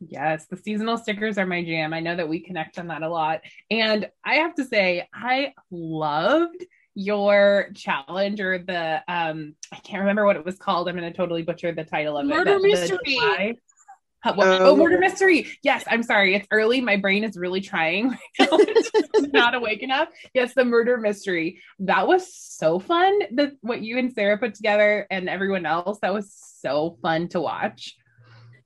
[0.00, 1.92] Yes, the seasonal stickers are my jam.
[1.94, 3.40] I know that we connect on that a lot.
[3.70, 6.64] And I have to say, I loved
[6.94, 10.88] your challenge or the um I can't remember what it was called.
[10.88, 12.54] I'm gonna totally butcher the title of Murder it.
[12.54, 12.98] The- the mystery.
[13.06, 13.54] July-
[14.24, 15.46] Uh, what- oh, murder mystery.
[15.62, 16.34] Yes, I'm sorry.
[16.34, 16.80] It's early.
[16.80, 18.10] My brain is really trying.
[18.40, 18.48] right.
[18.50, 20.08] It's not awake enough.
[20.34, 21.60] Yes, the murder mystery.
[21.80, 23.12] That was so fun.
[23.30, 25.98] The what you and Sarah put together and everyone else.
[26.00, 27.94] That was so fun to watch.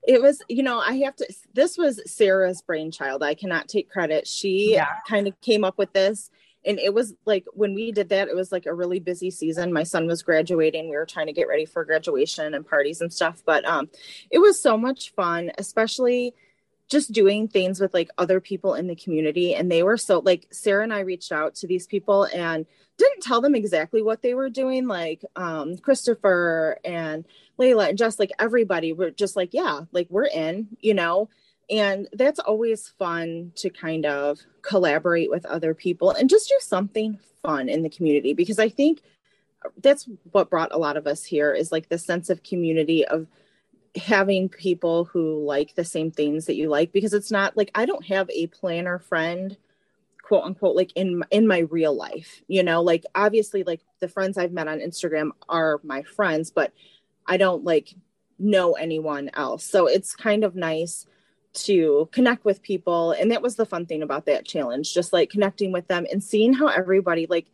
[0.06, 3.22] It was you know i have to this was sarah's brainchild.
[3.22, 4.26] I cannot take credit.
[4.26, 4.86] She Yeah.
[5.08, 6.30] kind of came up with this
[6.64, 9.72] and it was like when we did that it was like a really busy season.
[9.72, 10.90] My son was graduating.
[10.90, 13.88] We were trying to get ready for graduation and parties and stuff but um
[14.30, 16.34] it was so much fun especially
[16.90, 20.46] just doing things with like other people in the community and they were so like
[20.50, 22.66] sarah and i reached out to these people and
[22.98, 27.24] didn't tell them exactly what they were doing like um christopher and
[27.58, 31.28] layla and just like everybody were just like yeah like we're in you know?
[31.70, 37.16] And that's always fun to kind of collaborate with other people and just do something
[37.42, 39.00] fun in the community because i think
[39.82, 43.26] that's what brought a lot of us here is like the sense of community of
[43.96, 47.86] having people who like the same things that you like because it's not like I
[47.86, 49.56] don't have a planner friend
[50.22, 52.82] quote unquote like in in my real life you know?
[52.82, 56.72] Like obviously like the friends I've met on Instagram are my friends but
[57.26, 57.94] I don't like
[58.38, 59.64] know anyone else.
[59.64, 61.06] So it's kind of nice
[61.52, 63.10] to connect with people.
[63.12, 66.22] And that was the fun thing about that challenge just like connecting with them and
[66.22, 67.48] seeing how everybody like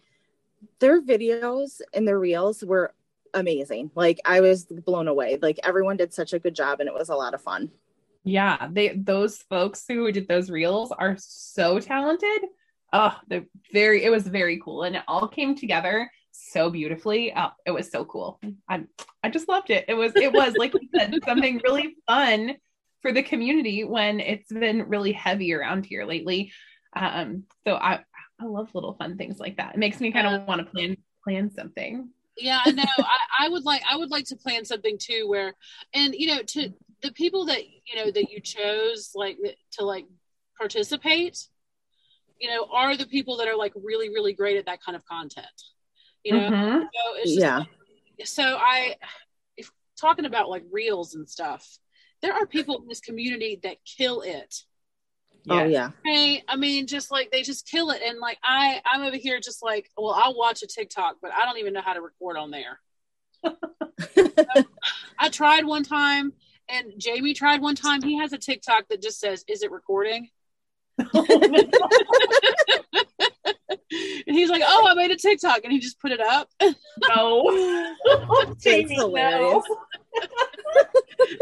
[0.80, 2.92] their videos and their reels were
[3.36, 3.90] amazing.
[3.94, 5.38] Like I was blown away.
[5.40, 7.70] Like everyone did such a good job and it was a lot of fun.
[8.24, 12.48] Yeah, they those folks who did those reels are so talented.
[12.92, 17.32] Oh, they're very it was very cool and it all came together so beautifully.
[17.36, 18.40] Oh, it was so cool.
[18.68, 18.84] I
[19.22, 19.84] I just loved it.
[19.86, 22.56] It was it was like you said something really fun
[23.02, 26.52] for the community when it's been really heavy around here lately.
[26.96, 28.00] Um so I
[28.40, 29.74] I love little fun things like that.
[29.74, 32.10] It makes me kind of want to plan plan something.
[32.36, 35.54] Yeah i know I, I would like i would like to plan something too where
[35.94, 36.70] and you know to
[37.02, 39.38] the people that you know that you chose like
[39.72, 40.06] to like
[40.58, 41.38] participate
[42.40, 45.04] you know are the people that are like really really great at that kind of
[45.06, 45.46] content
[46.24, 46.80] you know Mhm.
[46.82, 47.64] so it's just Yeah.
[48.24, 48.96] so I,
[49.56, 51.78] if talking about like reels and stuff,
[52.22, 54.54] there are people in this community that kill it.
[55.48, 55.90] Oh yeah.
[56.04, 59.40] Hey, I mean, just like they just kill it, and like I, I'm over here
[59.40, 62.36] just like, well, I'll watch a TikTok, but I don't even know how to record
[62.36, 62.80] on there.
[65.18, 66.32] I tried one time,
[66.68, 68.02] and Jamie tried one time.
[68.02, 70.30] He has a TikTok that just says, "Is it recording?"
[74.28, 76.50] And he's like, "Oh, I made a TikTok," and he just put it up.
[76.60, 77.94] no.
[78.44, 79.62] That's Jamie, hilarious.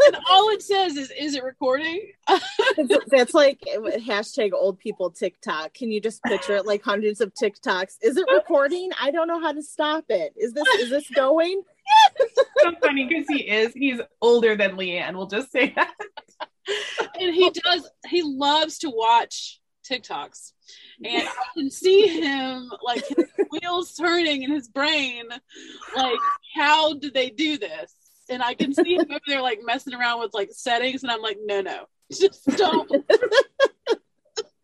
[0.07, 2.11] and all it says is, "Is it recording?"
[2.77, 5.73] It's- That's like hashtag old people TikTok.
[5.73, 7.95] Can you just picture it like hundreds of TikToks?
[8.03, 8.91] Is it recording?
[9.01, 10.33] I don't know how to stop it.
[10.37, 11.61] Is this is this going?
[12.59, 15.15] so funny because he is he's older than Leanne.
[15.15, 15.93] We'll just say that.
[17.19, 19.59] And he does he loves to watch
[19.89, 20.51] TikToks.
[21.03, 25.25] And I can see him like his wheels turning in his brain,
[25.95, 26.19] like,
[26.55, 27.93] how do they do this?
[28.29, 31.21] And I can see him over there like messing around with like settings, and I'm
[31.21, 32.91] like, no, no, just don't.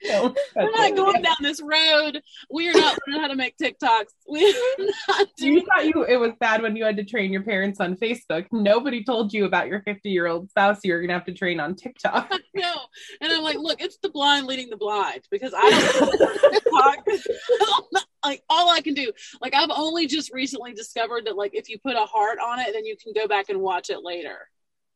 [0.04, 2.22] No, We're not going down this road.
[2.50, 4.06] We are not learning how to make TikToks.
[4.28, 7.44] We are not You thought you it was bad when you had to train your
[7.44, 8.46] parents on Facebook.
[8.52, 11.60] Nobody told you about your 50 year old spouse you were gonna have to train
[11.60, 12.32] on TikTok.
[12.56, 12.74] no.
[13.20, 18.04] And I'm like, look, it's the blind leading the blind because I don't TikTok.
[18.26, 19.12] like all I can do.
[19.42, 22.74] Like I've only just recently discovered that like if you put a heart on it,
[22.74, 24.48] then you can go back and watch it later.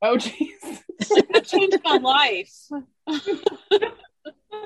[0.01, 0.81] Oh jeez.
[1.33, 2.53] That changed my life.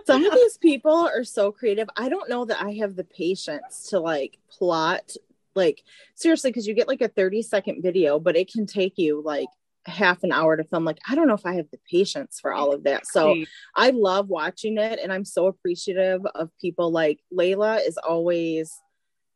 [0.05, 1.87] Some of these people are so creative.
[1.95, 5.11] I don't know that I have the patience to like plot
[5.55, 5.83] like
[6.15, 9.49] seriously because you get like a 30 second video, but it can take you like
[9.85, 10.85] half an hour to film.
[10.85, 13.07] Like I don't know if I have the patience for all of that.
[13.07, 13.35] So
[13.75, 18.71] I love watching it and I'm so appreciative of people like Layla is always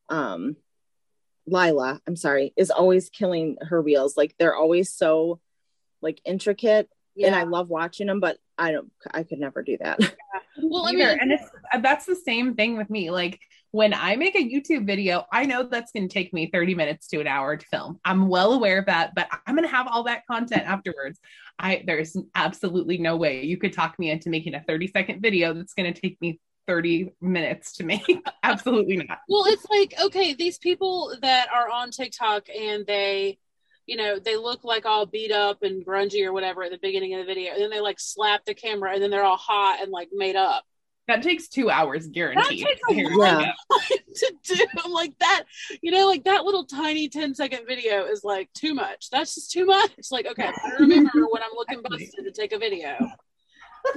[0.09, 0.55] um
[1.45, 4.15] Lila, I'm sorry, is always killing her reels.
[4.15, 5.39] Like they're always so
[6.01, 6.89] like intricate
[7.21, 9.99] and I love watching them, but I don't I could never do that.
[10.61, 13.11] well, I mean, and it's uh, that's the same thing with me.
[13.11, 13.39] Like
[13.71, 17.07] when I make a YouTube video, I know that's going to take me 30 minutes
[17.07, 17.99] to an hour to film.
[18.05, 21.19] I'm well aware of that, but I'm going to have all that content afterwards.
[21.57, 25.53] I there's absolutely no way you could talk me into making a 30 second video
[25.53, 28.23] that's going to take me 30 minutes to make.
[28.43, 29.19] absolutely not.
[29.27, 33.37] well, it's like okay, these people that are on TikTok and they,
[33.85, 37.13] you know, they look like all beat up and grungy or whatever at the beginning
[37.13, 39.79] of the video, and then they like slap the camera, and then they're all hot
[39.81, 40.63] and like made up.
[41.09, 42.65] That takes two hours guaranteed.
[42.65, 43.51] That takes a long Yeah.
[44.15, 44.65] to do.
[44.85, 45.43] I'm like that,
[45.81, 49.09] you know, like that little tiny 10 second video is like too much.
[49.09, 49.91] That's just too much.
[49.97, 52.95] It's like, okay, I remember when I'm looking busted to take a video.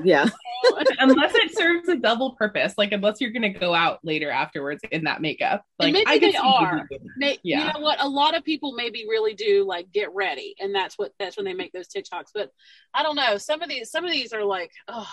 [0.02, 0.26] Yeah.
[0.98, 5.04] unless it serves a double purpose, like unless you're gonna go out later afterwards in
[5.04, 5.64] that makeup.
[5.80, 6.86] And Like maybe I could they are.
[6.88, 7.66] people May, Yeah.
[7.68, 8.02] You know what?
[8.02, 11.44] A lot of people maybe really do like get ready, and that's what that's when
[11.46, 12.30] they make those TikToks.
[12.34, 12.50] But
[12.94, 13.36] I don't know.
[13.38, 15.08] Some of these, some of these are like, oh.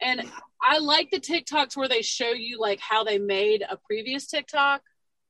[0.00, 0.30] And
[0.62, 4.82] I like the TikToks where they show you like how they made a previous TikTok.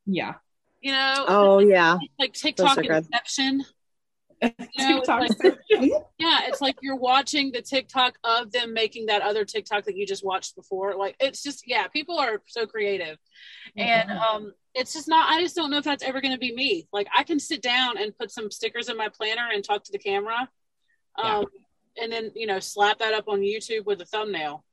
[0.06, 0.34] Yeah.
[0.82, 1.96] You know, Oh yeah.
[2.18, 2.82] like TikTok are.
[2.92, 3.64] Inception.
[4.42, 5.32] You know, TikTok like-
[5.70, 5.90] section.
[6.18, 10.06] Yeah, it's like you're watching the TikTok of them making that other TikTok that you
[10.06, 10.96] just watched before.
[10.96, 13.18] Like it's just yeah, people are so creative.
[13.76, 16.88] And um it's just not I just don't know if that's ever gonna be me.
[16.90, 19.92] Like I can sit down and put some stickers in my planner and talk to
[19.92, 20.48] the camera.
[21.18, 21.38] Yeah.
[21.38, 21.46] Um
[22.00, 24.64] and then, you know, slap that up on YouTube with a thumbnail.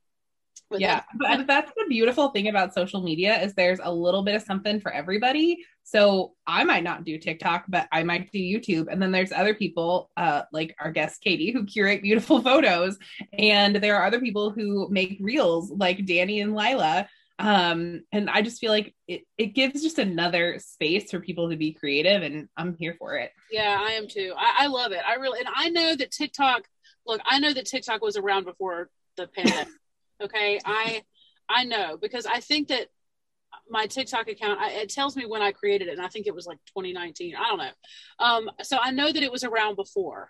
[0.81, 4.35] Yeah that's- but that's the beautiful thing about social media is there's a little bit
[4.35, 8.87] of something for everybody so i might not do tiktok but i might do youtube
[8.89, 12.97] and then there's other people uh, like our guest katie who curate beautiful photos
[13.37, 17.07] and there are other people who make reels like danny and lila
[17.39, 21.57] um and i just feel like it, it gives just another space for people to
[21.57, 24.33] be creative and i'm here for it Yeah, I am too.
[24.37, 25.01] I, I love it.
[25.07, 26.63] I really, and I know that TikTok.
[27.05, 29.67] Look, I know that TikTok was around before the pandemic.
[30.23, 31.03] Okay, I,
[31.49, 32.87] I know because I think that
[33.69, 36.35] my TikTok account I, it tells me when I created it, and I think it
[36.35, 37.35] was like 2019.
[37.35, 38.25] I don't know.
[38.25, 40.29] Um, so I know that it was around before.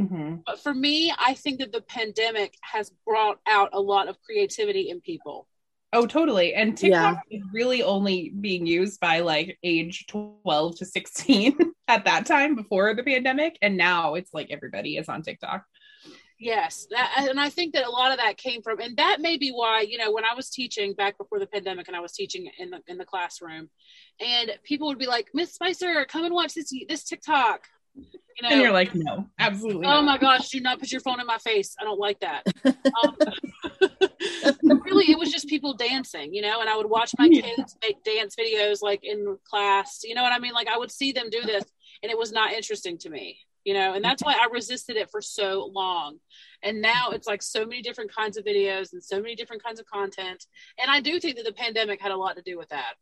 [0.00, 0.42] Mhm.
[0.44, 4.90] But for me, I think that the pandemic has brought out a lot of creativity
[4.90, 5.46] in people.
[5.92, 6.54] Oh, totally.
[6.54, 11.56] And TikTok is really only being used by like age 12 to 16
[11.88, 13.56] at that time before the pandemic.
[13.62, 15.64] And now it's like everybody is on TikTok.
[16.38, 19.36] Yes, that, and I think that a lot of that came from, and that may
[19.36, 22.12] be why you know when I was teaching back before the pandemic, and I was
[22.12, 23.70] teaching in the in the classroom,
[24.20, 28.02] and people would be like, "Miss Spicer, come and watch this this TikTok," you
[28.42, 29.86] know, And you're like, no, absolutely.
[29.86, 30.04] "Oh not.
[30.04, 31.76] my gosh, do not put your phone in my face.
[31.80, 33.16] I don't like that." um,
[34.84, 38.02] really, it was just people dancing, you know, and I would watch my kids make
[38.02, 40.52] dance videos like in class, you know what I mean?
[40.52, 41.64] Like I would see them do this,
[42.02, 45.10] and it was not interesting to me you know and that's why i resisted it
[45.10, 46.18] for so long.
[46.62, 49.80] And now it's like so many different kinds of videos and so many different kinds
[49.80, 50.46] of content.
[50.78, 52.94] And i do think that the pandemic had a lot to do with that.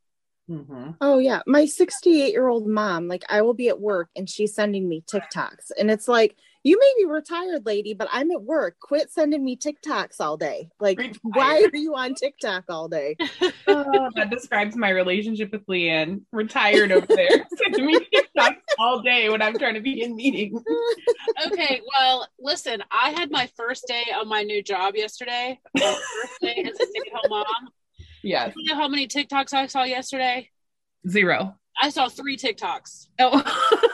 [0.50, 0.96] Mhm.
[1.00, 4.54] Oh yeah, my 68 year old mom, like I will be at work and she's
[4.54, 8.76] sending me TikToks, and it's like you may be retired, lady, but I'm at work.
[8.80, 10.68] Quit sending me TikToks all day.
[10.80, 11.18] Like, Retired.
[11.22, 13.16] why are you on TikTok all day?
[13.66, 16.22] Oh, that describes my relationship with Leanne.
[16.32, 17.28] Retired over there.
[17.56, 20.62] Sending me TikToks all day when I'm trying to be in meetings.
[21.46, 26.40] okay well listen i had my first day on my new job yesterday my first
[26.40, 27.46] day as a stay-at-home mom
[28.22, 28.52] Yes.
[28.56, 30.48] you know how many tiktoks i saw yesterday
[31.08, 31.54] Zero.
[31.80, 33.42] i saw three tiktoks Oh.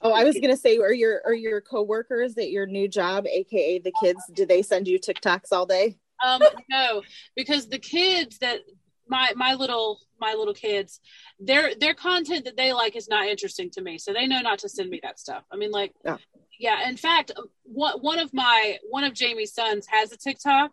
[0.00, 3.78] Oh, I was gonna say, are your are your coworkers at your new job, aka
[3.80, 5.96] the kids, do they send you TikToks all day?
[6.24, 7.00] um no
[7.36, 8.58] because the kids that
[9.06, 10.98] my my little my little kids
[11.38, 14.58] their their content that they like is not interesting to me so they know not
[14.58, 16.16] to send me that stuff i mean like Yeah.
[16.58, 17.30] yeah in fact
[17.62, 20.72] one, one of my one of jamie's sons has a tiktok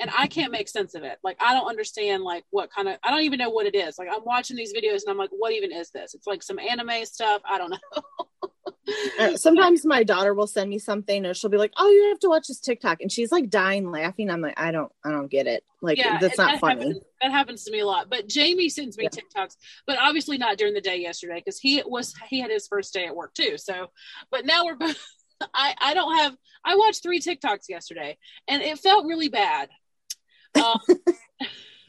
[0.00, 2.96] and i can't make sense of it like i don't understand like what kind of
[3.02, 5.30] i don't even know what it is like i'm watching these videos and i'm like
[5.30, 7.78] what even is this it's like some anime stuff i don't know
[9.36, 12.28] sometimes my daughter will send me something, or she'll be like, "Oh, you have to
[12.28, 14.30] watch this TikTok," and she's like dying laughing.
[14.30, 15.64] I'm like, I don't, I don't get it.
[15.82, 16.80] Like, yeah, that's not that funny.
[16.80, 18.08] Happens, that happens to me a lot.
[18.10, 19.10] But Jamie sends me Yeah.
[19.10, 19.56] TikToks,
[19.86, 23.06] but obviously not during the day yesterday because he was he had his first day
[23.06, 23.58] at work too.
[23.58, 23.88] So,
[24.30, 24.98] but now we're both.
[25.54, 26.36] I I don't have.
[26.64, 28.16] I watched three TikToks yesterday,
[28.48, 29.68] and it felt really bad.
[30.56, 30.80] Um,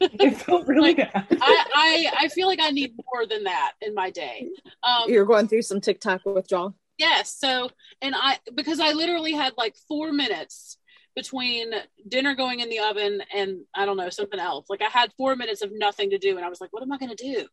[0.00, 1.26] it felt really bad.
[1.30, 4.48] I, I I feel like I need more than that in my day.
[4.82, 6.74] Um, You're going through some TikTok withdrawal.
[6.98, 7.36] Yes.
[7.38, 7.70] So,
[8.02, 10.78] and I, because I literally had like four minutes
[11.14, 11.72] between
[12.08, 14.66] dinner going in the oven and I don't know, something else.
[14.68, 16.36] Like I had four minutes of nothing to do.
[16.36, 17.46] And I was like, what am I going to do?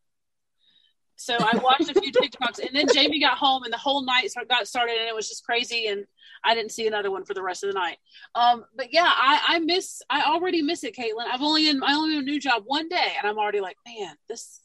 [1.16, 4.30] So I watched a few TikToks and then Jamie got home and the whole night
[4.50, 5.88] got started and it was just crazy.
[5.88, 6.06] And
[6.44, 7.98] I didn't see another one for the rest of the night.
[8.36, 11.26] Um, but yeah, I, I miss, I already miss it, Caitlin.
[11.32, 13.78] I've only in, I only in a new job one day and I'm already like,
[13.88, 14.62] man, this,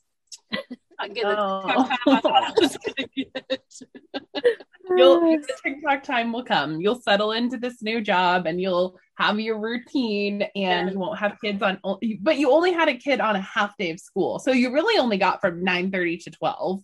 [1.14, 1.62] getting the Oh.
[1.62, 4.56] Time I thought I was to get.
[4.98, 6.80] You'll the TikTok time will come.
[6.80, 10.90] You'll settle into this new job and you'll have your routine and Yeah.
[10.90, 11.78] you won't have kids on
[12.20, 14.38] but you only had a kid on a half day of school.
[14.38, 16.82] So you really only got from 9 30 to 12.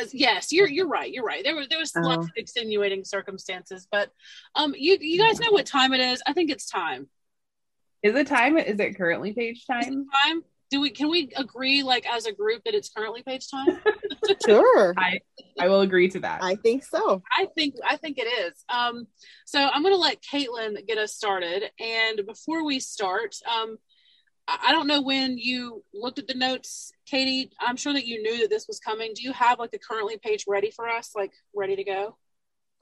[0.00, 2.00] as yes you're you're right you're right there were there was Oh.
[2.00, 4.10] lots of extenuating circumstances but
[4.54, 7.08] um you you guys know what time it is i think it's time
[8.02, 8.58] Is it time?
[8.58, 10.06] Is it currently page time?
[10.24, 10.42] time?
[10.70, 13.80] Do we can we agree like as a group that it's currently page time?
[14.44, 14.94] Sure.
[14.96, 15.20] I
[15.58, 16.42] I will agree to that.
[16.42, 17.22] I think so.
[17.36, 18.52] I think I think it is.
[18.68, 19.06] Um,
[19.46, 21.70] so I'm going to let Caitlin get us started.
[21.80, 23.78] And before we start, um,
[24.46, 27.50] I I don't know when you looked at the notes, Katie.
[27.60, 29.12] I'm sure that you knew that this was coming.
[29.14, 32.16] Do you have like the currently page ready for us, like ready to go?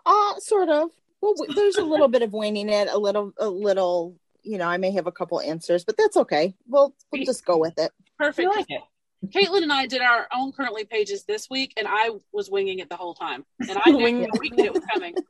[0.05, 0.91] Uh sort of.
[1.21, 4.17] Well, there's a little bit of winging it, a little, a little.
[4.47, 6.55] You know, I may have a couple answers, but that's okay.
[6.68, 7.90] We'll we'll just go with it.
[8.20, 8.48] I Perfect.
[8.56, 8.81] like it.
[9.28, 12.89] Caitlin and I did our own currently pages this week, and I was winging it
[12.89, 15.14] the whole time, and I knew Winging week that it was coming.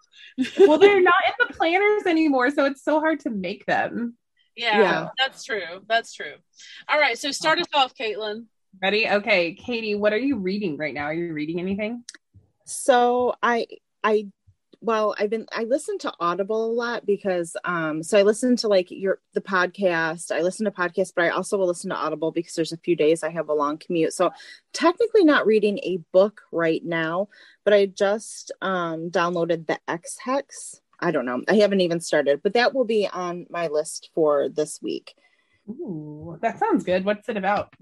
[0.59, 4.17] Well, they're not in the planners anymore, so it's so hard to make them.
[4.57, 5.09] Yeah, Yeah.
[5.17, 5.83] that's true.
[5.89, 6.35] That's true.
[6.89, 8.47] All right, so start us off, Caitlin.
[8.83, 9.09] Ready?
[9.09, 11.05] Okay, Katie, what are you reading right now?
[11.05, 12.05] Are you reading anything?
[12.67, 13.67] So I
[14.05, 14.27] I
[14.87, 18.69] well I've been I listen to Audible a lot because um so I listen to
[18.69, 20.31] like your the podcast.
[20.31, 22.95] I listen to podcasts, but I also will listen to Audible because there's a few
[22.95, 24.13] days I have a long commute.
[24.13, 24.31] So
[24.73, 27.29] technically not reading a book right now,
[27.65, 30.81] but I just um downloaded the Ex Hex.
[31.01, 31.43] I don't know.
[31.49, 35.15] I haven't even started, but that will be on my list for this week.
[35.69, 37.05] Ooh, that sounds good.
[37.05, 37.75] What's it about?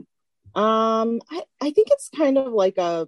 [0.54, 3.06] Um, I, I think it's kind of like a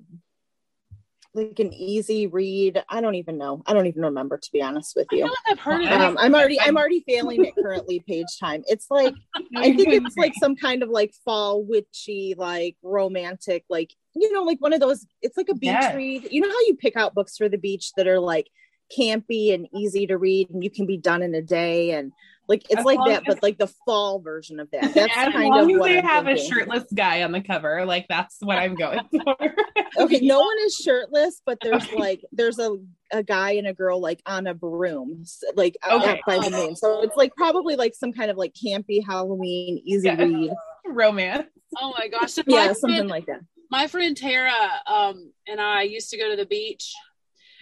[1.36, 2.82] like an easy read.
[2.88, 3.62] I don't even know.
[3.66, 5.22] I don't even remember to be honest with I you.
[5.24, 6.00] feel like I've heard of it.
[6.00, 8.62] Um, I'm already I'm already failing at currently page time.
[8.66, 9.14] It's like
[9.56, 14.42] I think it's like some kind of like fall witchy, like romantic, like you know,
[14.42, 15.06] like one of those.
[15.22, 15.94] It's like a beach Yes.
[15.94, 16.28] read.
[16.30, 18.48] You know how you pick out books for the beach that are like
[18.96, 22.12] campy and easy to read, and you can be done in a day, and
[22.48, 24.94] like it's As like that, as- but like the fall version of that.
[24.94, 27.40] That's as kind long of as what they I'm have a shirtless guy on the
[27.40, 29.54] cover, like that's what I'm going for.
[29.98, 32.76] okay no one is shirtless but there's like there's a,
[33.12, 36.20] a guy and a girl like on a broom s- like out Okay.
[36.26, 40.06] by the moon so it's like probably like some kind of like campy halloween easy
[40.08, 40.16] Yeah.
[40.16, 40.50] read
[40.86, 41.48] Romance.
[41.80, 42.32] Oh my gosh!
[42.32, 43.40] So my yeah something friend, like that
[43.70, 44.52] my friend Tara
[44.86, 46.92] um, and I used to go to the beach,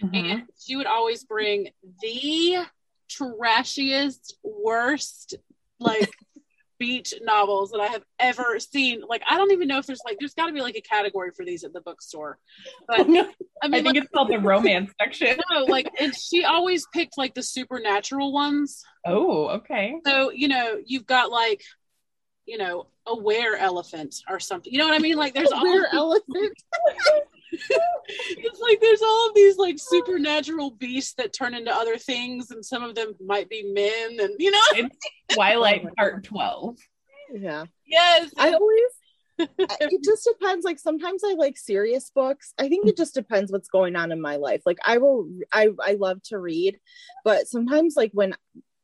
[0.03, 0.13] Mhm.
[0.31, 1.69] and she would always bring
[2.01, 2.65] the
[3.09, 5.35] trashiest, worst,
[5.79, 6.11] like
[6.79, 9.01] beach novels that I have ever seen.
[9.07, 11.31] Like I don't even know if there's like there's got to be like a category
[11.35, 12.37] for these at the bookstore,
[12.87, 13.29] but I
[13.61, 15.37] I think like, it's called the romance section.
[15.51, 18.83] no, like and she always picked like the supernatural ones.
[19.05, 19.95] Oh, okay.
[20.05, 21.63] So you know you've got like
[22.45, 24.71] you know a were elephant or something.
[24.71, 25.17] You know what I mean?
[25.17, 26.53] Like there's all Where elephant
[27.59, 32.65] it's like there's all of these like supernatural beasts that turn into other things, and
[32.65, 34.97] some of them might be men, and you know, It's
[35.29, 36.77] Twilight Part 12.
[37.33, 37.65] yeah.
[37.85, 38.91] Yes, i always
[39.37, 42.53] it just depends like sometimes i like serious books.
[42.57, 44.61] I think it just depends what's going on in my life.
[44.65, 46.79] Like i will i i love to read
[47.23, 48.33] but sometimes like when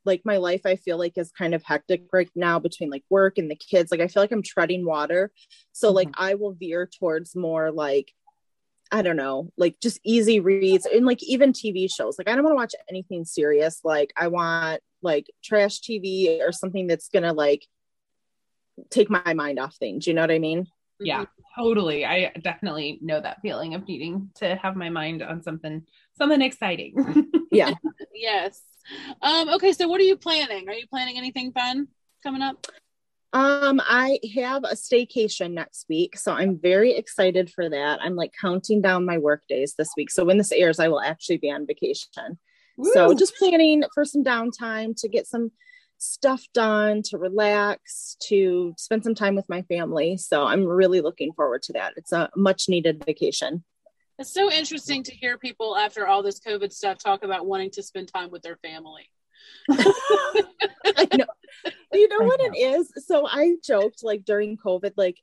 [0.04, 3.38] like my life i feel like is kind of hectic right now between like work
[3.38, 3.90] and the kids.
[3.90, 5.32] Like i feel like i'm treading water.
[5.72, 6.24] So like mm-hmm.
[6.24, 8.12] i will veer towards more like
[8.92, 12.44] i don't know like just easy reads and like even tv shows like i don't
[12.44, 17.32] want to watch anything serious like i want like trash tv or something that's gonna
[17.32, 17.66] like
[18.90, 20.66] take my mind off things you know what i mean
[21.00, 21.24] Yeah,
[21.58, 22.04] totally.
[22.06, 25.82] I definitely know that feeling of needing to have my mind on something
[26.16, 26.94] something exciting.
[27.50, 27.74] yeah
[28.14, 28.62] yes.
[29.20, 30.68] Um, okay, so what are you planning?
[30.68, 31.88] Are you planning anything fun
[32.22, 32.66] coming up?
[33.34, 38.00] Um, I have a staycation next week, so I'm very excited for that.
[38.02, 40.10] I'm like counting down my work days this week.
[40.10, 42.38] So when this airs, I will actually be on vacation.
[42.94, 45.52] So just planning for some downtime to get some
[45.98, 50.16] stuff done, to relax, to spend some time with my family.
[50.16, 51.92] So I'm really looking forward to that.
[51.96, 53.62] It's a much needed vacation.
[54.18, 57.82] It's so interesting to hear people after all this COVID stuff talk about wanting to
[57.82, 59.08] spend time with their family.
[59.70, 61.26] I know.
[61.92, 62.92] You know what it is?
[63.06, 65.18] So I joked like during COVID, like,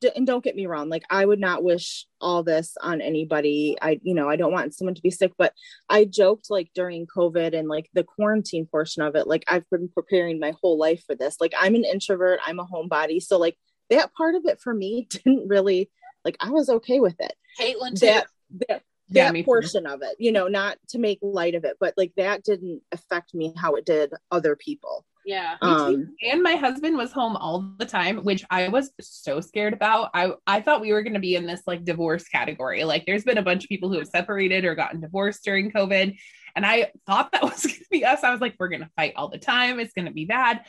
[0.00, 3.76] d- and don't get me wrong, like I would not wish all this on anybody.
[3.80, 5.54] I, you know, I don't want someone to be sick, but
[5.88, 9.88] I joked like during COVID and like the quarantine portion of it, like I've been
[9.88, 11.36] preparing my whole life for this.
[11.40, 13.22] Like I'm an introvert, I'm a homebody.
[13.22, 13.56] So like
[13.90, 15.90] that part of it for me didn't really
[16.24, 17.34] like I was okay with it.
[17.58, 18.06] Caitlin too.
[18.06, 18.26] That
[18.68, 19.44] that Yeah, that too.
[19.44, 22.82] portion of it, you know, not to make light of it, but like that didn't
[22.92, 25.04] affect me how it did other people.
[25.24, 25.56] yeah.
[25.62, 30.10] Um and my husband was home all the time, which I was so scared about.
[30.14, 32.84] I I thought we were going to be in this like divorce category.
[32.84, 36.16] Like there's been a bunch of people who have separated or gotten divorced during COVID,
[36.56, 38.24] and I thought that was going to be us.
[38.24, 39.80] I was like, we're going to fight all the time.
[39.80, 40.64] It's going to be bad.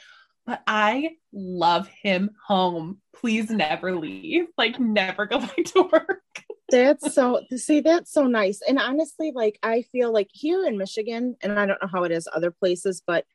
[0.46, 2.98] But I love him home.
[3.16, 4.48] Please never leave.
[4.58, 6.24] Like never go back to work.
[6.72, 8.62] That's so see, that's so nice.
[8.68, 12.12] And honestly, like I feel like here in Michigan, and I don't know how it
[12.12, 13.26] is other places, but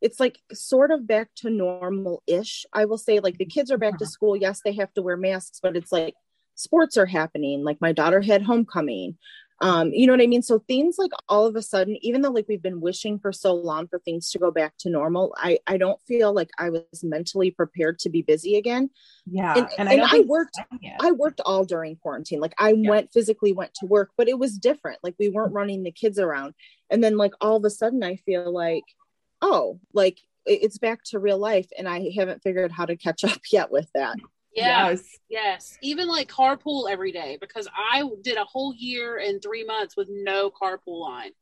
[0.00, 2.66] it's like sort of back to normal ish.
[2.72, 4.10] I will say, like the kids are back to Uh-huh.
[4.10, 4.36] school.
[4.36, 6.14] Yes, they have to wear masks, but it's like
[6.56, 7.64] sports are happening.
[7.64, 9.16] Like my daughter had homecoming.
[9.60, 10.42] Um, you know what I mean?
[10.42, 13.54] So things like all of a sudden, even though like we've been wishing for so
[13.54, 16.82] long for things to go back to normal, I I don't feel like I was
[17.04, 18.90] mentally prepared to be busy again.
[19.26, 19.54] Yeah.
[19.56, 20.96] And- And, and don't I worked- it's done yet.
[21.00, 22.40] I worked all during quarantine.
[22.40, 22.90] Like I Yeah.
[22.90, 24.98] went physically went to work, but it was different.
[25.02, 26.54] Like we weren't running the kids around.
[26.90, 28.84] And then like all of a sudden I feel like,
[29.40, 31.68] oh, like it's back to real life.
[31.78, 34.16] And I haven't figured how to catch up yet with that.
[34.54, 34.88] Yeah.
[34.90, 35.18] Yes.
[35.28, 35.78] Yes.
[35.82, 40.08] Even like carpool every day because I did a whole year and three months with
[40.10, 41.32] no carpool line.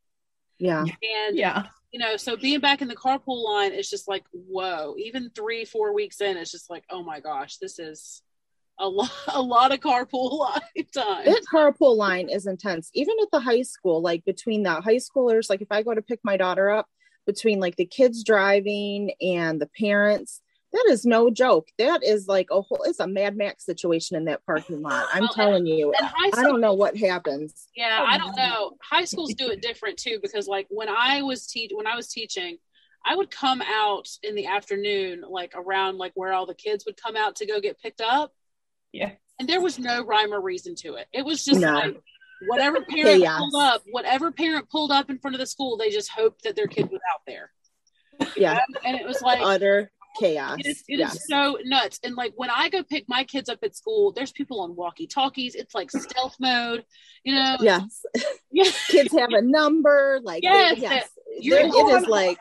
[0.58, 0.82] Yeah.
[0.82, 1.66] And, Yeah.
[1.92, 5.64] you know, so being back in the carpool line is just like, whoa, even three,
[5.64, 8.22] four weeks in, it's just like, oh my gosh, this is
[8.78, 11.24] a lot, a lot of carpool line time.
[11.26, 12.90] That carpool line is intense.
[12.94, 16.02] Even at the high school, like between the high schoolers, like if I go to
[16.02, 16.86] pick my daughter up,
[17.26, 20.40] between like the kids driving and the parents,
[20.72, 21.68] that is no joke.
[21.78, 25.06] That is like a whole it's a Mad Max situation in that parking lot.
[25.12, 25.92] I'm Well, telling you.
[25.98, 27.68] And high I don't know what happens.
[27.76, 28.72] yeah, oh I don't know.
[28.82, 32.08] High schools do it different too because like when I was te- when I was
[32.08, 32.58] teaching,
[33.04, 36.96] I would come out in the afternoon, like around like where all the kids would
[37.00, 38.32] come out to go get picked up.
[38.92, 39.12] Yeah.
[39.40, 41.06] and there was no rhyme or reason to it.
[41.12, 41.72] It was just No.
[41.72, 41.96] like
[42.46, 43.38] whatever parent Chaos.
[43.38, 46.56] pulled up, whatever parent pulled up in front of the school, they just hoped that
[46.56, 47.50] their kid was out there.
[48.36, 48.60] Yeah.
[48.84, 50.58] And it was like Utter chaos.
[50.60, 51.26] it is, it is yes.
[51.28, 52.00] so nuts.
[52.02, 55.06] And like when I go pick my kids up at school, there's people on walkie
[55.06, 55.54] talkies.
[55.54, 56.84] It's like stealth mode,
[57.24, 57.56] you know?
[57.60, 58.02] yes.
[58.54, 58.70] Yeah.
[58.88, 60.20] Kids have a number.
[60.22, 61.08] Like Yes, yes.
[61.40, 62.38] you're it going- like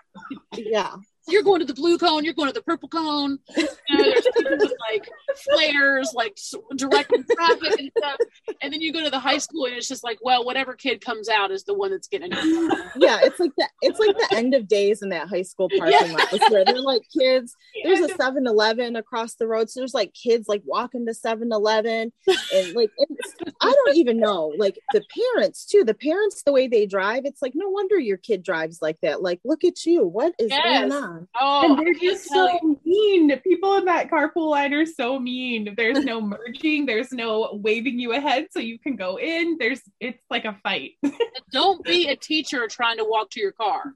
[0.57, 0.95] yeah.
[1.27, 3.37] You're going to the blue cone, you're going to the purple cone.
[3.55, 3.63] You
[3.97, 5.07] know, there's people with like
[5.53, 6.37] flares, like
[6.75, 8.17] directing traffic and stuff.
[8.61, 10.99] And then you go to the high school and it's just like, well, whatever kid
[10.99, 12.71] comes out is the one that's getting in.
[12.95, 16.11] Yeah, it's like the it's like the end of days in that high school parking
[16.11, 16.27] lot.
[16.49, 17.55] Where they're like kids.
[17.83, 19.69] There's a 7-Eleven across the road.
[19.69, 22.11] So there's like kids like walking to 7-Eleven
[22.53, 24.53] and like it's, I don't even know.
[24.57, 25.03] Like the
[25.35, 25.83] parents too.
[25.83, 29.21] The parents, the way they drive, it's like no wonder your kid drives like that.
[29.21, 30.05] Like, look at you.
[30.05, 30.89] What is Yes.
[30.89, 31.10] going on?
[31.39, 32.79] Oh, and they're can't just so you.
[32.85, 33.39] mean.
[33.41, 35.73] People in that carpool line are so mean.
[35.77, 36.85] There's no merging.
[36.85, 39.57] There's no waving you ahead so you can go in.
[39.59, 40.91] There's it's like a fight.
[41.51, 43.93] don't be a teacher trying to walk to your car.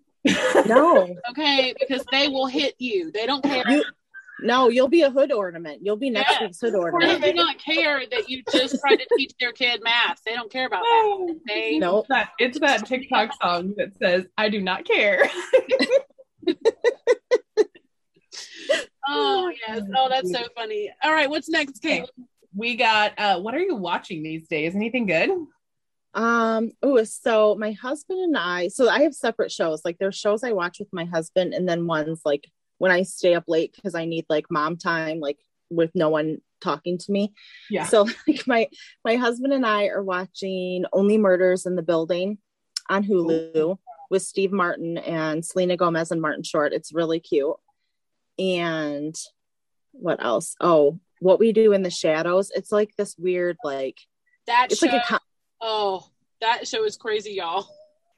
[0.65, 1.15] No.
[1.31, 3.11] Okay, because they will hit you.
[3.11, 3.63] They don't care.
[3.69, 3.83] You-
[4.41, 5.79] No, you'll be a hood ornament.
[5.81, 6.41] You'll be next Yes.
[6.41, 7.21] week's hood ornament.
[7.21, 10.19] they do not care that you just try to teach their kid math.
[10.25, 11.01] They don't care about that.
[11.05, 11.99] Oh, they No.
[11.99, 15.29] It's that it's that TikTok song that says "I do not care."
[19.07, 19.83] Oh yes.
[19.95, 20.91] Oh, that's so funny.
[21.03, 22.09] All right, what's next, Kate?
[22.55, 23.13] We got.
[23.17, 24.75] uh What are you watching these days?
[24.75, 25.29] Anything good?
[26.13, 29.81] Um, oh, so my husband and I, so I have separate shows.
[29.83, 33.35] Like there's shows I watch with my husband, and then ones like when I stay
[33.35, 35.37] up late because I need like mom time, like
[35.69, 37.33] with no one talking to me.
[37.69, 37.85] Yeah.
[37.85, 38.69] So like my
[39.03, 42.37] my husband and I are watching Only Murders in the Building
[42.89, 43.77] on Hulu
[44.09, 46.73] with Steve Martin and Selena Gomez and Martin Short.
[46.73, 47.55] It's really cute.
[48.37, 49.15] And
[49.91, 50.55] what else?
[50.59, 52.51] Oh, What We Do in the Shadows.
[52.53, 53.97] It's like this weird, like
[54.47, 54.87] That it's show.
[54.87, 55.17] like a co-
[55.61, 56.07] oh,
[56.41, 57.67] that show is crazy, y'all.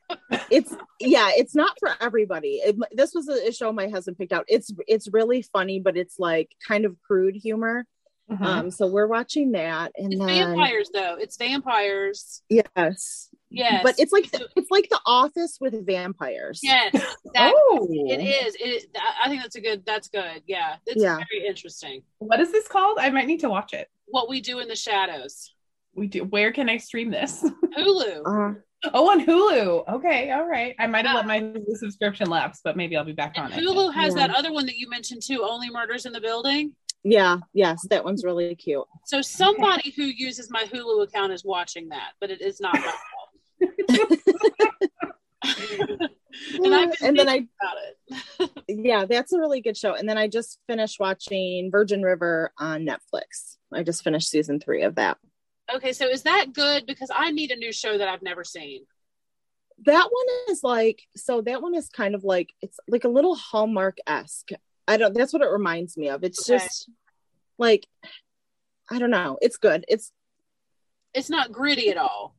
[0.49, 4.31] it's yeah it's not for everybody it, this was a, a show my husband picked
[4.31, 7.85] out it's it's really funny but it's like kind of crude humor
[8.29, 8.41] Mhm.
[8.45, 11.15] um so we're watching that and It's then vampires though.
[11.19, 12.41] It's vampires.
[12.49, 13.81] yes Yes.
[13.83, 16.91] but it's like it's like the office with vampires yes.
[17.33, 18.55] That oh, it is.
[18.59, 18.89] It.
[18.97, 19.85] I I think that's a good.
[19.85, 20.43] That's good.
[20.47, 20.75] Yeah.
[20.85, 21.15] It's Yeah.
[21.17, 22.01] very interesting.
[22.19, 22.97] What is this called?
[22.99, 23.87] I might need to watch it.
[24.07, 25.53] What we do in the shadows.
[25.93, 26.23] We do.
[26.25, 27.41] Where can I stream this?
[27.77, 28.21] Hulu.
[28.25, 28.59] uh,
[28.93, 29.87] Oh, on Hulu.
[29.95, 30.75] Okay, all right.
[30.79, 31.19] I might have Yeah.
[31.19, 33.65] let my Hulu subscription lapse, but maybe I'll be back on And it.
[33.67, 34.27] Hulu has Yeah.
[34.27, 36.73] that other one that you mentioned too, Only Murders in the Building.
[37.09, 41.89] Yeah yes that one's really cute So somebody who uses my Hulu account is watching
[41.89, 43.71] that, but it is not my fault.
[46.63, 48.51] and I've been and then i about it.
[48.67, 52.85] yeah that's a really good show and then i just finished watching virgin river on
[52.85, 55.17] netflix i just finished season three of that
[55.75, 56.85] Okay, so is that good?
[56.85, 58.85] Because I need a new show that I've never seen.
[59.85, 63.35] that one is like so that one is kind of like it's like a little
[63.35, 64.49] hallmark-esque
[64.87, 66.57] i don't that's what it reminds me of it's Okay.
[66.63, 66.89] just
[67.57, 67.87] like
[68.89, 70.11] i don't know it's good it's
[71.13, 72.35] It's not gritty at all.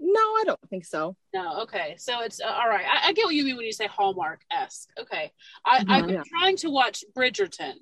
[0.00, 1.96] no i don't think so No, okay.
[1.98, 2.86] So it's uh, all right.
[2.86, 4.88] I, I get what you mean when you say Hallmark esque.
[4.98, 5.32] Okay.
[5.66, 5.90] I, Mhm.
[5.90, 6.22] I've been Yeah.
[6.26, 7.76] trying to watch Bridgerton.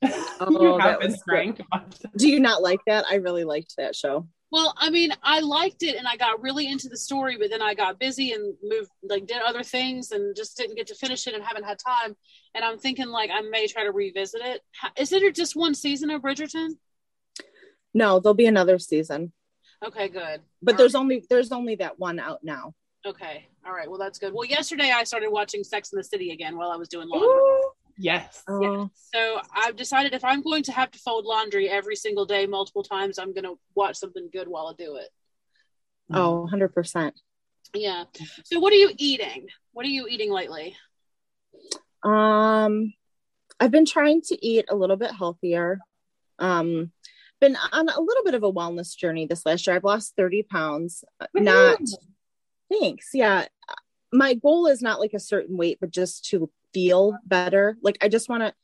[0.02, 0.10] you
[0.40, 2.10] Oh, have that been was trying to watch it.
[2.16, 5.82] do you not like that i really liked that show Well, I mean, I liked
[5.82, 8.90] it and I got really into the story, but then I got busy and moved,
[9.02, 12.16] like, did other things and just didn't get to finish it and haven't had time.
[12.54, 14.62] And I'm thinking, like, I may try to revisit it.
[14.98, 16.70] Is it just one season of Bridgerton?
[17.92, 19.32] No, there'll be another season.
[19.84, 20.40] Okay, good.
[20.62, 21.00] But All there's right.
[21.00, 22.74] only there's only that one out now.
[23.06, 23.46] okay.
[23.66, 23.88] All right.
[23.88, 24.32] Well, that's good.
[24.32, 27.28] Well, yesterday I started watching Sex in the City again while I was doing laundry.
[27.98, 28.42] Yes.
[28.48, 32.46] Oh, So I've decided if I'm going to have to fold laundry every single day,
[32.46, 35.08] multiple times, I'm going to watch something good while I do it.
[36.12, 37.12] oh, 100%.
[37.74, 38.04] Yeah.
[38.44, 39.48] So what are you eating?
[39.72, 40.76] What are you eating lately?
[42.02, 42.94] Um,
[43.60, 45.80] I've been trying to eat a little bit healthier.
[46.38, 46.92] Um,
[47.40, 49.76] been on a little bit of a wellness journey this last year.
[49.76, 51.04] I've lost 30 pounds.
[51.34, 51.80] Not
[52.70, 53.10] thanks.
[53.12, 53.46] Yeah.
[54.12, 57.76] My goal is not like a certain weight, but just to feel better.
[57.82, 58.54] Like I just want to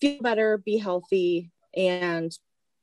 [0.00, 2.36] feel better, be healthy, and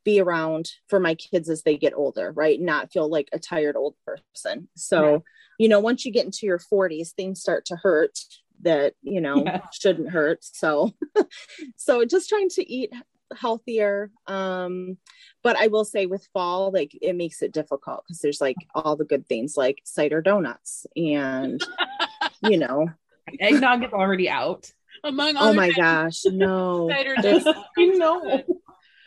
[0.04, 2.60] be around for my kids as they get older, right?
[2.60, 4.68] Not feel like a tired old person.
[4.76, 5.22] So, Right.
[5.60, 8.20] you know, once you get into your 40s, things start to hurt
[8.62, 9.62] that, you know, Yeah.
[9.72, 10.44] shouldn't hurt.
[10.44, 10.94] So,
[11.78, 12.92] so just trying to eat
[13.36, 14.12] healthier.
[14.28, 14.98] Um,
[15.42, 18.96] but I will say with fall, like it makes it difficult because there's like all
[18.96, 21.66] the good things like cider donuts and,
[22.42, 22.90] you know,
[23.40, 24.72] Eggnog is already out.
[25.04, 26.90] Among oh my things, gosh, no.
[26.92, 27.70] cider There's- donuts.
[27.78, 28.44] I know.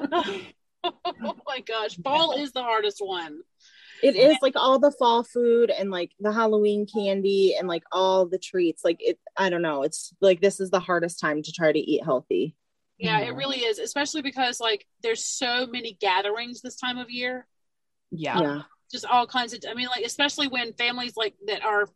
[1.25, 3.41] oh my gosh, fall is the hardest one.
[4.03, 8.27] It is like all the fall food and like the Halloween candy and like all
[8.27, 8.85] the treats.
[8.85, 9.85] Like it, I don't know.
[9.85, 12.55] It's like this is the hardest time to try to eat healthy.
[12.99, 13.27] Yeah, Yeah.
[13.29, 17.47] it really is, especially because like there's so many gatherings this time of year.
[18.11, 18.41] Yeah.
[18.41, 18.63] Yeah.
[18.93, 21.89] Just all kinds of I mean like especially when families like that are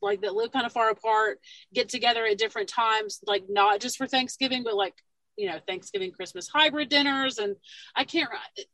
[0.00, 1.38] like that live kind of far apart
[1.74, 4.94] get together at different times like not just for Thanksgiving but like
[5.36, 7.56] you know Thanksgiving Christmas hybrid dinners and
[7.96, 8.30] I can't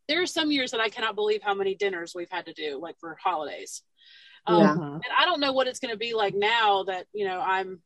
[0.09, 2.79] there are some years that I cannot believe how many dinners we've had to do
[2.81, 3.83] like for holidays.
[4.47, 4.73] Um, Yeah.
[4.73, 7.81] And I don't know what it's going to be like now that you know I'm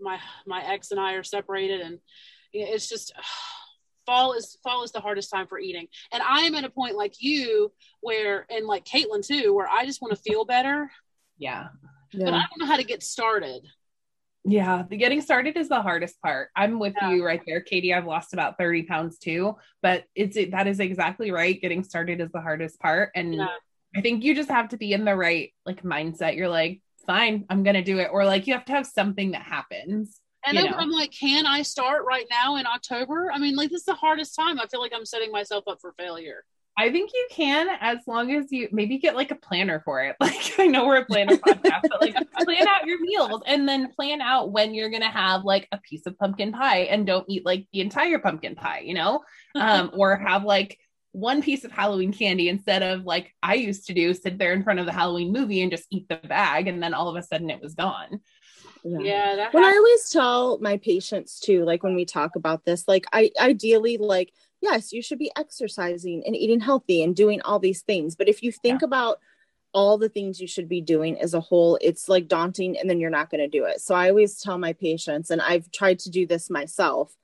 [0.00, 1.98] my my ex and I are separated, and
[2.52, 3.12] you know, it's just
[4.06, 5.88] fall is fall is the hardest time for eating.
[6.12, 9.86] And I am at a point like you where, and like Caitlin too, where I
[9.86, 10.90] just want to feel better,
[11.38, 11.68] Yeah.
[12.18, 13.66] But I don't know how to get started.
[14.46, 16.50] Yeah, the getting started is the hardest part.
[16.54, 17.12] I'm with Yeah.
[17.12, 17.94] you right there, Katie.
[17.94, 21.58] I've lost about 30 pounds too, but it's it, that is exactly right.
[21.60, 23.10] Getting started is the hardest part.
[23.14, 23.48] And Yeah.
[23.96, 26.36] I think you just have to be in the right like mindset.
[26.36, 28.10] You're like, fine, I'm gonna do it.
[28.12, 30.20] Or like you have to have something that happens.
[30.46, 30.76] And You then know.
[30.76, 33.30] I'm like, can I start right now in October?
[33.32, 34.60] I mean, like this is the hardest time.
[34.60, 36.44] I feel like I'm setting myself up for failure.
[36.76, 40.16] I think you can as long as you maybe get like a planner for it.
[40.24, 43.92] Like I know we're a planner podcast, but like plan out your meals and then
[43.92, 47.44] plan out when you're gonna have like a piece of pumpkin pie and don't eat
[47.44, 49.20] like the entire pumpkin pie, you know?
[49.54, 50.78] Um, or have like
[51.12, 54.64] one piece of Halloween candy instead of like I used to do, sit there in
[54.64, 57.22] front of the Halloween movie and just eat the bag and then all of a
[57.22, 58.20] sudden it was gone.
[58.84, 58.98] Yeah.
[59.00, 62.86] Yeah, that When I always tell my patients too, like when we talk about this,
[62.86, 64.32] like I ideally like,
[64.64, 68.16] yes, you should be exercising and eating healthy and doing all these things.
[68.16, 69.18] But if you think about
[69.72, 72.98] all the things you should be doing as a whole, it's like daunting and then
[73.00, 73.80] you're not going to do it.
[73.80, 77.14] So I always tell my patients, and I've tried to do this myself,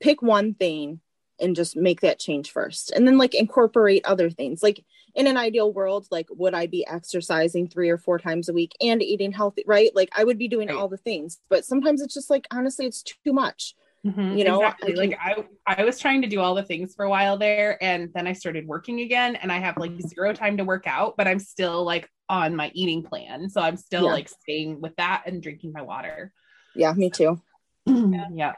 [0.00, 1.00] pick one thing
[1.40, 2.92] and just make that change first.
[2.92, 4.62] And then like incorporate other things.
[4.62, 4.84] Like
[5.16, 8.72] in an ideal world, like would I be exercising three or four times a week
[8.80, 9.90] and eating healthy, right?
[9.96, 10.76] Like I would be doing Right.
[10.76, 13.74] all the things, but sometimes it's just like honestly, it's too much.
[14.04, 14.92] Mhm, You know, exactly.
[14.92, 15.44] I like I,
[15.78, 18.34] I was trying to do all the things for a while there, and then I
[18.34, 21.84] started working again, and I have like zero time to work out, but I'm still
[21.84, 24.12] like on my eating plan, so I'm still Yeah.
[24.12, 26.32] like staying with that and drinking my water.
[26.74, 27.40] Yeah, me too.
[27.86, 28.52] yeah,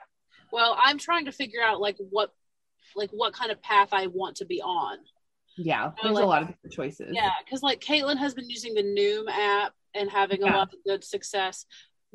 [0.52, 2.32] well, I'm trying to figure out like what
[2.96, 4.98] like what kind of path I want to be on.
[5.56, 5.92] yeah.
[6.02, 7.10] There's like- a lot of different choices.
[7.12, 10.78] Yeah, because like Caitlin has been using the Noom app and having a lot of
[10.84, 11.66] good success.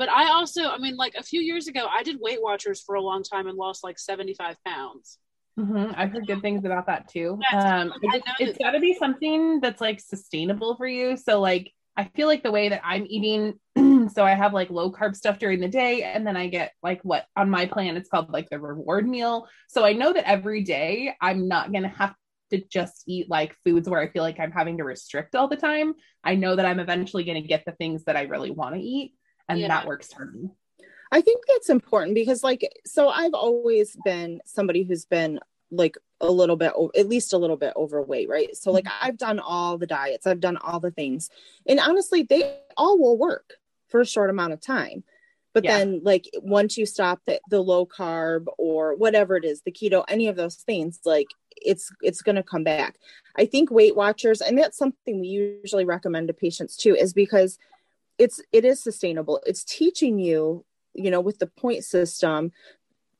[0.02, 2.96] But I also, I mean, like a few years ago, I did Weight Watchers for
[2.96, 5.20] a long time and lost like 75 pounds.
[5.60, 7.40] Mhm, I've heard good things about that too.
[7.54, 7.94] Um,
[8.40, 11.18] it's got to be something that's like sustainable for you.
[11.18, 13.60] So like, I feel like the way that I'm eating,
[14.10, 17.02] so I have like low carb stuff during the day, and then I get like
[17.04, 19.48] what on my plan it's called like the reward meal.
[19.68, 22.16] So I know that every day I'm not gonna have
[22.50, 25.58] to just eat like foods where I feel like I'm having to restrict all the
[25.58, 25.94] time.
[26.24, 29.14] I know that I'm eventually gonna get the things that I really want to eat,
[29.52, 29.68] and Yeah.
[29.70, 30.50] that works for me.
[31.12, 36.30] I think that's important because, like, so I've always been somebody who's been like a
[36.30, 38.56] little bit, at least a little bit overweight, right?
[38.56, 39.08] So, like, mm-hmm.
[39.08, 41.30] I've done all the diets, I've done all the things,
[41.66, 43.54] and honestly, they all will work
[43.90, 45.04] for a short amount of time.
[45.54, 45.80] But Yeah.
[45.80, 50.06] then, like, once you stop the, the low carb or whatever it is, the keto,
[50.08, 51.28] any of those things, like,
[51.62, 52.96] it's it's going to come back
[53.38, 57.60] i think weight watchers and that's something we usually recommend to patients too is because
[58.22, 59.42] it's it is sustainable.
[59.46, 62.52] It's teaching you you know with the point system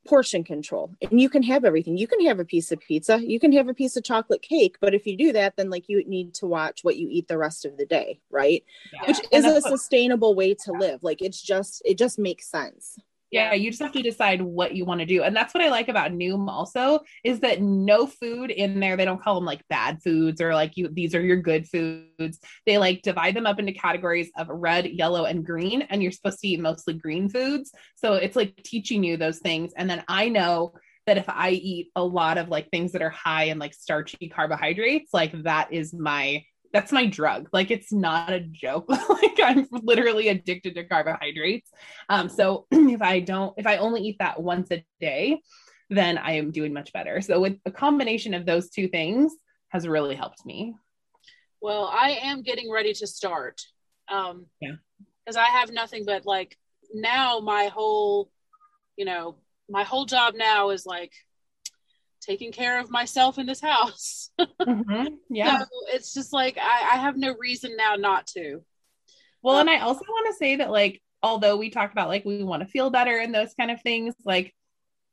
[0.06, 0.92] portion control.
[1.00, 1.96] And you can have everything.
[1.96, 3.20] You can have a piece of pizza.
[3.24, 4.76] You can have a piece of chocolate cake.
[4.80, 7.38] But if you do that then like you need to watch what you eat the
[7.38, 8.64] rest of the day right?
[8.92, 9.06] Yeah.
[9.06, 11.02] which is a sustainable way to live.
[11.02, 12.98] Like it's just it just makes sense
[13.32, 13.54] yeah.
[13.54, 15.22] You just have to decide what you want to do.
[15.22, 19.06] And that's what i like about noom also is that no food in there they
[19.06, 22.38] don't call them like bad foods or like you these are your good foods.
[22.66, 26.40] They like divide them up into categories of red yellow and green and you're supposed
[26.40, 27.72] to eat mostly green foods.
[27.96, 29.72] So it's like teaching you those things.
[29.76, 30.74] And then i know
[31.06, 34.28] that if i eat a lot of like things that are high in like starchy
[34.28, 37.48] carbohydrates like that is my that's my drug.
[37.52, 38.88] Like it's not a joke.
[39.08, 41.70] like I'm literally addicted to carbohydrates.
[42.08, 45.40] Um, so if I don't, if I only eat that once a day,
[45.90, 47.20] then I am doing much better.
[47.20, 49.34] So with a combination of those two things
[49.68, 50.74] has really helped me.
[51.60, 53.60] Well, I am getting ready to start.
[54.08, 54.72] Um, yeah.
[55.24, 56.56] Because I have nothing but like
[56.92, 58.30] now my whole,
[58.96, 59.36] you know,
[59.68, 61.12] my whole job now is like
[62.22, 64.30] taking care of myself in this house.
[64.40, 65.14] mm-hmm.
[65.28, 65.58] Yeah.
[65.58, 68.62] So it's just like I, I have no reason now not to.
[69.42, 72.24] Well, um, and I also want to say that like although we talk about like
[72.24, 74.54] we want to feel better and those kind of things, like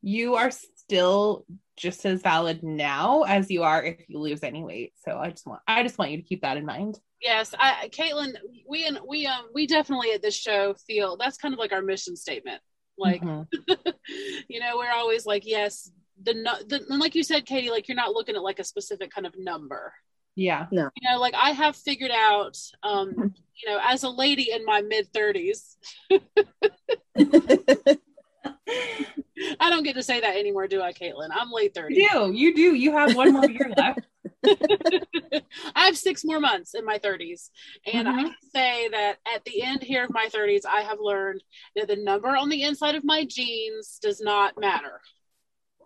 [0.02, 1.46] you are still
[1.76, 4.94] just as valid now as you are if you lose any weight.
[5.04, 7.00] So I just want I just want you to keep that in mind.
[7.22, 8.34] Yes, I Caitlin,
[8.68, 11.82] we and we um we definitely at this show feel that's kind of like our
[11.82, 12.62] mission statement.
[12.98, 13.74] Like mm-hmm.
[14.50, 15.90] you know, we're always like, yes,
[16.24, 16.34] the,
[16.68, 19.28] the and like you said katie like you're not looking at like a specific kind
[19.28, 19.94] of number.
[20.36, 20.68] Yeah.
[20.72, 20.90] No.
[20.96, 24.82] You know like i have figured out um you know as a lady in my
[24.82, 25.76] mid 30s
[29.60, 31.30] i don't get to say that anymore do i caitlin?
[31.32, 32.32] I'm late 30 you do.
[32.34, 32.74] You do.
[32.76, 34.02] You have one more year left.
[35.76, 37.50] I have six more months in my 30s.
[37.92, 38.28] And mm-hmm.
[38.28, 41.44] I say that at the end here of my 30s, I have learned
[41.76, 45.02] that the number on the inside of my jeans does not matter.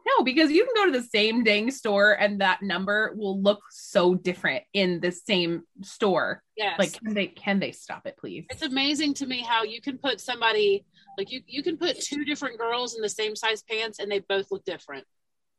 [0.06, 3.62] No, because you can go to the same dang store and that number will look
[3.72, 6.44] so different in the same store.
[6.58, 6.78] Yes.
[6.78, 8.46] Like can they can they stop it please?
[8.50, 10.86] It's amazing to me how you can put somebody
[11.18, 14.20] like you you can put two different girls in the same size pants and they
[14.20, 15.06] both look different.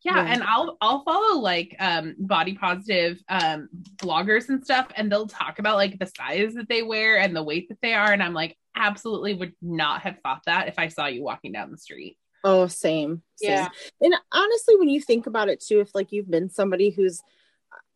[0.04, 5.10] Yeah, yeah, and I'll I'll follow like um body positive um bloggers and stuff and
[5.10, 8.12] they'll talk about like the size that they wear and the weight that they are
[8.12, 11.70] and I'm like absolutely would not have thought that if I saw you walking down
[11.70, 12.18] the street.
[12.44, 13.50] Oh, same, same.
[13.50, 13.68] Yeah.
[14.02, 17.22] And honestly, when you think about it too, if like you've been somebody who's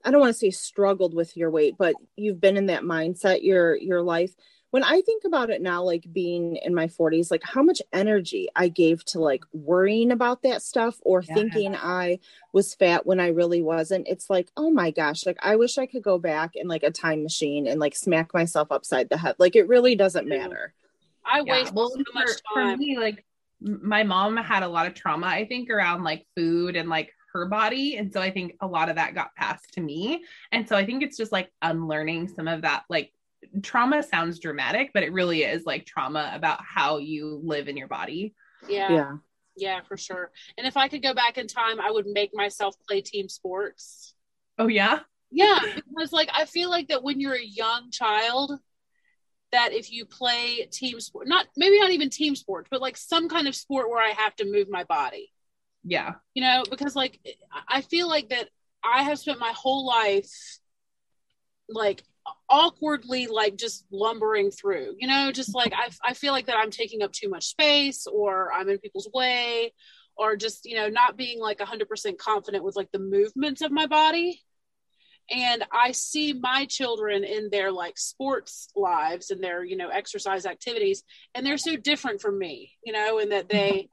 [0.04, 3.42] I don't want to say struggled with your weight, but you've been in that mindset
[3.42, 4.34] your your life.
[4.70, 8.48] When I think about it now, like being in my 40s, like how much energy
[8.54, 11.34] I gave to like worrying about that stuff or yeah.
[11.34, 12.18] thinking I
[12.52, 14.08] was fat when I really wasn't.
[14.08, 16.90] It's like, oh my gosh, like I wish I could go back in like a
[16.90, 19.36] time machine and like smack myself upside the head.
[19.38, 20.74] Like it really doesn't matter.
[21.24, 21.52] I yeah.
[21.52, 22.76] waste well, so much time.
[22.76, 23.24] For me, like
[23.60, 27.46] my mom had a lot of trauma, I think, around like food and like her
[27.46, 27.96] body.
[27.96, 30.24] And so I think a lot of that got passed to me.
[30.52, 32.84] And so I think it's just like unlearning some of that.
[32.88, 33.12] Like
[33.62, 37.88] trauma sounds dramatic, but it really is like trauma about how you live in your
[37.88, 38.34] body.
[38.68, 38.92] Yeah.
[38.92, 39.12] Yeah.
[39.60, 40.30] Yeah, for sure.
[40.56, 44.14] And if I could go back in time, I would make myself play team sports.
[44.56, 45.00] Oh, yeah?
[45.32, 45.58] Yeah.
[45.74, 48.52] Because, like, I feel like that when you're a young child,
[49.52, 53.28] that if you play team sport, not maybe not even team sports, but like some
[53.28, 55.32] kind of sport where I have to move my body.
[55.84, 56.14] Yeah.
[56.34, 57.18] You know, because like
[57.66, 58.48] I feel like that
[58.84, 60.30] I have spent my whole life
[61.68, 62.02] like
[62.48, 66.70] awkwardly like just lumbering through, you know, just like I, I feel like that I'm
[66.70, 69.72] taking up too much space or I'm in people's way
[70.16, 73.86] or just, you know, not being like 100% confident with like the movements of my
[73.86, 74.42] body
[75.30, 80.46] and i see my children in their like sports lives and their you know exercise
[80.46, 81.02] activities
[81.34, 83.86] and they're so different from me you know and that they mm-hmm.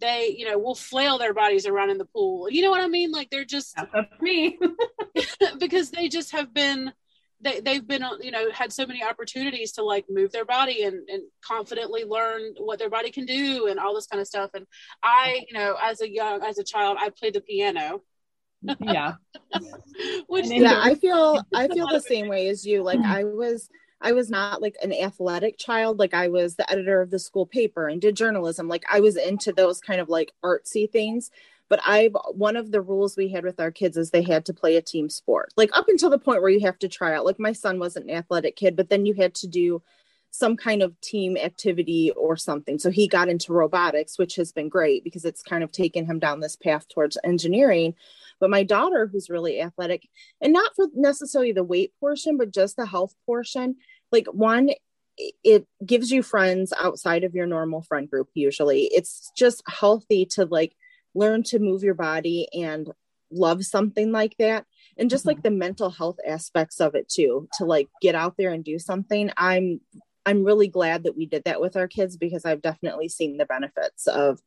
[0.00, 2.50] they you know will flail their bodies around in the pool.
[2.50, 3.12] You know what i mean?
[3.12, 4.58] Like they're just that's me.
[5.58, 6.92] because they just have been
[7.42, 11.08] they, they've been you know had so many opportunities to like move their body and,
[11.08, 14.50] and confidently learn what their body can do and all this kind of stuff.
[14.54, 14.66] And
[15.02, 18.02] i you know as a young as a child i played the piano
[18.80, 19.14] yeah.
[20.26, 22.82] Which, yeah i feel i feel the same way as you.
[22.82, 23.68] Like i was
[24.00, 25.98] i was not like an athletic child.
[25.98, 28.68] Like i was the editor of the school paper and did journalism.
[28.68, 31.30] Like i was into those kind of like artsy things.
[31.68, 34.54] But I've one of the rules we had with our kids is they had to
[34.54, 35.52] play a team sport.
[35.56, 37.24] Like up until the point where you have to try out.
[37.24, 39.82] Like my son wasn't an athletic kid but then you had to do
[40.30, 42.78] some kind of team activity or something.
[42.78, 46.18] So he got into robotics, which has been great because it's kind of taken him
[46.18, 47.94] down this path towards engineering.
[48.40, 50.08] But my daughter, who's really athletic,
[50.40, 53.76] and not for necessarily the weight portion, but just the health portion,
[54.10, 54.70] like one,
[55.44, 58.84] it gives you friends outside of your normal friend group usually.
[58.84, 60.74] It's just healthy to like
[61.14, 62.90] learn to move your body and
[63.30, 64.64] love something like that
[64.98, 65.30] and just mm-hmm.
[65.30, 68.78] like the mental health aspects of it too to like get out there and do
[68.78, 69.80] something i'm
[70.26, 73.46] i'm really glad that we did that with our kids because i've definitely seen the
[73.46, 74.40] benefits of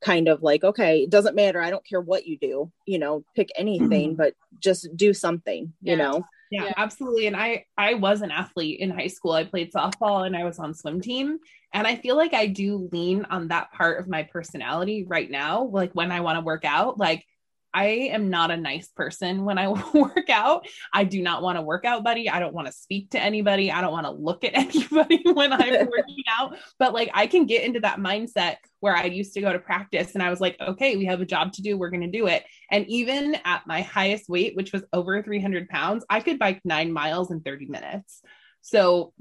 [0.00, 3.24] kind of like okay it doesn't matter i don't care what you do you know
[3.34, 4.16] pick anything mm-hmm.
[4.16, 5.92] but just do something yeah.
[5.92, 9.44] you know yeah, yeah, absolutely and i i was an athlete in high school i
[9.44, 11.38] played softball and i was on swim team
[11.74, 15.64] and i feel like i do lean on that part of my personality right now
[15.64, 17.24] like when i want to work out like
[17.72, 20.66] I am not a nice person when I work out.
[20.92, 22.28] I do not want to work out buddy.
[22.28, 23.70] I don't want to speak to anybody.
[23.70, 26.56] I don't want to look at anybody when I'm working out.
[26.78, 30.14] But like I can get into that mindset where I used to go to practice
[30.14, 31.76] and I was like, okay, we have a job to do.
[31.76, 32.44] We're going to do it.
[32.70, 36.92] And even at my highest weight, which was over 300 pounds, I could bike nine
[36.92, 38.22] miles in 30 minutes.
[38.62, 39.12] So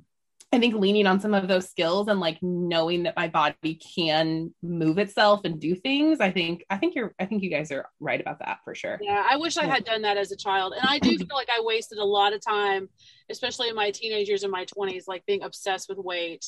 [0.51, 4.51] I think leaning on some of those skills and like knowing that my body can
[4.63, 7.87] move itself and do things, I think I think you're I think you guys are
[7.99, 8.97] right about that for sure.
[8.99, 10.73] Yeah, I wish I had done that as a child.
[10.73, 12.89] And I do feel like I wasted a lot of time,
[13.29, 16.45] especially in my teenage years and my 20s, like being obsessed with weight.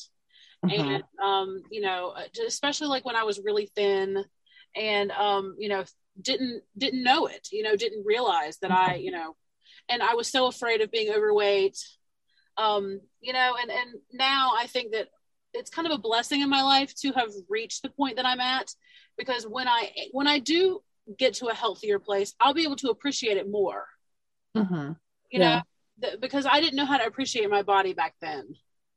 [0.66, 0.82] Mm-hmm.
[0.82, 2.14] And um, you know,
[2.44, 4.24] especially like when I was really thin
[4.74, 5.84] and um, you know,
[6.20, 9.36] didn't didn't know it, you know, didn't realize that I, you know,
[9.88, 11.78] and I was so afraid of being overweight
[12.56, 15.08] um, you know, and and now I think that
[15.54, 18.40] it's kind of a blessing in my life to have reached the point that I'm
[18.40, 18.74] at
[19.16, 20.82] because when I when I do
[21.18, 23.86] get to a healthier place, I'll be able to appreciate it more.
[24.56, 24.92] Mm-hmm.
[25.30, 25.54] You yeah.
[25.56, 25.62] know,
[26.08, 28.54] th- because I didn't know how to appreciate my body back then.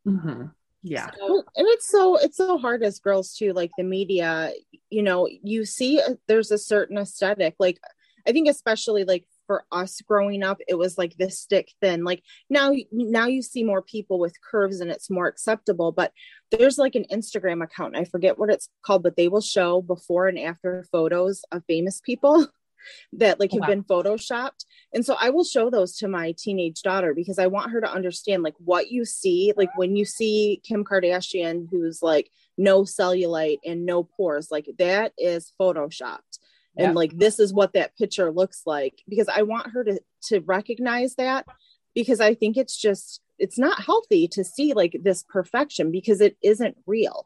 [0.08, 0.46] Mm-hmm.
[0.88, 3.54] Yeah, so, and it's so it's so hard as girls too.
[3.54, 4.52] Like the media,
[4.92, 7.56] you know, you see uh, there's a certain aesthetic.
[7.58, 7.80] Like
[8.28, 12.04] I think especially like for us growing up it was like this stick thin.
[12.04, 16.12] Like now now you see more people with curves and it's more acceptable but
[16.52, 20.28] there's like an instagram account i forget what it's called but they will show before
[20.28, 22.48] and after photos of famous people
[23.14, 23.68] that like oh, have wow.
[23.68, 24.66] been photoshopped.
[24.94, 27.92] And so i will show those to my teenage daughter because i want her to
[27.92, 33.60] understand like what you see like when you see kim kardashian who's like no cellulite
[33.66, 36.40] and no pores like that is photoshopped
[36.78, 36.96] and yep.
[36.96, 41.16] like this is what that picture looks like because i want her to to recognize
[41.16, 41.46] that
[41.94, 46.38] because i think it's just it's not healthy to see like this perfection because it
[46.42, 47.26] isn't real.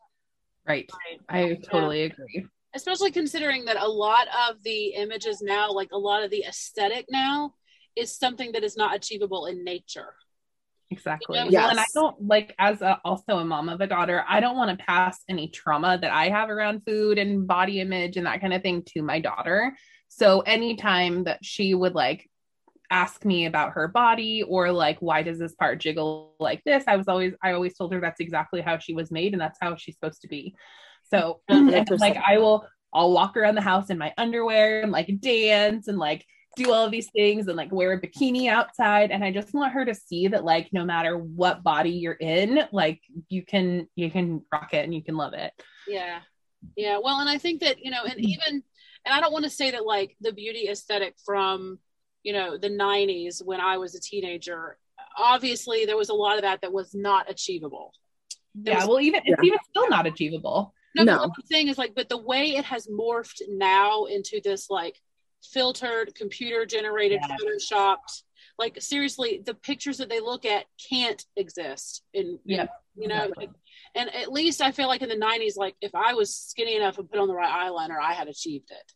[0.67, 0.89] Right.
[1.27, 2.05] I totally yeah.
[2.07, 2.45] agree.
[2.75, 7.05] Especially considering that a lot of the images now like a lot of the aesthetic
[7.09, 7.53] now
[7.95, 10.13] is something that is not achievable in nature
[10.91, 11.37] Exactly.
[11.37, 11.51] You know?
[11.51, 11.69] yes.
[11.69, 14.77] And I don't like as a, also a mom of a daughter, I don't want
[14.77, 18.53] to pass any trauma that I have around food and body image and that kind
[18.53, 19.75] of thing to my daughter.
[20.07, 22.27] So anytime that she would like
[22.91, 26.95] ask me about her body or like why does this part jiggle like this, I
[26.95, 29.75] was always I always told her that's exactly how she was made and that's how
[29.75, 30.55] she's supposed to be.
[31.03, 31.93] So mm-hmm.
[31.95, 35.99] like I will I'll walk around the house in my underwear and like dance and
[35.99, 36.25] like
[36.59, 39.11] do all of these things and like wear a bikini outside.
[39.11, 42.61] And i just want her to see that like no matter what body you're in
[42.71, 45.51] like you can you can rock it and you can love it.
[45.87, 46.19] Yeah.
[46.75, 46.99] Yeah.
[47.03, 48.27] Well and i think that you know and mm-hmm.
[48.27, 48.63] even
[49.05, 51.79] and i don't want to say that like the beauty aesthetic from
[52.23, 54.77] you know the 90s when i was a teenager
[55.17, 57.93] obviously there was a lot of that that was not achievable.
[58.55, 60.73] There yeah was, well even it's even still not achievable.
[60.95, 61.17] No, no.
[61.17, 64.99] what i'm saying is like but the way it has morphed now into this like
[65.43, 67.35] filtered, computer generated, yeah.
[67.37, 68.23] photoshopped.
[68.57, 72.67] Like seriously, the pictures that they look at can't exist in, yeah.
[72.95, 73.49] you know, exactly.
[73.95, 76.97] and at least I feel like in the 90s, like if I was skinny enough
[76.97, 78.93] and put on the right eyeliner, I had achieved it.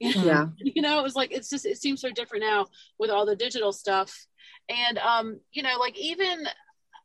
[0.00, 0.46] Yeah.
[0.58, 2.66] you know, it was like, it's just, it seems so different now
[3.00, 4.26] with all the digital stuff.
[4.68, 6.46] And, um, you know, like even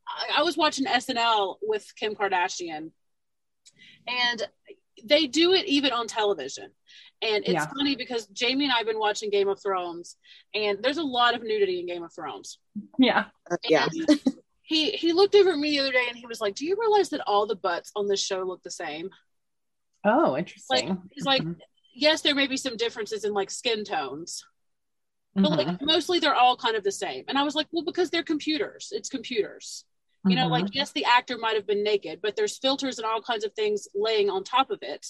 [0.07, 2.91] I, I was watching SNL with Kim Kardashian
[4.07, 4.47] and
[5.03, 6.72] they do it even on television.
[7.23, 7.67] And it's yeah.
[7.67, 10.17] funny because Jamie and I have been watching Game of Thrones,
[10.53, 12.59] and there's a lot of nudity in Game of Thrones.
[12.99, 13.25] Yeah.
[13.49, 13.87] Uh, yeah.
[14.61, 16.75] he he looked over at me the other day and he was like, "Do you
[16.79, 19.09] realize that all the butts on this show look the same?"
[20.05, 20.89] Oh, interesting.
[20.89, 21.53] Like he's like, mm-hmm.
[21.93, 24.43] yes, there may be some differences in like skin tones,
[25.33, 25.69] but mm-hmm.
[25.69, 27.23] like mostly they're all kind of the same.
[27.29, 28.89] And I was like, well, because they're computers.
[28.91, 29.85] It's computers.
[30.25, 30.73] You know, like mm-hmm.
[30.75, 33.89] yes, the actor might have been naked, but there's filters and all kinds of things
[33.93, 35.05] laying on top of it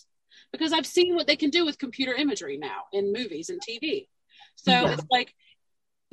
[0.52, 4.08] because I've seen what they can do with computer imagery now in movies and TV.
[4.56, 4.94] So yeah.
[4.94, 5.34] it's like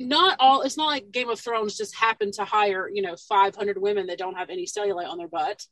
[0.07, 3.77] not all it's not like game of thrones just happened to hire you know 500
[3.79, 5.65] women that don't have any cellulite on their butt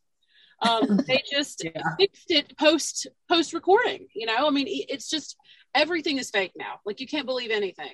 [0.62, 1.82] um, they just yeah.
[1.98, 5.38] fixed it post post recording you know i mean it's just
[5.74, 7.94] everything is fake now like you can't believe anything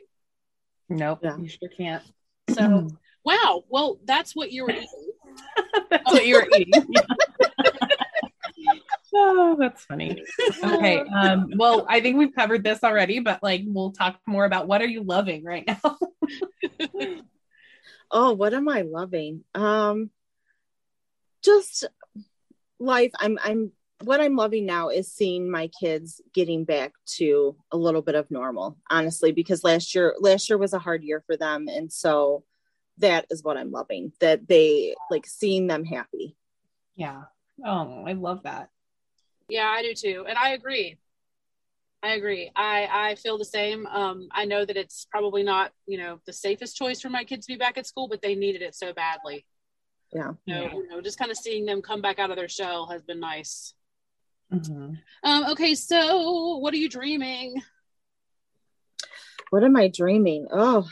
[0.89, 1.37] nope yeah.
[1.37, 2.03] you sure can't
[2.49, 2.87] so
[3.25, 5.11] wow well that's what you were eating
[5.89, 6.73] that's what you were eating
[9.17, 10.23] Oh, that's funny.
[10.63, 10.99] Okay.
[10.99, 14.81] Um, well, I think we've covered this already, but like we'll talk more about what
[14.81, 15.97] are you loving right now?
[18.11, 19.43] oh, what am I loving?
[19.53, 20.09] Um
[21.43, 21.85] just
[22.79, 23.11] life.
[23.19, 23.71] I'm I'm
[24.03, 28.29] what I'm loving now is seeing my kids getting back to a little bit of
[28.29, 31.67] normal, honestly, because last year last year was a hard year for them.
[31.69, 32.43] And so
[32.97, 34.11] that is what I'm loving.
[34.19, 36.35] That they like seeing them happy.
[36.95, 37.23] Yeah.
[37.65, 38.69] Oh, I love that.
[39.49, 40.25] Yeah, I do too.
[40.27, 40.97] And I agree.
[42.03, 42.51] I agree.
[42.55, 43.87] I I feel the same.
[43.87, 47.47] Um, I know that it's probably not, you know, the safest choice for my kids
[47.47, 49.45] to be back at school, but they needed it so badly.
[50.13, 50.31] Yeah.
[50.31, 50.73] So, yeah.
[50.73, 53.19] you know, just kind of seeing them come back out of their shell has been
[53.19, 53.73] nice.
[54.53, 54.93] Mm-hmm.
[55.23, 57.61] Um, okay, so what are you dreaming?
[59.49, 60.47] What am I dreaming?
[60.51, 60.87] Oh,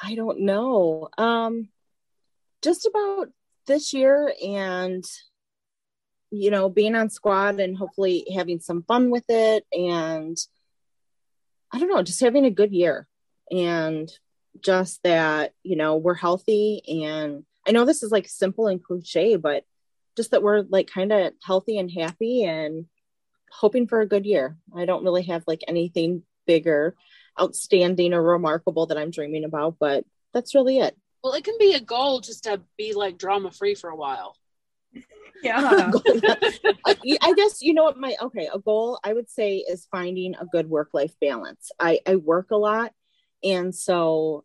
[0.00, 1.08] I don't know.
[1.18, 1.68] Um,
[2.62, 3.28] just about
[3.66, 5.04] this year and
[6.34, 9.64] you know, being on squad and hopefully having some fun with it.
[9.72, 10.36] And
[11.72, 13.06] I don't know, just having a good year
[13.50, 14.10] and
[14.60, 16.82] just that, you know, we're healthy.
[17.02, 19.64] And I know this is like simple and cliche, but
[20.16, 22.86] just that we're like kind of healthy and happy and
[23.50, 24.56] hoping for a good year.
[24.74, 26.94] I don't really have like anything bigger,
[27.40, 30.96] outstanding, or remarkable that I'm dreaming about, but that's really it.
[31.22, 34.36] Well, it can be a goal just to be like drama free for a while
[35.42, 35.90] yeah.
[36.86, 40.46] I guess you know what my okay a goal i would say is finding a
[40.46, 41.70] good work life balance.
[41.78, 42.92] I i work a lot
[43.42, 44.44] and so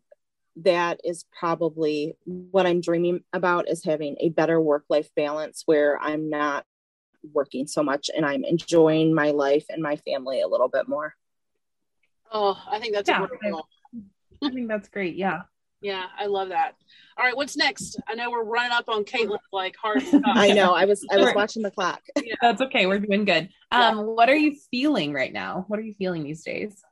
[0.56, 5.98] that is probably what i'm dreaming about is having a better work life balance where
[6.00, 6.64] i'm not
[7.32, 11.14] working so much and i'm enjoying my life and my family a little bit more.
[12.32, 13.66] Oh i think that's yeah, a great goal.
[14.42, 15.42] I think that's great yeah
[15.80, 16.74] yeah, I love that.
[17.16, 17.98] All right, what's next?
[18.08, 20.02] I know we're running up on Caitlin like hard.
[20.24, 20.74] I know.
[20.74, 22.02] I was I was watching the clock.
[22.22, 22.34] Yeah.
[22.40, 22.86] That's okay.
[22.86, 23.48] We're doing good.
[23.72, 24.02] Um, yeah.
[24.02, 25.64] what are you feeling right now?
[25.68, 26.82] What are you feeling these days?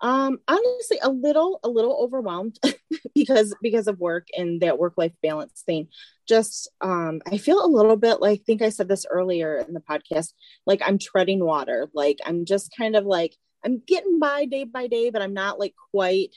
[0.00, 2.58] Um, honestly, a little a little overwhelmed
[3.14, 5.88] because because of work and that work life balance thing.
[6.28, 9.74] Just um, I feel a little bit like I think I said this earlier in
[9.74, 10.32] the podcast.
[10.66, 11.88] Like I'm treading water.
[11.94, 15.58] Like I'm just kind of like I'm getting by day by day, but I'm not
[15.58, 16.30] like quite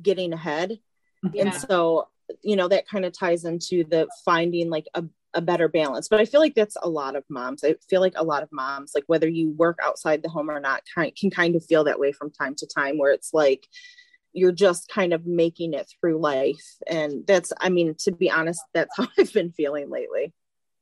[0.00, 0.78] getting ahead.
[1.32, 1.42] Yeah.
[1.42, 2.08] and so
[2.42, 5.04] you know that kind of ties into the finding like a,
[5.34, 6.08] a better balance.
[6.08, 7.64] But i feel like that's a lot of moms.
[7.64, 10.60] I feel like a lot of moms like whether you work outside the home or
[10.60, 13.66] not kind, can kind of feel that way from time to time where it's like
[14.32, 16.64] you're just kind of making it through life.
[16.86, 20.32] And that's i mean to be honest that's how i've been feeling lately.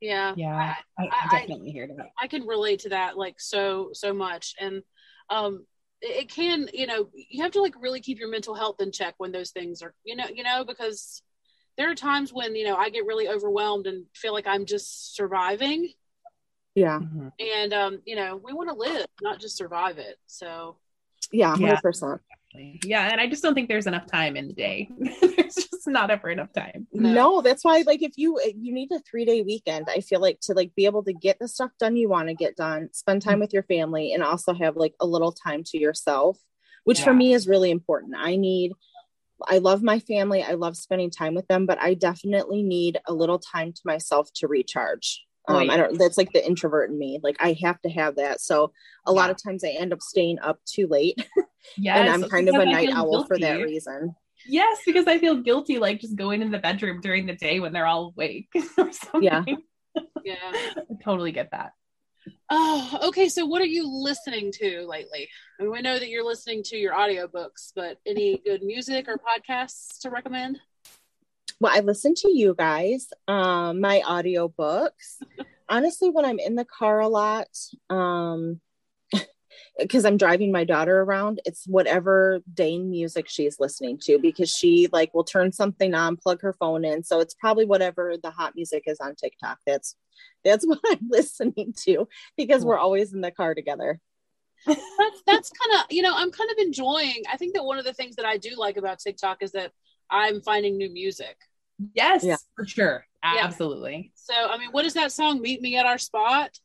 [0.00, 0.34] Yeah.
[0.36, 2.10] Yeah i, I definitely I, hear that.
[2.18, 4.54] I can relate to that like so so much.
[4.60, 4.82] And
[5.28, 5.66] um
[6.02, 9.14] it can you know you have to like really keep your mental health in check
[9.18, 11.22] when those things are you know you know because
[11.76, 15.14] there are times when you know i get really overwhelmed and feel like i'm just
[15.14, 15.92] surviving.
[16.74, 17.00] Yeah.
[17.00, 17.28] Mm-hmm.
[17.38, 20.16] and um you know we want to live not just survive it.
[20.26, 20.76] So
[21.32, 22.20] yeah 100%
[22.54, 24.88] yeah and i just don't think there's enough time in the day
[25.20, 27.12] there's just not ever enough time no.
[27.12, 27.40] no.
[27.42, 30.52] that's why like if you you need a three day weekend i feel like to
[30.52, 33.40] like be able to get the stuff done you want to get done spend time
[33.40, 36.38] with your family and also have like a little time to yourself
[36.84, 37.04] which yeah.
[37.04, 38.72] for me is really important i need
[39.46, 43.14] i love my family i love spending time with them but i definitely need a
[43.14, 47.18] little time to myself to recharge um, I don't, that's like the introvert in me.
[47.22, 48.40] Like I have to have that.
[48.40, 48.72] So
[49.06, 49.20] a yeah.
[49.20, 51.26] lot of times I end up staying up too late.
[51.76, 53.28] Yes, and I'm kind of a night owl guilty.
[53.28, 54.14] for that reason.
[54.46, 57.72] Yes, because I feel guilty like just going in the bedroom during the day when
[57.72, 59.22] they're all awake or something.
[59.22, 59.44] Yeah.
[60.24, 60.36] Yeah.
[60.52, 61.72] I totally get that.
[62.50, 63.28] Oh, okay.
[63.28, 65.28] So what are you listening to lately?
[65.58, 69.18] I mean, we know that you're listening to your audiobooks, but any good music or
[69.18, 70.58] podcasts to recommend?
[71.60, 75.22] Well, I listen to you guys, um, my audiobooks.
[75.68, 77.48] Honestly, when I'm in the car a lot,
[77.88, 78.60] um,
[79.78, 84.88] because I'm driving my daughter around, it's whatever Dane music she's listening to because she
[84.92, 87.02] like will turn something on, plug her phone in.
[87.02, 89.58] So it's probably whatever the hot music is on TikTok.
[89.66, 89.96] That's
[90.44, 94.00] that's what I'm listening to because we're always in the car together.
[94.66, 97.22] that's that's kind of you know I'm kind of enjoying.
[97.30, 99.72] I think that one of the things that I do like about TikTok is that
[100.10, 101.36] I'm finding new music.
[101.94, 102.36] Yes, yeah.
[102.54, 103.06] for sure.
[103.22, 103.44] Yeah.
[103.44, 104.12] Absolutely.
[104.14, 105.40] So I mean, what is that song?
[105.40, 106.58] Meet me at our spot.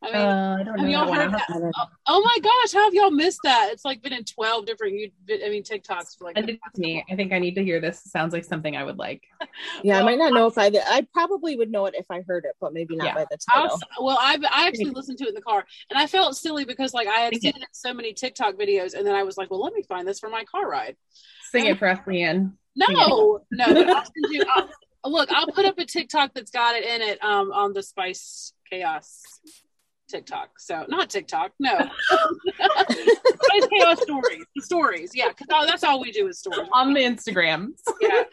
[0.00, 0.92] I mean, Uh, I don't have know.
[0.92, 1.40] y'all that heard that?
[1.40, 3.70] have to- Oh, oh my gosh, how have y'all missed that?
[3.72, 6.36] It's like been in 12 different, you- I mean, TikToks for like.
[6.36, 7.04] Send it me.
[7.10, 8.00] I think I need to hear this.
[8.04, 9.24] Sounds like something I would like.
[9.82, 10.66] Yeah, I might not know if I.
[10.88, 13.14] I probably would know it if I heard it, but maybe not Yeah.
[13.14, 13.80] by the I'll, title.
[14.00, 16.94] well, I I actually listened to it in the car, and I felt silly because
[16.94, 19.50] like I had Sing seen it so many TikTok videos, and then I was like,
[19.50, 20.96] well, let me find this for my car ride.
[21.50, 22.52] Sing it for us, Leanne.
[22.76, 24.42] No, Sing no, I'll you.
[25.04, 27.82] I'll, look, I'll put up a TikTok that's got it in it um, on the
[27.82, 29.22] Spice Chaos
[30.08, 30.58] TikTok.
[30.58, 31.76] So not TikTok, no.
[32.10, 36.68] Spice Chaos stories, the stories, yeah, because that's all we do is stories.
[36.72, 37.68] On the Instagram.
[38.00, 38.24] Yeah,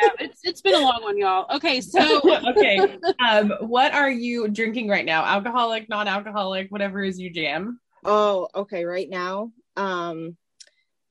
[0.00, 0.10] yeah.
[0.20, 1.46] It's it's been a long one, y'all.
[1.56, 2.96] Okay, so okay.
[3.26, 5.24] Um, what are you drinking right now?
[5.24, 7.80] Alcoholic, non-alcoholic, whatever is you jam.
[8.04, 8.84] Oh, okay.
[8.84, 10.36] Right now, um,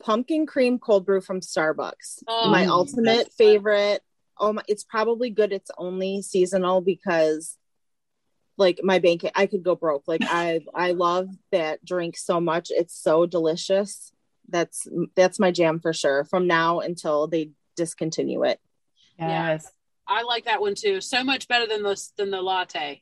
[0.02, 2.24] pumpkin cream cold brew from Starbucks.
[2.28, 4.02] Oh, my ultimate favorite.
[4.38, 4.64] Oh my!
[4.68, 5.52] It's probably good.
[5.54, 7.58] It's only seasonal because,
[8.58, 10.04] like, my bank, I could go broke.
[10.08, 12.68] Like, I I love that drink so much.
[12.72, 14.12] It's so delicious.
[14.50, 16.26] That's that's my jam for sure.
[16.26, 18.60] From now until they discontinue it.
[19.18, 19.52] Yeah.
[19.54, 19.72] Yes.
[20.08, 21.00] I like that one too.
[21.00, 23.02] So much better than the than the latte.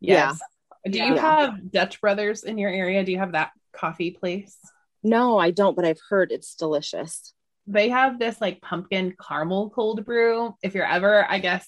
[0.00, 0.38] Yes.
[0.84, 1.20] Do you Yeah.
[1.20, 3.02] have Dutch Brothers in your area?
[3.04, 4.56] Do you have that coffee place?
[5.02, 7.32] No, I don't, but I've heard it's delicious.
[7.66, 10.54] They have this like pumpkin caramel cold brew.
[10.62, 11.66] If you're ever, I guess,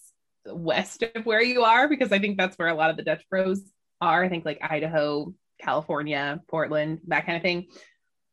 [0.48, 3.24] west of where you are, because I think that's where a lot of the Dutch
[3.30, 3.60] Bros
[4.00, 4.24] are.
[4.24, 7.66] I think like Idaho, California, Portland, that kind of thing.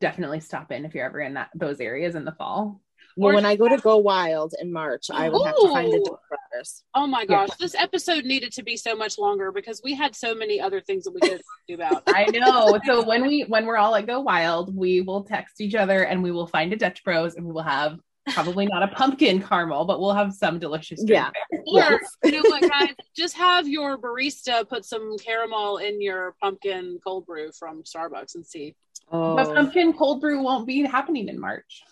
[0.02, 2.82] Definitely stop in if you're ever in that those areas in the fall.
[3.16, 5.94] Well, Or- when I go to Go Wild in March, I would have to find
[5.94, 6.20] the Dutch
[6.52, 6.84] Brothers.
[6.96, 7.26] Oh my Yeah.
[7.48, 10.82] gosh, this episode needed to be so much longer because we had so many other
[10.82, 12.04] things that we could do about.
[12.08, 12.80] I know.
[12.86, 16.22] So when we when we're all at Go Wild, we will text each other and
[16.24, 18.00] we will find a Dutch Bros and we will have
[18.32, 21.30] probably not a pumpkin caramel, but we'll have some delicious drink Yeah.
[21.52, 21.62] there.
[21.68, 22.18] Or Yes.
[22.24, 27.26] you know what, guys, just have your barista put some caramel in your pumpkin cold
[27.26, 28.76] brew from Starbucks and see.
[29.12, 31.84] Oh, But pumpkin cold brew won't be happening in March.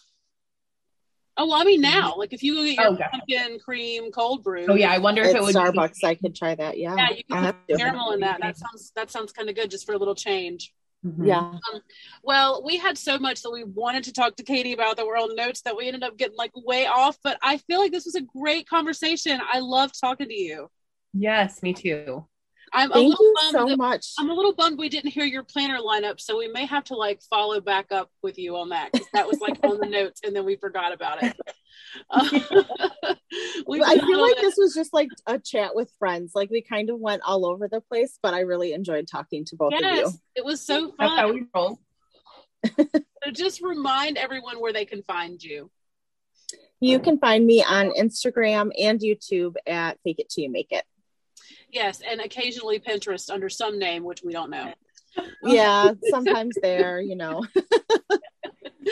[1.37, 4.43] Oh, well, I mean now, like if you go get your Oh, pumpkin cream cold
[4.43, 4.65] brew.
[4.69, 6.77] Oh yeah, I wonder if it would Starbucks, I could try that.
[6.77, 8.39] Yeah, yeah, you can have put caramel in that.
[8.41, 10.73] That sounds that sounds kind of good just for a little change.
[11.03, 11.27] Mhm.
[11.27, 11.59] Yeah,
[12.23, 15.17] Well, we had so much that we wanted to talk to Katie about that were
[15.17, 17.17] on notes that we ended up getting like way off.
[17.23, 19.39] But I feel like this was a great conversation.
[19.51, 20.69] I loved talking to you.
[21.13, 22.27] Yes, me too.
[22.73, 24.05] I'm a thank little you bummed so that- much.
[24.17, 26.95] I'm a little bummed we didn't hear your planner lineup, so we may have to
[26.95, 30.21] like follow back up with you on that because that was like on the notes
[30.23, 31.35] and then we forgot about it.
[32.09, 32.29] Uh,
[33.67, 36.31] we I feel like that- this was just like a chat with friends.
[36.35, 39.55] Like we kind of went all over the place, but I really enjoyed talking to
[39.55, 40.09] both of you.
[40.35, 41.33] it was so That's how fun.
[41.35, 41.79] we roll.
[43.23, 45.69] So just remind everyone where they can find you.
[46.79, 50.83] You can find me on Instagram and YouTube at Fake It Till You Make It.
[51.71, 54.73] Yes, and occasionally Pinterest under some name, which we don't know.
[55.43, 57.45] Yeah, sometimes there, you know.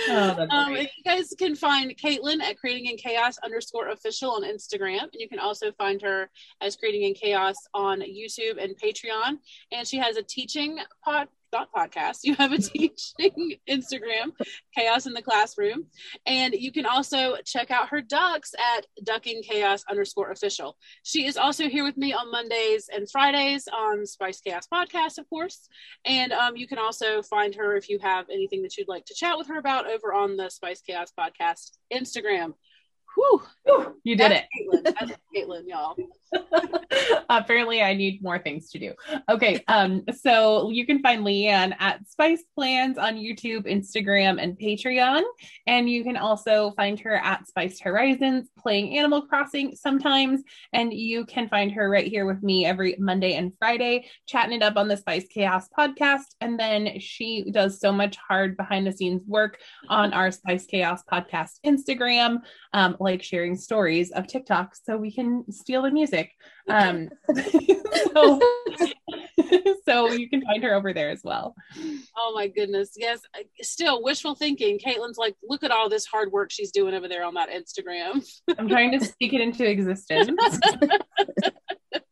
[0.07, 5.01] Oh, Um, you guys can find Caitlin at creating in chaos underscore official on Instagram.
[5.01, 6.29] And you can also find her
[6.61, 9.39] as creating in chaos on YouTube and Patreon.
[9.71, 12.19] And she has a teaching pod, not podcast.
[12.23, 14.31] You have a teaching Instagram,
[14.75, 15.85] chaos in the classroom.
[16.25, 20.77] And you can also check out her ducks at ducking chaos underscore official.
[21.03, 25.29] She is also here with me on Mondays and Fridays on Spice Chaos podcast, of
[25.29, 25.67] course.
[26.05, 29.13] And um, you can also find her if you have anything that you'd like to
[29.13, 32.53] chat with her about over on the Spice Chaos podcast Instagram.
[33.15, 34.45] Whew, Whew, you did it.
[34.55, 34.83] Caitlin.
[34.83, 35.95] That's Caitlin, y'all.
[37.29, 38.93] Apparently, I need more things to do.
[39.29, 45.21] Okay, um, so you can find Leanne at Spice Plans on YouTube, Instagram, and Patreon,
[45.67, 50.41] and you can also find her at Spiced Horizons playing Animal Crossing sometimes,
[50.73, 54.63] and you can find her right here with me every Monday and Friday, chatting it
[54.63, 58.91] up on the Spice Chaos podcast, and then she does so much hard behind the
[58.91, 62.39] scenes work on our Spice Chaos podcast Instagram,
[62.73, 66.18] um, like sharing stories of TikTok, so we can steal the music.
[66.67, 67.09] Um,
[68.13, 68.39] so,
[69.85, 71.55] so you can find her over there as well.
[72.17, 72.91] Oh my goodness.
[72.95, 73.21] Yes.
[73.61, 74.79] Still wishful thinking.
[74.79, 78.23] Caitlin's like, look at all this hard work she's doing over there on that Instagram.
[78.57, 80.59] I'm trying to speak it into existence.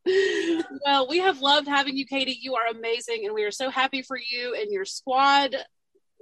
[0.86, 2.38] well, we have loved having you, Katie.
[2.42, 5.56] You are amazing, and we are so happy for you and your squad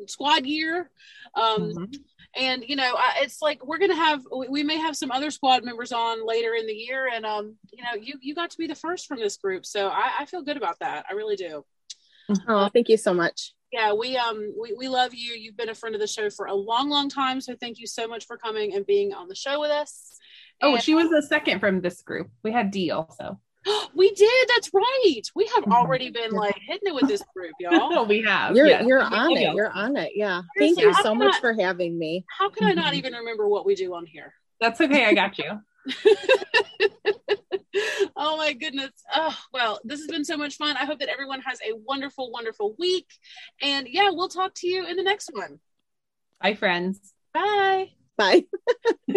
[0.07, 0.89] squad year.
[1.35, 1.95] Um, Mhm.
[2.35, 5.31] and you know, I, it's like we're gonna have we, we may have some other
[5.31, 8.57] squad members on later in the year, and um, you know, you you got to
[8.57, 11.05] be the first from this group, so I, I feel good about that.
[11.09, 11.65] I really do.
[12.47, 13.53] Oh, thank you so much.
[13.72, 15.34] Yeah, we um we, we love you.
[15.34, 17.41] You've been a friend of the show for a long, long time.
[17.41, 20.17] So thank you so much for coming and being on the show with us.
[20.61, 22.30] Oh, And- she was the second from this group.
[22.43, 23.39] We had D also.
[23.95, 24.47] we did.
[24.49, 25.21] That's right.
[25.35, 25.73] We have mm-hmm.
[25.73, 28.05] already been like hitting it with this group, y'all.
[28.07, 28.55] we have.
[28.55, 28.85] You're yes.
[28.85, 29.53] you're on it.
[29.55, 30.11] You're on it.
[30.15, 30.41] Yeah.
[30.57, 32.25] Thank you so much I- for having me.
[32.37, 32.95] How can I not mm-hmm.
[32.95, 34.33] even remember what we do on here?
[34.59, 35.05] That's okay.
[35.05, 35.59] I got you.
[38.15, 38.91] oh my goodness.
[39.13, 40.77] Oh, well, this has been so much fun.
[40.77, 43.07] I hope that everyone has a wonderful, wonderful week.
[43.61, 45.59] And yeah, we'll talk to you in the next one.
[46.41, 47.13] Bye, friends.
[47.33, 47.89] Bye.
[48.17, 48.45] Bye.